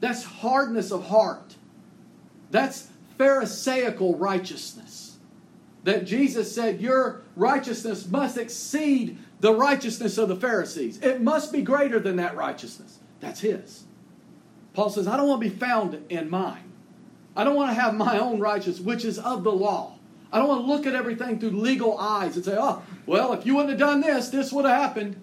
That's 0.00 0.24
hardness 0.24 0.90
of 0.90 1.06
heart. 1.06 1.56
That's 2.50 2.88
Pharisaical 3.18 4.16
righteousness. 4.16 5.18
That 5.84 6.06
Jesus 6.06 6.54
said, 6.54 6.80
Your 6.80 7.22
righteousness 7.36 8.08
must 8.08 8.36
exceed 8.36 9.18
the 9.40 9.54
righteousness 9.54 10.18
of 10.18 10.28
the 10.28 10.36
Pharisees. 10.36 10.98
It 11.00 11.20
must 11.20 11.52
be 11.52 11.62
greater 11.62 12.00
than 12.00 12.16
that 12.16 12.36
righteousness. 12.36 12.98
That's 13.20 13.40
His. 13.40 13.84
Paul 14.72 14.90
says, 14.90 15.06
I 15.06 15.16
don't 15.16 15.28
want 15.28 15.42
to 15.42 15.50
be 15.50 15.54
found 15.54 16.02
in 16.08 16.30
mine. 16.30 16.72
I 17.36 17.44
don't 17.44 17.56
want 17.56 17.70
to 17.70 17.80
have 17.80 17.94
my 17.94 18.18
own 18.18 18.40
righteousness, 18.40 18.80
which 18.80 19.04
is 19.04 19.18
of 19.18 19.44
the 19.44 19.52
law. 19.52 19.98
I 20.32 20.38
don't 20.38 20.48
want 20.48 20.64
to 20.64 20.72
look 20.72 20.86
at 20.86 20.94
everything 20.94 21.38
through 21.38 21.50
legal 21.50 21.98
eyes 21.98 22.36
and 22.36 22.44
say, 22.44 22.56
oh, 22.58 22.82
well, 23.06 23.32
if 23.32 23.44
you 23.44 23.56
wouldn't 23.56 23.70
have 23.70 23.80
done 23.80 24.00
this, 24.00 24.28
this 24.28 24.52
would 24.52 24.64
have 24.64 24.80
happened. 24.80 25.16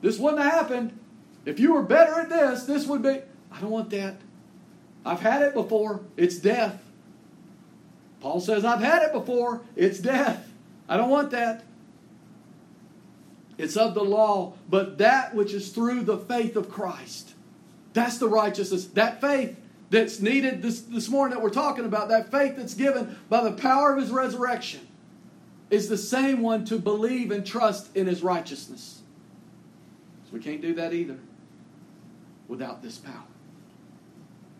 This 0.00 0.18
wouldn't 0.18 0.42
have 0.42 0.52
happened. 0.52 0.98
If 1.44 1.60
you 1.60 1.74
were 1.74 1.82
better 1.82 2.20
at 2.20 2.30
this, 2.30 2.64
this 2.64 2.86
would 2.86 3.02
be. 3.02 3.20
I 3.52 3.60
don't 3.60 3.70
want 3.70 3.90
that. 3.90 4.16
I've 5.04 5.20
had 5.20 5.42
it 5.42 5.52
before. 5.52 6.00
It's 6.16 6.38
death. 6.38 6.82
Paul 8.20 8.40
says, 8.40 8.64
I've 8.64 8.80
had 8.80 9.02
it 9.02 9.12
before. 9.12 9.60
It's 9.76 9.98
death. 9.98 10.50
I 10.88 10.96
don't 10.96 11.10
want 11.10 11.30
that. 11.32 11.64
It's 13.58 13.76
of 13.76 13.94
the 13.94 14.02
law, 14.02 14.54
but 14.68 14.98
that 14.98 15.34
which 15.34 15.52
is 15.52 15.70
through 15.70 16.02
the 16.02 16.16
faith 16.16 16.56
of 16.56 16.70
Christ. 16.70 17.34
That's 17.92 18.18
the 18.18 18.28
righteousness. 18.28 18.86
That 18.86 19.20
faith 19.20 19.56
that's 19.90 20.20
needed 20.20 20.62
this, 20.62 20.80
this 20.82 21.08
morning 21.08 21.36
that 21.36 21.42
we're 21.42 21.50
talking 21.50 21.84
about, 21.84 22.08
that 22.08 22.30
faith 22.30 22.56
that's 22.56 22.74
given 22.74 23.16
by 23.28 23.42
the 23.42 23.52
power 23.52 23.92
of 23.92 24.00
his 24.00 24.10
resurrection, 24.10 24.86
is 25.70 25.88
the 25.88 25.98
same 25.98 26.42
one 26.42 26.64
to 26.66 26.78
believe 26.78 27.30
and 27.30 27.44
trust 27.44 27.94
in 27.96 28.06
his 28.06 28.22
righteousness. 28.22 29.02
So 30.26 30.30
we 30.32 30.40
can't 30.40 30.60
do 30.60 30.74
that 30.74 30.92
either 30.92 31.18
without 32.48 32.82
this 32.82 32.98
power. 32.98 33.24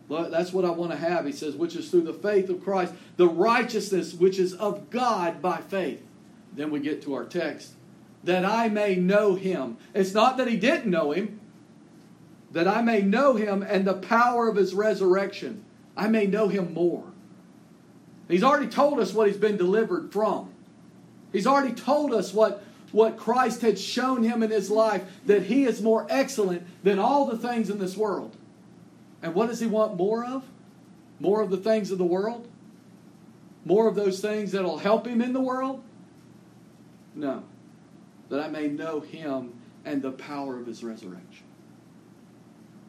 Well, 0.07 0.29
that's 0.29 0.53
what 0.53 0.65
I 0.65 0.69
want 0.69 0.91
to 0.91 0.97
have. 0.97 1.25
He 1.25 1.31
says, 1.31 1.55
which 1.55 1.75
is 1.75 1.89
through 1.89 2.03
the 2.03 2.13
faith 2.13 2.49
of 2.49 2.63
Christ, 2.63 2.93
the 3.17 3.27
righteousness 3.27 4.13
which 4.13 4.37
is 4.37 4.53
of 4.53 4.89
God 4.89 5.41
by 5.41 5.57
faith. 5.57 6.01
Then 6.53 6.69
we 6.69 6.79
get 6.79 7.01
to 7.03 7.13
our 7.15 7.25
text. 7.25 7.73
That 8.23 8.45
I 8.45 8.69
may 8.69 8.95
know 8.95 9.35
him. 9.35 9.77
It's 9.93 10.13
not 10.13 10.37
that 10.37 10.47
he 10.47 10.57
didn't 10.57 10.89
know 10.89 11.11
him, 11.11 11.39
that 12.55 12.69
I 12.69 12.81
may 12.81 13.01
know 13.01 13.35
him 13.35 13.63
and 13.63 13.85
the 13.85 13.95
power 13.95 14.47
of 14.47 14.55
his 14.55 14.73
resurrection. 14.73 15.65
I 15.97 16.07
may 16.07 16.25
know 16.25 16.47
him 16.47 16.73
more. 16.73 17.03
He's 18.29 18.43
already 18.43 18.69
told 18.69 18.97
us 19.01 19.13
what 19.13 19.27
he's 19.27 19.35
been 19.35 19.57
delivered 19.57 20.13
from. 20.13 20.53
He's 21.33 21.45
already 21.45 21.73
told 21.73 22.13
us 22.13 22.33
what, 22.33 22.63
what 22.93 23.17
Christ 23.17 23.59
had 23.59 23.77
shown 23.77 24.23
him 24.23 24.41
in 24.41 24.51
his 24.51 24.71
life, 24.71 25.03
that 25.25 25.43
he 25.43 25.65
is 25.65 25.81
more 25.81 26.07
excellent 26.09 26.65
than 26.81 26.97
all 26.97 27.25
the 27.25 27.37
things 27.37 27.69
in 27.69 27.77
this 27.77 27.97
world. 27.97 28.37
And 29.21 29.35
what 29.35 29.49
does 29.49 29.59
he 29.59 29.67
want 29.67 29.97
more 29.97 30.23
of? 30.23 30.45
More 31.19 31.41
of 31.41 31.49
the 31.49 31.57
things 31.57 31.91
of 31.91 31.97
the 31.97 32.05
world? 32.05 32.47
More 33.65 33.89
of 33.89 33.95
those 33.95 34.21
things 34.21 34.53
that'll 34.53 34.77
help 34.77 35.05
him 35.05 35.21
in 35.21 35.33
the 35.33 35.41
world? 35.41 35.83
No. 37.15 37.43
That 38.29 38.39
I 38.39 38.47
may 38.47 38.69
know 38.69 39.01
him 39.01 39.59
and 39.83 40.01
the 40.01 40.13
power 40.13 40.57
of 40.57 40.67
his 40.67 40.85
resurrection. 40.85 41.44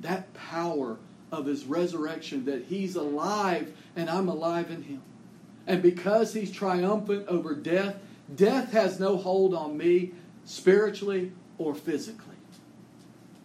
That 0.01 0.33
power 0.35 0.99
of 1.33 1.47
his 1.47 1.65
resurrection, 1.65 2.45
that 2.45 2.65
he's 2.65 2.97
alive 2.97 3.75
and 3.95 4.09
I'm 4.09 4.29
alive 4.29 4.71
in 4.71 4.83
him. 4.83 5.03
And 5.67 5.83
because 5.83 6.33
he's 6.33 6.51
triumphant 6.51 7.27
over 7.29 7.55
death, 7.55 7.97
death 8.35 8.73
has 8.73 9.01
no 9.01 9.17
hold 9.17 9.55
on 9.55 9.77
me 9.77 10.13
spiritually 10.45 11.33
or 11.59 11.75
physically. 11.75 12.37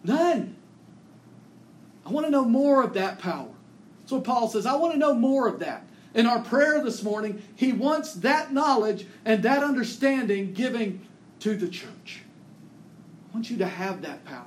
None. 0.04 0.56
I 2.04 2.10
want 2.10 2.26
to 2.26 2.30
know 2.30 2.44
more 2.44 2.82
of 2.82 2.94
that 2.94 3.18
power. 3.18 3.48
That's 4.00 4.12
what 4.12 4.24
Paul 4.24 4.48
says. 4.48 4.66
I 4.66 4.76
want 4.76 4.92
to 4.92 4.98
know 4.98 5.14
more 5.14 5.48
of 5.48 5.60
that. 5.60 5.84
In 6.14 6.26
our 6.26 6.40
prayer 6.40 6.82
this 6.82 7.02
morning, 7.02 7.42
he 7.54 7.72
wants 7.72 8.14
that 8.14 8.52
knowledge 8.52 9.06
and 9.24 9.42
that 9.44 9.62
understanding 9.62 10.52
giving 10.52 11.06
to 11.40 11.56
the 11.56 11.68
church. 11.68 12.22
I 13.30 13.34
want 13.34 13.50
you 13.50 13.56
to 13.58 13.66
have 13.66 14.02
that 14.02 14.24
power. 14.24 14.44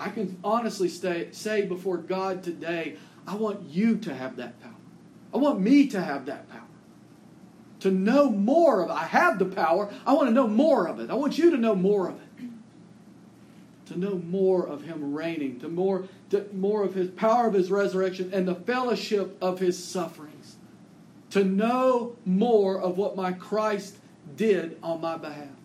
I 0.00 0.08
can 0.08 0.38
honestly 0.42 0.88
stay, 0.88 1.28
say 1.32 1.66
before 1.66 1.98
God 1.98 2.42
today, 2.42 2.96
I 3.26 3.34
want 3.34 3.68
you 3.68 3.98
to 3.98 4.14
have 4.14 4.36
that 4.36 4.60
power. 4.60 4.72
I 5.34 5.36
want 5.36 5.60
me 5.60 5.88
to 5.88 6.00
have 6.00 6.26
that 6.26 6.48
power. 6.48 6.62
To 7.80 7.90
know 7.90 8.30
more 8.30 8.82
of 8.82 8.90
it. 8.90 8.94
I 8.94 9.04
have 9.04 9.38
the 9.38 9.44
power. 9.44 9.92
I 10.06 10.14
want 10.14 10.28
to 10.28 10.34
know 10.34 10.48
more 10.48 10.86
of 10.86 11.00
it. 11.00 11.10
I 11.10 11.14
want 11.14 11.38
you 11.38 11.50
to 11.50 11.56
know 11.56 11.74
more 11.74 12.08
of 12.08 12.16
it. 12.16 12.26
To 13.86 13.98
know 13.98 14.16
more 14.16 14.66
of 14.66 14.82
Him 14.82 15.12
reigning, 15.12 15.60
to 15.60 15.68
more, 15.68 16.08
to 16.30 16.46
more 16.52 16.82
of 16.82 16.94
His 16.94 17.10
power 17.10 17.46
of 17.46 17.54
His 17.54 17.70
resurrection 17.70 18.30
and 18.32 18.48
the 18.48 18.54
fellowship 18.54 19.36
of 19.42 19.58
His 19.58 19.82
sufferings. 19.82 20.56
To 21.30 21.44
know 21.44 22.16
more 22.24 22.80
of 22.80 22.96
what 22.96 23.16
my 23.16 23.32
Christ 23.32 23.96
did 24.36 24.78
on 24.82 25.00
my 25.00 25.16
behalf 25.16 25.59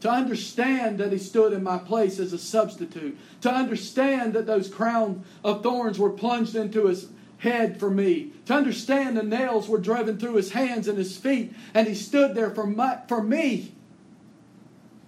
to 0.00 0.10
understand 0.10 0.98
that 0.98 1.12
he 1.12 1.18
stood 1.18 1.52
in 1.52 1.62
my 1.62 1.78
place 1.78 2.18
as 2.18 2.32
a 2.32 2.38
substitute, 2.38 3.18
to 3.40 3.50
understand 3.50 4.32
that 4.34 4.46
those 4.46 4.68
crown 4.68 5.24
of 5.42 5.62
thorns 5.62 5.98
were 5.98 6.10
plunged 6.10 6.54
into 6.54 6.86
his 6.86 7.08
head 7.38 7.78
for 7.78 7.90
me, 7.90 8.32
to 8.46 8.54
understand 8.54 9.16
the 9.16 9.22
nails 9.22 9.68
were 9.68 9.78
driven 9.78 10.18
through 10.18 10.34
his 10.34 10.52
hands 10.52 10.88
and 10.88 10.98
his 10.98 11.16
feet, 11.16 11.52
and 11.74 11.86
he 11.86 11.94
stood 11.94 12.34
there 12.34 12.50
for, 12.50 12.66
my, 12.66 12.98
for 13.08 13.22
me 13.22 13.72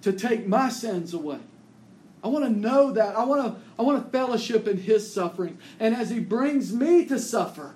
to 0.03 0.13
take 0.13 0.47
my 0.47 0.69
sins 0.69 1.15
away. 1.15 1.39
I 2.23 2.29
want 2.29 2.45
to 2.45 2.51
know 2.51 2.93
that. 2.93 3.17
I 3.17 3.25
want 3.25 3.43
to, 3.43 3.61
I 3.79 3.83
want 3.83 4.05
to 4.05 4.11
fellowship 4.11 4.69
in 4.69 4.79
his 4.79 5.13
suffering. 5.13 5.59
And 5.79 5.95
as 5.95 6.11
he 6.11 6.21
brings 6.21 6.73
me 6.73 7.07
to 7.07 7.19
suffer 7.19 7.75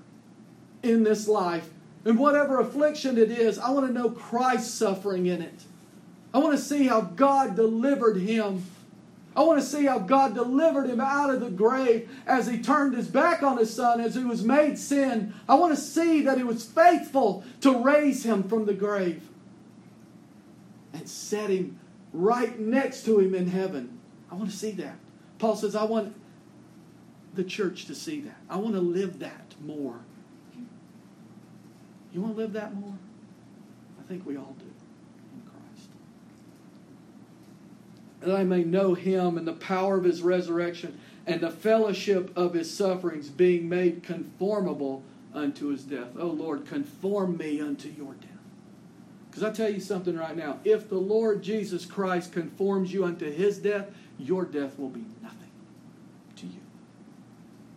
in 0.82 1.02
this 1.02 1.26
life, 1.26 1.70
in 2.04 2.18
whatever 2.18 2.60
affliction 2.60 3.16
it 3.16 3.30
is, 3.30 3.58
I 3.58 3.70
want 3.70 3.86
to 3.86 3.92
know 3.92 4.10
Christ's 4.10 4.74
suffering 4.74 5.26
in 5.26 5.40
it. 5.40 5.64
I 6.34 6.38
want 6.38 6.58
to 6.58 6.62
see 6.62 6.88
how 6.88 7.00
God 7.00 7.54
delivered 7.54 8.16
him. 8.16 8.66
I 9.36 9.42
want 9.44 9.60
to 9.60 9.66
see 9.66 9.86
how 9.86 10.00
God 10.00 10.34
delivered 10.34 10.90
him 10.90 11.00
out 11.00 11.32
of 11.32 11.40
the 11.40 11.48
grave 11.48 12.10
as 12.26 12.48
he 12.48 12.58
turned 12.60 12.94
his 12.94 13.06
back 13.06 13.44
on 13.44 13.56
his 13.56 13.72
son, 13.72 14.00
as 14.00 14.16
he 14.16 14.24
was 14.24 14.44
made 14.44 14.76
sin. 14.76 15.32
I 15.48 15.54
want 15.54 15.74
to 15.74 15.80
see 15.80 16.22
that 16.22 16.36
he 16.36 16.42
was 16.44 16.64
faithful 16.64 17.44
to 17.60 17.78
raise 17.82 18.24
him 18.24 18.42
from 18.42 18.66
the 18.66 18.74
grave 18.74 19.22
and 20.92 21.08
set 21.08 21.50
him 21.50 21.78
right 22.12 22.58
next 22.58 23.04
to 23.04 23.20
him 23.20 23.34
in 23.34 23.48
heaven. 23.48 24.00
I 24.30 24.34
want 24.34 24.50
to 24.50 24.56
see 24.56 24.72
that. 24.72 24.96
Paul 25.38 25.54
says, 25.54 25.76
I 25.76 25.84
want 25.84 26.16
the 27.34 27.44
church 27.44 27.86
to 27.86 27.94
see 27.94 28.20
that. 28.22 28.36
I 28.50 28.56
want 28.56 28.74
to 28.74 28.80
live 28.80 29.20
that 29.20 29.54
more. 29.64 30.00
You 32.12 32.20
want 32.20 32.34
to 32.34 32.40
live 32.40 32.52
that 32.54 32.74
more? 32.74 32.94
I 34.00 34.02
think 34.08 34.26
we 34.26 34.36
all 34.36 34.56
do. 34.58 34.63
That 38.24 38.34
I 38.34 38.44
may 38.44 38.64
know 38.64 38.94
him 38.94 39.36
and 39.36 39.46
the 39.46 39.52
power 39.52 39.96
of 39.98 40.04
his 40.04 40.22
resurrection 40.22 40.98
and 41.26 41.40
the 41.40 41.50
fellowship 41.50 42.36
of 42.36 42.54
his 42.54 42.74
sufferings, 42.74 43.28
being 43.28 43.68
made 43.68 44.02
conformable 44.02 45.02
unto 45.34 45.68
his 45.68 45.84
death. 45.84 46.08
Oh 46.18 46.28
Lord, 46.28 46.66
conform 46.66 47.36
me 47.36 47.60
unto 47.60 47.88
your 47.88 48.14
death. 48.14 48.30
Because 49.30 49.42
I 49.42 49.50
tell 49.50 49.70
you 49.70 49.80
something 49.80 50.16
right 50.16 50.36
now 50.36 50.60
if 50.64 50.88
the 50.88 50.98
Lord 50.98 51.42
Jesus 51.42 51.84
Christ 51.84 52.32
conforms 52.32 52.92
you 52.92 53.04
unto 53.04 53.30
his 53.30 53.58
death, 53.58 53.86
your 54.18 54.44
death 54.44 54.78
will 54.78 54.90
be 54.90 55.04
nothing 55.22 55.50
to 56.36 56.46
you. 56.46 56.60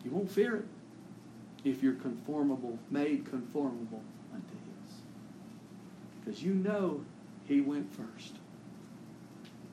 You 0.03 0.11
won't 0.11 0.31
fear 0.31 0.57
it 0.57 0.65
if 1.63 1.81
you're 1.81 1.93
conformable, 1.93 2.77
made 2.89 3.25
conformable 3.25 4.03
unto 4.33 4.53
his. 4.53 4.95
Because 6.23 6.43
you 6.43 6.53
know 6.53 7.01
he 7.47 7.59
went 7.59 7.91
first. 7.93 8.35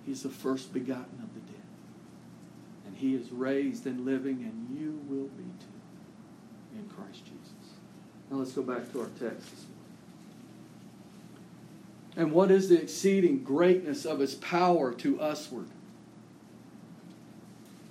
He's 0.07 0.23
the 0.23 0.29
first 0.29 0.73
begotten 0.73 1.23
of 1.23 1.35
the 1.35 1.41
dead. 1.41 1.63
And 2.87 2.97
he 2.97 3.15
is 3.15 3.31
raised 3.33 3.87
and 3.87 4.05
living, 4.05 4.43
and 4.43 4.79
you 4.79 5.01
will 5.09 5.29
be 5.29 5.45
too 5.45 5.75
in 6.79 6.89
Christ 6.89 7.25
Jesus. 7.25 7.75
Now 8.31 8.39
let's 8.39 8.53
go 8.53 8.63
back 8.63 8.91
to 8.93 9.01
our 9.01 9.07
text 9.07 9.51
this 9.51 9.65
morning. 9.65 9.75
And 12.17 12.33
what 12.33 12.51
is 12.51 12.69
the 12.69 12.81
exceeding 12.81 13.43
greatness 13.43 14.05
of 14.05 14.19
his 14.19 14.35
power 14.37 14.93
to 14.95 15.17
usward 15.17 15.69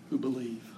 who 0.09 0.17
believe? 0.17 0.72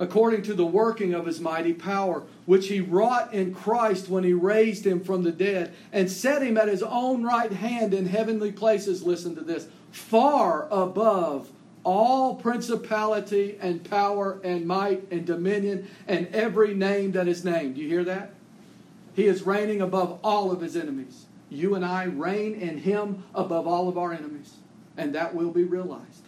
According 0.00 0.42
to 0.44 0.54
the 0.54 0.64
working 0.64 1.12
of 1.12 1.26
his 1.26 1.40
mighty 1.40 1.74
power, 1.74 2.22
which 2.46 2.68
he 2.68 2.80
wrought 2.80 3.34
in 3.34 3.54
Christ 3.54 4.08
when 4.08 4.24
he 4.24 4.32
raised 4.32 4.86
him 4.86 5.04
from 5.04 5.22
the 5.22 5.30
dead 5.30 5.74
and 5.92 6.10
set 6.10 6.42
him 6.42 6.56
at 6.56 6.68
his 6.68 6.82
own 6.82 7.22
right 7.22 7.52
hand 7.52 7.92
in 7.92 8.06
heavenly 8.06 8.50
places. 8.50 9.02
Listen 9.02 9.34
to 9.34 9.42
this 9.42 9.68
far 9.92 10.68
above 10.70 11.50
all 11.84 12.34
principality 12.36 13.58
and 13.60 13.88
power 13.88 14.40
and 14.42 14.66
might 14.66 15.06
and 15.10 15.26
dominion 15.26 15.86
and 16.08 16.26
every 16.28 16.72
name 16.72 17.12
that 17.12 17.28
is 17.28 17.44
named. 17.44 17.74
Do 17.74 17.82
you 17.82 17.88
hear 17.88 18.04
that? 18.04 18.32
He 19.14 19.26
is 19.26 19.42
reigning 19.42 19.82
above 19.82 20.18
all 20.24 20.50
of 20.50 20.62
his 20.62 20.76
enemies. 20.76 21.26
You 21.50 21.74
and 21.74 21.84
I 21.84 22.04
reign 22.04 22.54
in 22.54 22.78
him 22.78 23.24
above 23.34 23.66
all 23.66 23.86
of 23.86 23.98
our 23.98 24.14
enemies. 24.14 24.54
And 24.96 25.14
that 25.14 25.34
will 25.34 25.50
be 25.50 25.64
realized. 25.64 26.22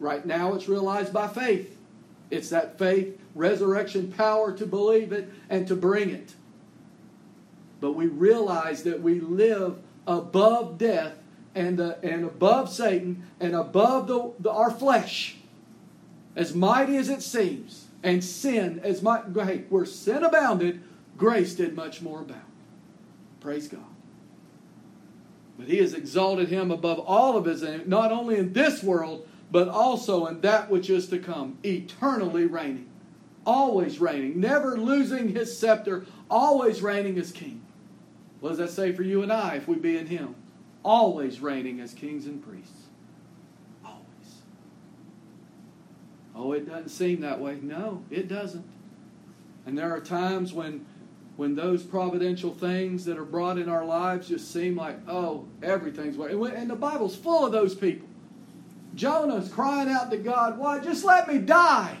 Right 0.00 0.24
now, 0.24 0.54
it's 0.54 0.68
realized 0.68 1.12
by 1.12 1.28
faith. 1.28 1.73
It's 2.34 2.50
that 2.50 2.78
faith, 2.78 3.18
resurrection 3.34 4.12
power 4.12 4.52
to 4.52 4.66
believe 4.66 5.12
it 5.12 5.30
and 5.48 5.66
to 5.68 5.76
bring 5.76 6.10
it. 6.10 6.34
But 7.80 7.92
we 7.92 8.06
realize 8.06 8.82
that 8.82 9.00
we 9.00 9.20
live 9.20 9.78
above 10.06 10.78
death 10.78 11.14
and, 11.54 11.78
and 11.78 12.24
above 12.24 12.72
Satan 12.72 13.24
and 13.38 13.54
above 13.54 14.08
the, 14.08 14.32
the, 14.40 14.50
our 14.50 14.70
flesh, 14.70 15.36
as 16.34 16.54
mighty 16.54 16.96
as 16.96 17.08
it 17.08 17.22
seems, 17.22 17.86
and 18.02 18.22
sin 18.22 18.80
as 18.82 19.02
mighty. 19.02 19.40
Hey, 19.40 19.64
where 19.68 19.86
sin 19.86 20.24
abounded, 20.24 20.82
grace 21.16 21.54
did 21.54 21.74
much 21.74 22.02
more 22.02 22.22
abound. 22.22 22.42
Praise 23.40 23.68
God. 23.68 23.80
But 25.56 25.68
he 25.68 25.78
has 25.78 25.94
exalted 25.94 26.48
him 26.48 26.72
above 26.72 26.98
all 26.98 27.36
of 27.36 27.44
his 27.44 27.62
not 27.86 28.10
only 28.10 28.36
in 28.38 28.52
this 28.52 28.82
world, 28.82 29.28
but 29.54 29.68
also 29.68 30.26
in 30.26 30.40
that 30.40 30.68
which 30.68 30.90
is 30.90 31.06
to 31.06 31.18
come, 31.20 31.56
eternally 31.64 32.44
reigning, 32.44 32.88
always 33.46 34.00
reigning, 34.00 34.40
never 34.40 34.76
losing 34.76 35.28
his 35.28 35.56
scepter, 35.56 36.04
always 36.28 36.82
reigning 36.82 37.16
as 37.18 37.30
king. 37.30 37.64
What 38.40 38.48
does 38.48 38.58
that 38.58 38.70
say 38.70 38.90
for 38.92 39.04
you 39.04 39.22
and 39.22 39.32
I 39.32 39.54
if 39.54 39.68
we 39.68 39.76
be 39.76 39.96
in 39.96 40.08
him? 40.08 40.34
always 40.84 41.40
reigning 41.40 41.80
as 41.80 41.94
kings 41.94 42.26
and 42.26 42.44
priests. 42.44 42.82
Always. 43.84 44.04
Oh, 46.34 46.52
it 46.52 46.68
doesn't 46.68 46.90
seem 46.90 47.20
that 47.22 47.40
way. 47.40 47.58
No, 47.62 48.04
it 48.10 48.28
doesn't. 48.28 48.66
And 49.66 49.78
there 49.78 49.90
are 49.90 50.00
times 50.00 50.52
when 50.52 50.84
when 51.36 51.56
those 51.56 51.82
providential 51.82 52.54
things 52.54 53.04
that 53.06 53.18
are 53.18 53.24
brought 53.24 53.58
in 53.58 53.68
our 53.68 53.84
lives 53.84 54.28
just 54.28 54.52
seem 54.52 54.76
like, 54.76 54.96
oh, 55.08 55.48
everything's 55.64 56.16
way. 56.16 56.30
And 56.30 56.70
the 56.70 56.76
Bible's 56.76 57.16
full 57.16 57.44
of 57.44 57.50
those 57.50 57.74
people. 57.74 58.06
Jonah's 58.94 59.48
crying 59.48 59.88
out 59.88 60.10
to 60.10 60.16
God, 60.16 60.58
why, 60.58 60.78
just 60.78 61.04
let 61.04 61.28
me 61.28 61.38
die. 61.38 61.96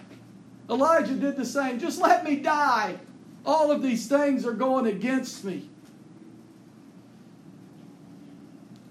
Elijah 0.70 1.14
did 1.14 1.36
the 1.36 1.44
same, 1.44 1.78
just 1.78 2.00
let 2.00 2.24
me 2.24 2.36
die. 2.36 2.98
All 3.44 3.70
of 3.70 3.82
these 3.82 4.06
things 4.06 4.46
are 4.46 4.52
going 4.52 4.86
against 4.86 5.44
me. 5.44 5.68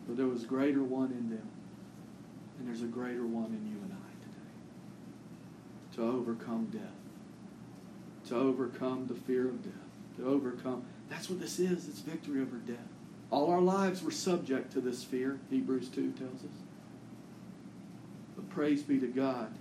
But 0.08 0.18
there 0.18 0.28
was 0.28 0.44
a 0.44 0.48
greater 0.48 0.84
one 0.84 1.12
in 1.12 1.30
them, 1.30 1.48
and 2.60 2.68
there's 2.68 2.82
a 2.82 2.88
greater 2.88 3.26
one 3.26 3.46
in 3.46 3.66
you 3.68 3.82
and 3.84 3.94
I 3.94 4.12
today. 4.22 4.52
To 5.96 6.18
overcome 6.18 6.68
death. 6.72 8.30
To 8.30 8.36
overcome 8.36 9.08
the 9.08 9.16
fear 9.16 9.48
of 9.48 9.64
death. 9.64 9.74
To 10.18 10.28
overcome. 10.28 10.84
That's 11.10 11.30
what 11.30 11.40
this 11.40 11.58
is. 11.58 11.88
It's 11.88 12.00
victory 12.00 12.42
over 12.42 12.58
death. 12.58 12.78
All 13.32 13.50
our 13.50 13.62
lives 13.62 14.04
were 14.04 14.12
subject 14.12 14.72
to 14.74 14.82
this 14.82 15.04
fear, 15.04 15.40
Hebrews 15.50 15.90
2 15.90 16.12
tells 16.12 16.44
us. 16.44 16.63
But 18.36 18.50
praise 18.50 18.84
be 18.84 19.00
to 19.00 19.08
God, 19.08 19.54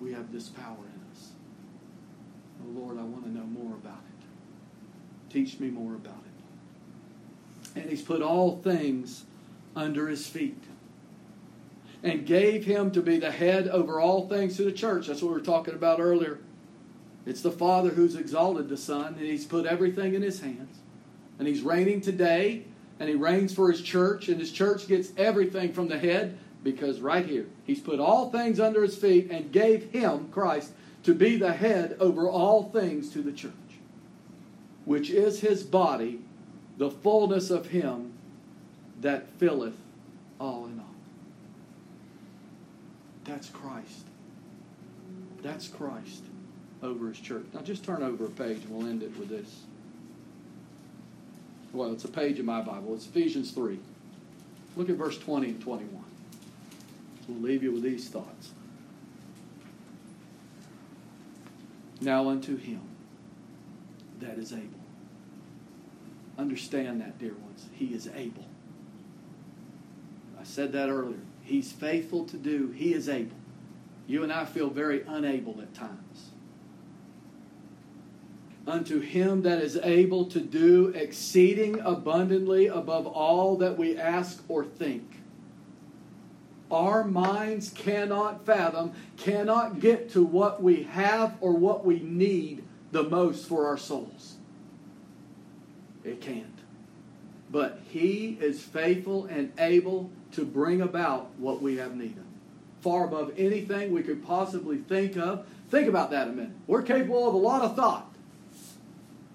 we 0.00 0.12
have 0.12 0.32
this 0.32 0.48
power 0.48 0.76
in 0.76 1.12
us. 1.12 1.30
Oh 2.62 2.80
Lord, 2.80 2.98
I 2.98 3.02
want 3.02 3.24
to 3.24 3.30
know 3.30 3.44
more 3.44 3.74
about 3.74 3.98
it. 3.98 5.32
Teach 5.32 5.60
me 5.60 5.68
more 5.68 5.94
about 5.94 6.14
it. 6.14 7.80
And 7.80 7.90
He's 7.90 8.02
put 8.02 8.22
all 8.22 8.58
things 8.62 9.24
under 9.76 10.08
His 10.08 10.26
feet 10.26 10.62
and 12.02 12.26
gave 12.26 12.64
Him 12.64 12.90
to 12.92 13.02
be 13.02 13.18
the 13.18 13.30
head 13.30 13.68
over 13.68 14.00
all 14.00 14.28
things 14.28 14.56
to 14.56 14.64
the 14.64 14.72
church. 14.72 15.06
That's 15.06 15.22
what 15.22 15.28
we 15.28 15.38
were 15.38 15.44
talking 15.44 15.74
about 15.74 16.00
earlier. 16.00 16.38
It's 17.26 17.42
the 17.42 17.50
Father 17.50 17.90
who's 17.90 18.16
exalted 18.16 18.68
the 18.68 18.76
Son, 18.76 19.14
and 19.14 19.26
He's 19.26 19.44
put 19.44 19.66
everything 19.66 20.14
in 20.14 20.22
His 20.22 20.40
hands. 20.40 20.78
And 21.38 21.46
He's 21.46 21.62
reigning 21.62 22.00
today, 22.00 22.64
and 22.98 23.08
He 23.08 23.14
reigns 23.14 23.52
for 23.52 23.70
His 23.70 23.82
church, 23.82 24.28
and 24.28 24.40
His 24.40 24.50
church 24.50 24.88
gets 24.88 25.10
everything 25.16 25.72
from 25.72 25.88
the 25.88 25.98
head 25.98 26.38
because 26.62 27.00
right 27.00 27.24
here, 27.24 27.46
He's 27.64 27.80
put 27.80 28.00
all 28.00 28.30
things 28.30 28.60
under 28.60 28.82
His 28.82 28.96
feet 28.96 29.30
and 29.30 29.52
gave 29.52 29.90
Him, 29.90 30.28
Christ, 30.28 30.72
to 31.04 31.14
be 31.14 31.36
the 31.36 31.52
head 31.52 31.96
over 31.98 32.28
all 32.28 32.64
things 32.64 33.10
to 33.12 33.22
the 33.22 33.32
church, 33.32 33.52
which 34.84 35.10
is 35.10 35.40
His 35.40 35.62
body, 35.62 36.20
the 36.76 36.90
fullness 36.90 37.50
of 37.50 37.68
Him 37.68 38.12
that 39.00 39.28
filleth 39.38 39.76
all 40.38 40.66
in 40.66 40.78
all. 40.78 40.86
That's 43.24 43.48
Christ. 43.48 44.04
That's 45.42 45.68
Christ 45.68 46.22
over 46.82 47.08
His 47.08 47.20
church. 47.20 47.44
Now 47.54 47.60
just 47.60 47.84
turn 47.84 48.02
over 48.02 48.26
a 48.26 48.30
page 48.30 48.58
and 48.64 48.70
we'll 48.70 48.88
end 48.88 49.02
it 49.02 49.16
with 49.18 49.28
this. 49.28 49.62
Well, 51.72 51.92
it's 51.92 52.04
a 52.04 52.08
page 52.08 52.38
in 52.38 52.46
my 52.46 52.60
Bible. 52.60 52.94
It's 52.94 53.06
Ephesians 53.06 53.52
3. 53.52 53.78
Look 54.76 54.90
at 54.90 54.96
verse 54.96 55.18
20 55.18 55.50
and 55.50 55.60
21. 55.62 56.04
We'll 57.30 57.50
leave 57.50 57.62
you 57.62 57.72
with 57.72 57.82
these 57.82 58.08
thoughts. 58.08 58.52
Now 62.00 62.28
unto 62.28 62.56
him 62.56 62.82
that 64.18 64.38
is 64.38 64.52
able. 64.52 64.80
Understand 66.38 67.00
that, 67.00 67.18
dear 67.18 67.34
ones. 67.34 67.66
He 67.72 67.86
is 67.86 68.08
able. 68.14 68.46
I 70.40 70.44
said 70.44 70.72
that 70.72 70.88
earlier. 70.88 71.20
He's 71.42 71.72
faithful 71.72 72.24
to 72.26 72.36
do, 72.36 72.70
he 72.72 72.94
is 72.94 73.08
able. 73.08 73.36
You 74.06 74.22
and 74.24 74.32
I 74.32 74.44
feel 74.44 74.70
very 74.70 75.04
unable 75.06 75.60
at 75.60 75.72
times 75.74 76.30
unto 78.66 79.00
him 79.00 79.42
that 79.42 79.60
is 79.60 79.76
able 79.82 80.26
to 80.26 80.40
do 80.40 80.88
exceeding 80.88 81.80
abundantly 81.80 82.68
above 82.68 83.06
all 83.06 83.56
that 83.56 83.76
we 83.76 83.96
ask 83.96 84.42
or 84.48 84.64
think. 84.64 85.19
Our 86.70 87.04
minds 87.04 87.70
cannot 87.70 88.46
fathom, 88.46 88.92
cannot 89.16 89.80
get 89.80 90.10
to 90.12 90.22
what 90.24 90.62
we 90.62 90.84
have 90.84 91.36
or 91.40 91.52
what 91.52 91.84
we 91.84 92.00
need 92.00 92.64
the 92.92 93.02
most 93.02 93.48
for 93.48 93.66
our 93.66 93.78
souls. 93.78 94.36
It 96.04 96.20
can't. 96.20 96.46
But 97.50 97.80
He 97.88 98.38
is 98.40 98.62
faithful 98.62 99.26
and 99.26 99.52
able 99.58 100.10
to 100.32 100.44
bring 100.44 100.80
about 100.80 101.30
what 101.38 101.60
we 101.60 101.76
have 101.78 101.96
need 101.96 102.16
of. 102.16 102.24
Far 102.80 103.04
above 103.04 103.32
anything 103.36 103.92
we 103.92 104.02
could 104.02 104.24
possibly 104.24 104.78
think 104.78 105.16
of. 105.16 105.46
Think 105.70 105.88
about 105.88 106.10
that 106.12 106.28
a 106.28 106.32
minute. 106.32 106.52
We're 106.66 106.82
capable 106.82 107.28
of 107.28 107.34
a 107.34 107.38
lot 107.38 107.62
of 107.62 107.76
thought 107.76 108.10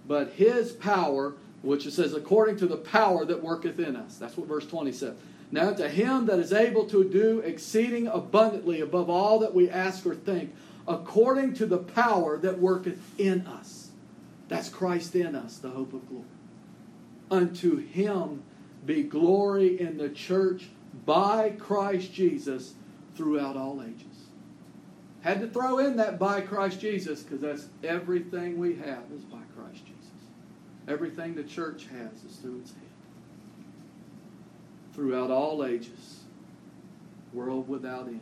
but 0.07 0.33
his 0.33 0.71
power, 0.71 1.33
which 1.61 1.85
it 1.85 1.91
says, 1.91 2.13
according 2.13 2.57
to 2.57 2.67
the 2.67 2.77
power 2.77 3.25
that 3.25 3.41
worketh 3.41 3.79
in 3.79 3.95
us. 3.95 4.17
That's 4.17 4.37
what 4.37 4.47
verse 4.47 4.65
20 4.65 4.91
says. 4.91 5.15
Now 5.51 5.71
to 5.73 5.87
him 5.87 6.25
that 6.25 6.39
is 6.39 6.53
able 6.53 6.85
to 6.87 7.03
do 7.03 7.39
exceeding 7.39 8.07
abundantly 8.07 8.81
above 8.81 9.09
all 9.09 9.39
that 9.39 9.53
we 9.53 9.69
ask 9.69 10.05
or 10.05 10.15
think, 10.15 10.53
according 10.87 11.53
to 11.55 11.65
the 11.65 11.77
power 11.77 12.37
that 12.37 12.59
worketh 12.59 12.99
in 13.19 13.45
us. 13.47 13.89
That's 14.47 14.69
Christ 14.69 15.15
in 15.15 15.35
us, 15.35 15.57
the 15.57 15.69
hope 15.69 15.93
of 15.93 16.07
glory. 16.07 16.25
Unto 17.31 17.77
him 17.77 18.43
be 18.85 19.03
glory 19.03 19.79
in 19.79 19.97
the 19.97 20.09
church 20.09 20.67
by 21.05 21.49
Christ 21.57 22.13
Jesus 22.13 22.73
throughout 23.15 23.57
all 23.57 23.81
ages. 23.81 24.05
Had 25.21 25.41
to 25.41 25.47
throw 25.47 25.79
in 25.79 25.95
that 25.97 26.19
by 26.19 26.41
Christ 26.41 26.79
Jesus 26.79 27.23
because 27.23 27.41
that's 27.41 27.67
everything 27.83 28.59
we 28.59 28.75
have 28.75 29.03
is 29.15 29.23
by 29.23 29.41
Christ 29.57 29.83
Jesus. 29.85 30.11
Everything 30.87 31.33
the 31.33 31.43
church 31.43 31.87
has 31.87 32.23
is 32.23 32.37
through 32.37 32.59
its 32.59 32.71
head. 32.71 32.84
Throughout 34.95 35.29
all 35.29 35.65
ages, 35.65 36.21
world 37.33 37.67
without 37.67 38.07
end, 38.07 38.21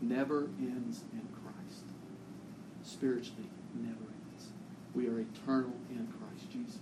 never 0.00 0.48
ends 0.58 1.02
in 1.12 1.28
Christ. 1.42 1.84
Spiritually, 2.82 3.50
never 3.74 3.92
ends. 3.98 4.48
We 4.94 5.06
are 5.06 5.20
eternal 5.20 5.74
in 5.90 6.08
Christ 6.18 6.50
Jesus. 6.50 6.78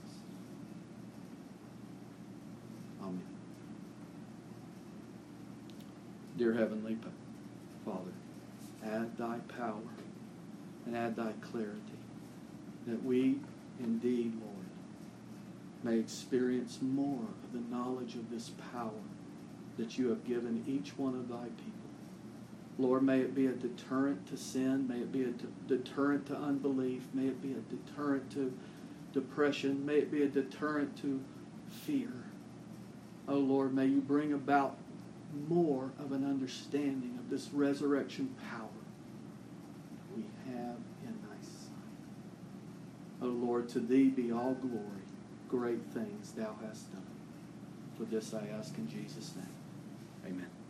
Amen. 3.03 3.21
Dear 6.39 6.53
Heavenly 6.53 6.99
Father, 7.85 8.13
add 8.85 9.19
thy 9.19 9.39
power 9.59 9.81
and 10.87 10.97
add 10.97 11.17
thy 11.17 11.33
clarity 11.41 11.81
that 12.87 13.05
we 13.05 13.41
indeed, 13.81 14.35
Lord, 14.41 14.53
may 15.83 15.99
experience 15.99 16.79
more 16.81 17.25
of 17.43 17.53
the 17.53 17.75
knowledge 17.75 18.15
of 18.15 18.31
this 18.31 18.53
power 18.73 18.93
that 19.77 19.99
you 19.99 20.09
have 20.09 20.25
given 20.25 20.65
each 20.67 20.97
one 20.99 21.15
of 21.15 21.29
thy 21.29 21.45
people. 21.57 21.73
Lord, 22.79 23.03
may 23.03 23.21
it 23.21 23.35
be 23.35 23.47
a 23.47 23.53
deterrent 23.53 24.27
to 24.29 24.37
sin. 24.37 24.89
May 24.89 24.99
it 24.99 25.13
be 25.13 25.23
a 25.23 25.29
de- 25.29 25.77
deterrent 25.77 26.27
to 26.27 26.37
unbelief. 26.37 27.03
May 27.13 27.27
it 27.27 27.43
be 27.43 27.53
a 27.53 27.75
deterrent 27.75 28.31
to 28.33 28.53
depression. 29.13 29.85
May 29.85 29.99
it 29.99 30.11
be 30.11 30.23
a 30.23 30.29
deterrent 30.29 30.97
to 31.03 31.21
fear. 31.69 32.13
Oh 33.29 33.39
Lord, 33.39 33.75
may 33.75 33.87
you 33.87 34.01
bring 34.01 34.33
about 34.33 34.79
more 35.49 35.93
of 35.99 36.13
an 36.13 36.25
understanding 36.25 37.17
of 37.19 37.31
this 37.31 37.51
resurrection 37.53 38.35
power 38.51 38.69
we 40.17 40.25
have 40.47 40.77
in 41.05 41.15
thy 41.23 41.41
Son. 41.41 41.73
Oh 43.21 43.27
Lord, 43.27 43.69
to 43.71 43.81
thee 43.81 44.09
be 44.09 44.33
all 44.33 44.55
glory 44.55 45.03
great 45.53 45.85
things 45.93 46.33
thou 46.33 46.57
hast 46.67 46.91
done. 46.93 47.03
For 47.99 48.05
this 48.05 48.33
I 48.33 48.49
ask 48.59 48.77
in 48.79 48.89
Jesus' 48.89 49.35
name. 49.37 49.62
Amen. 50.25 50.62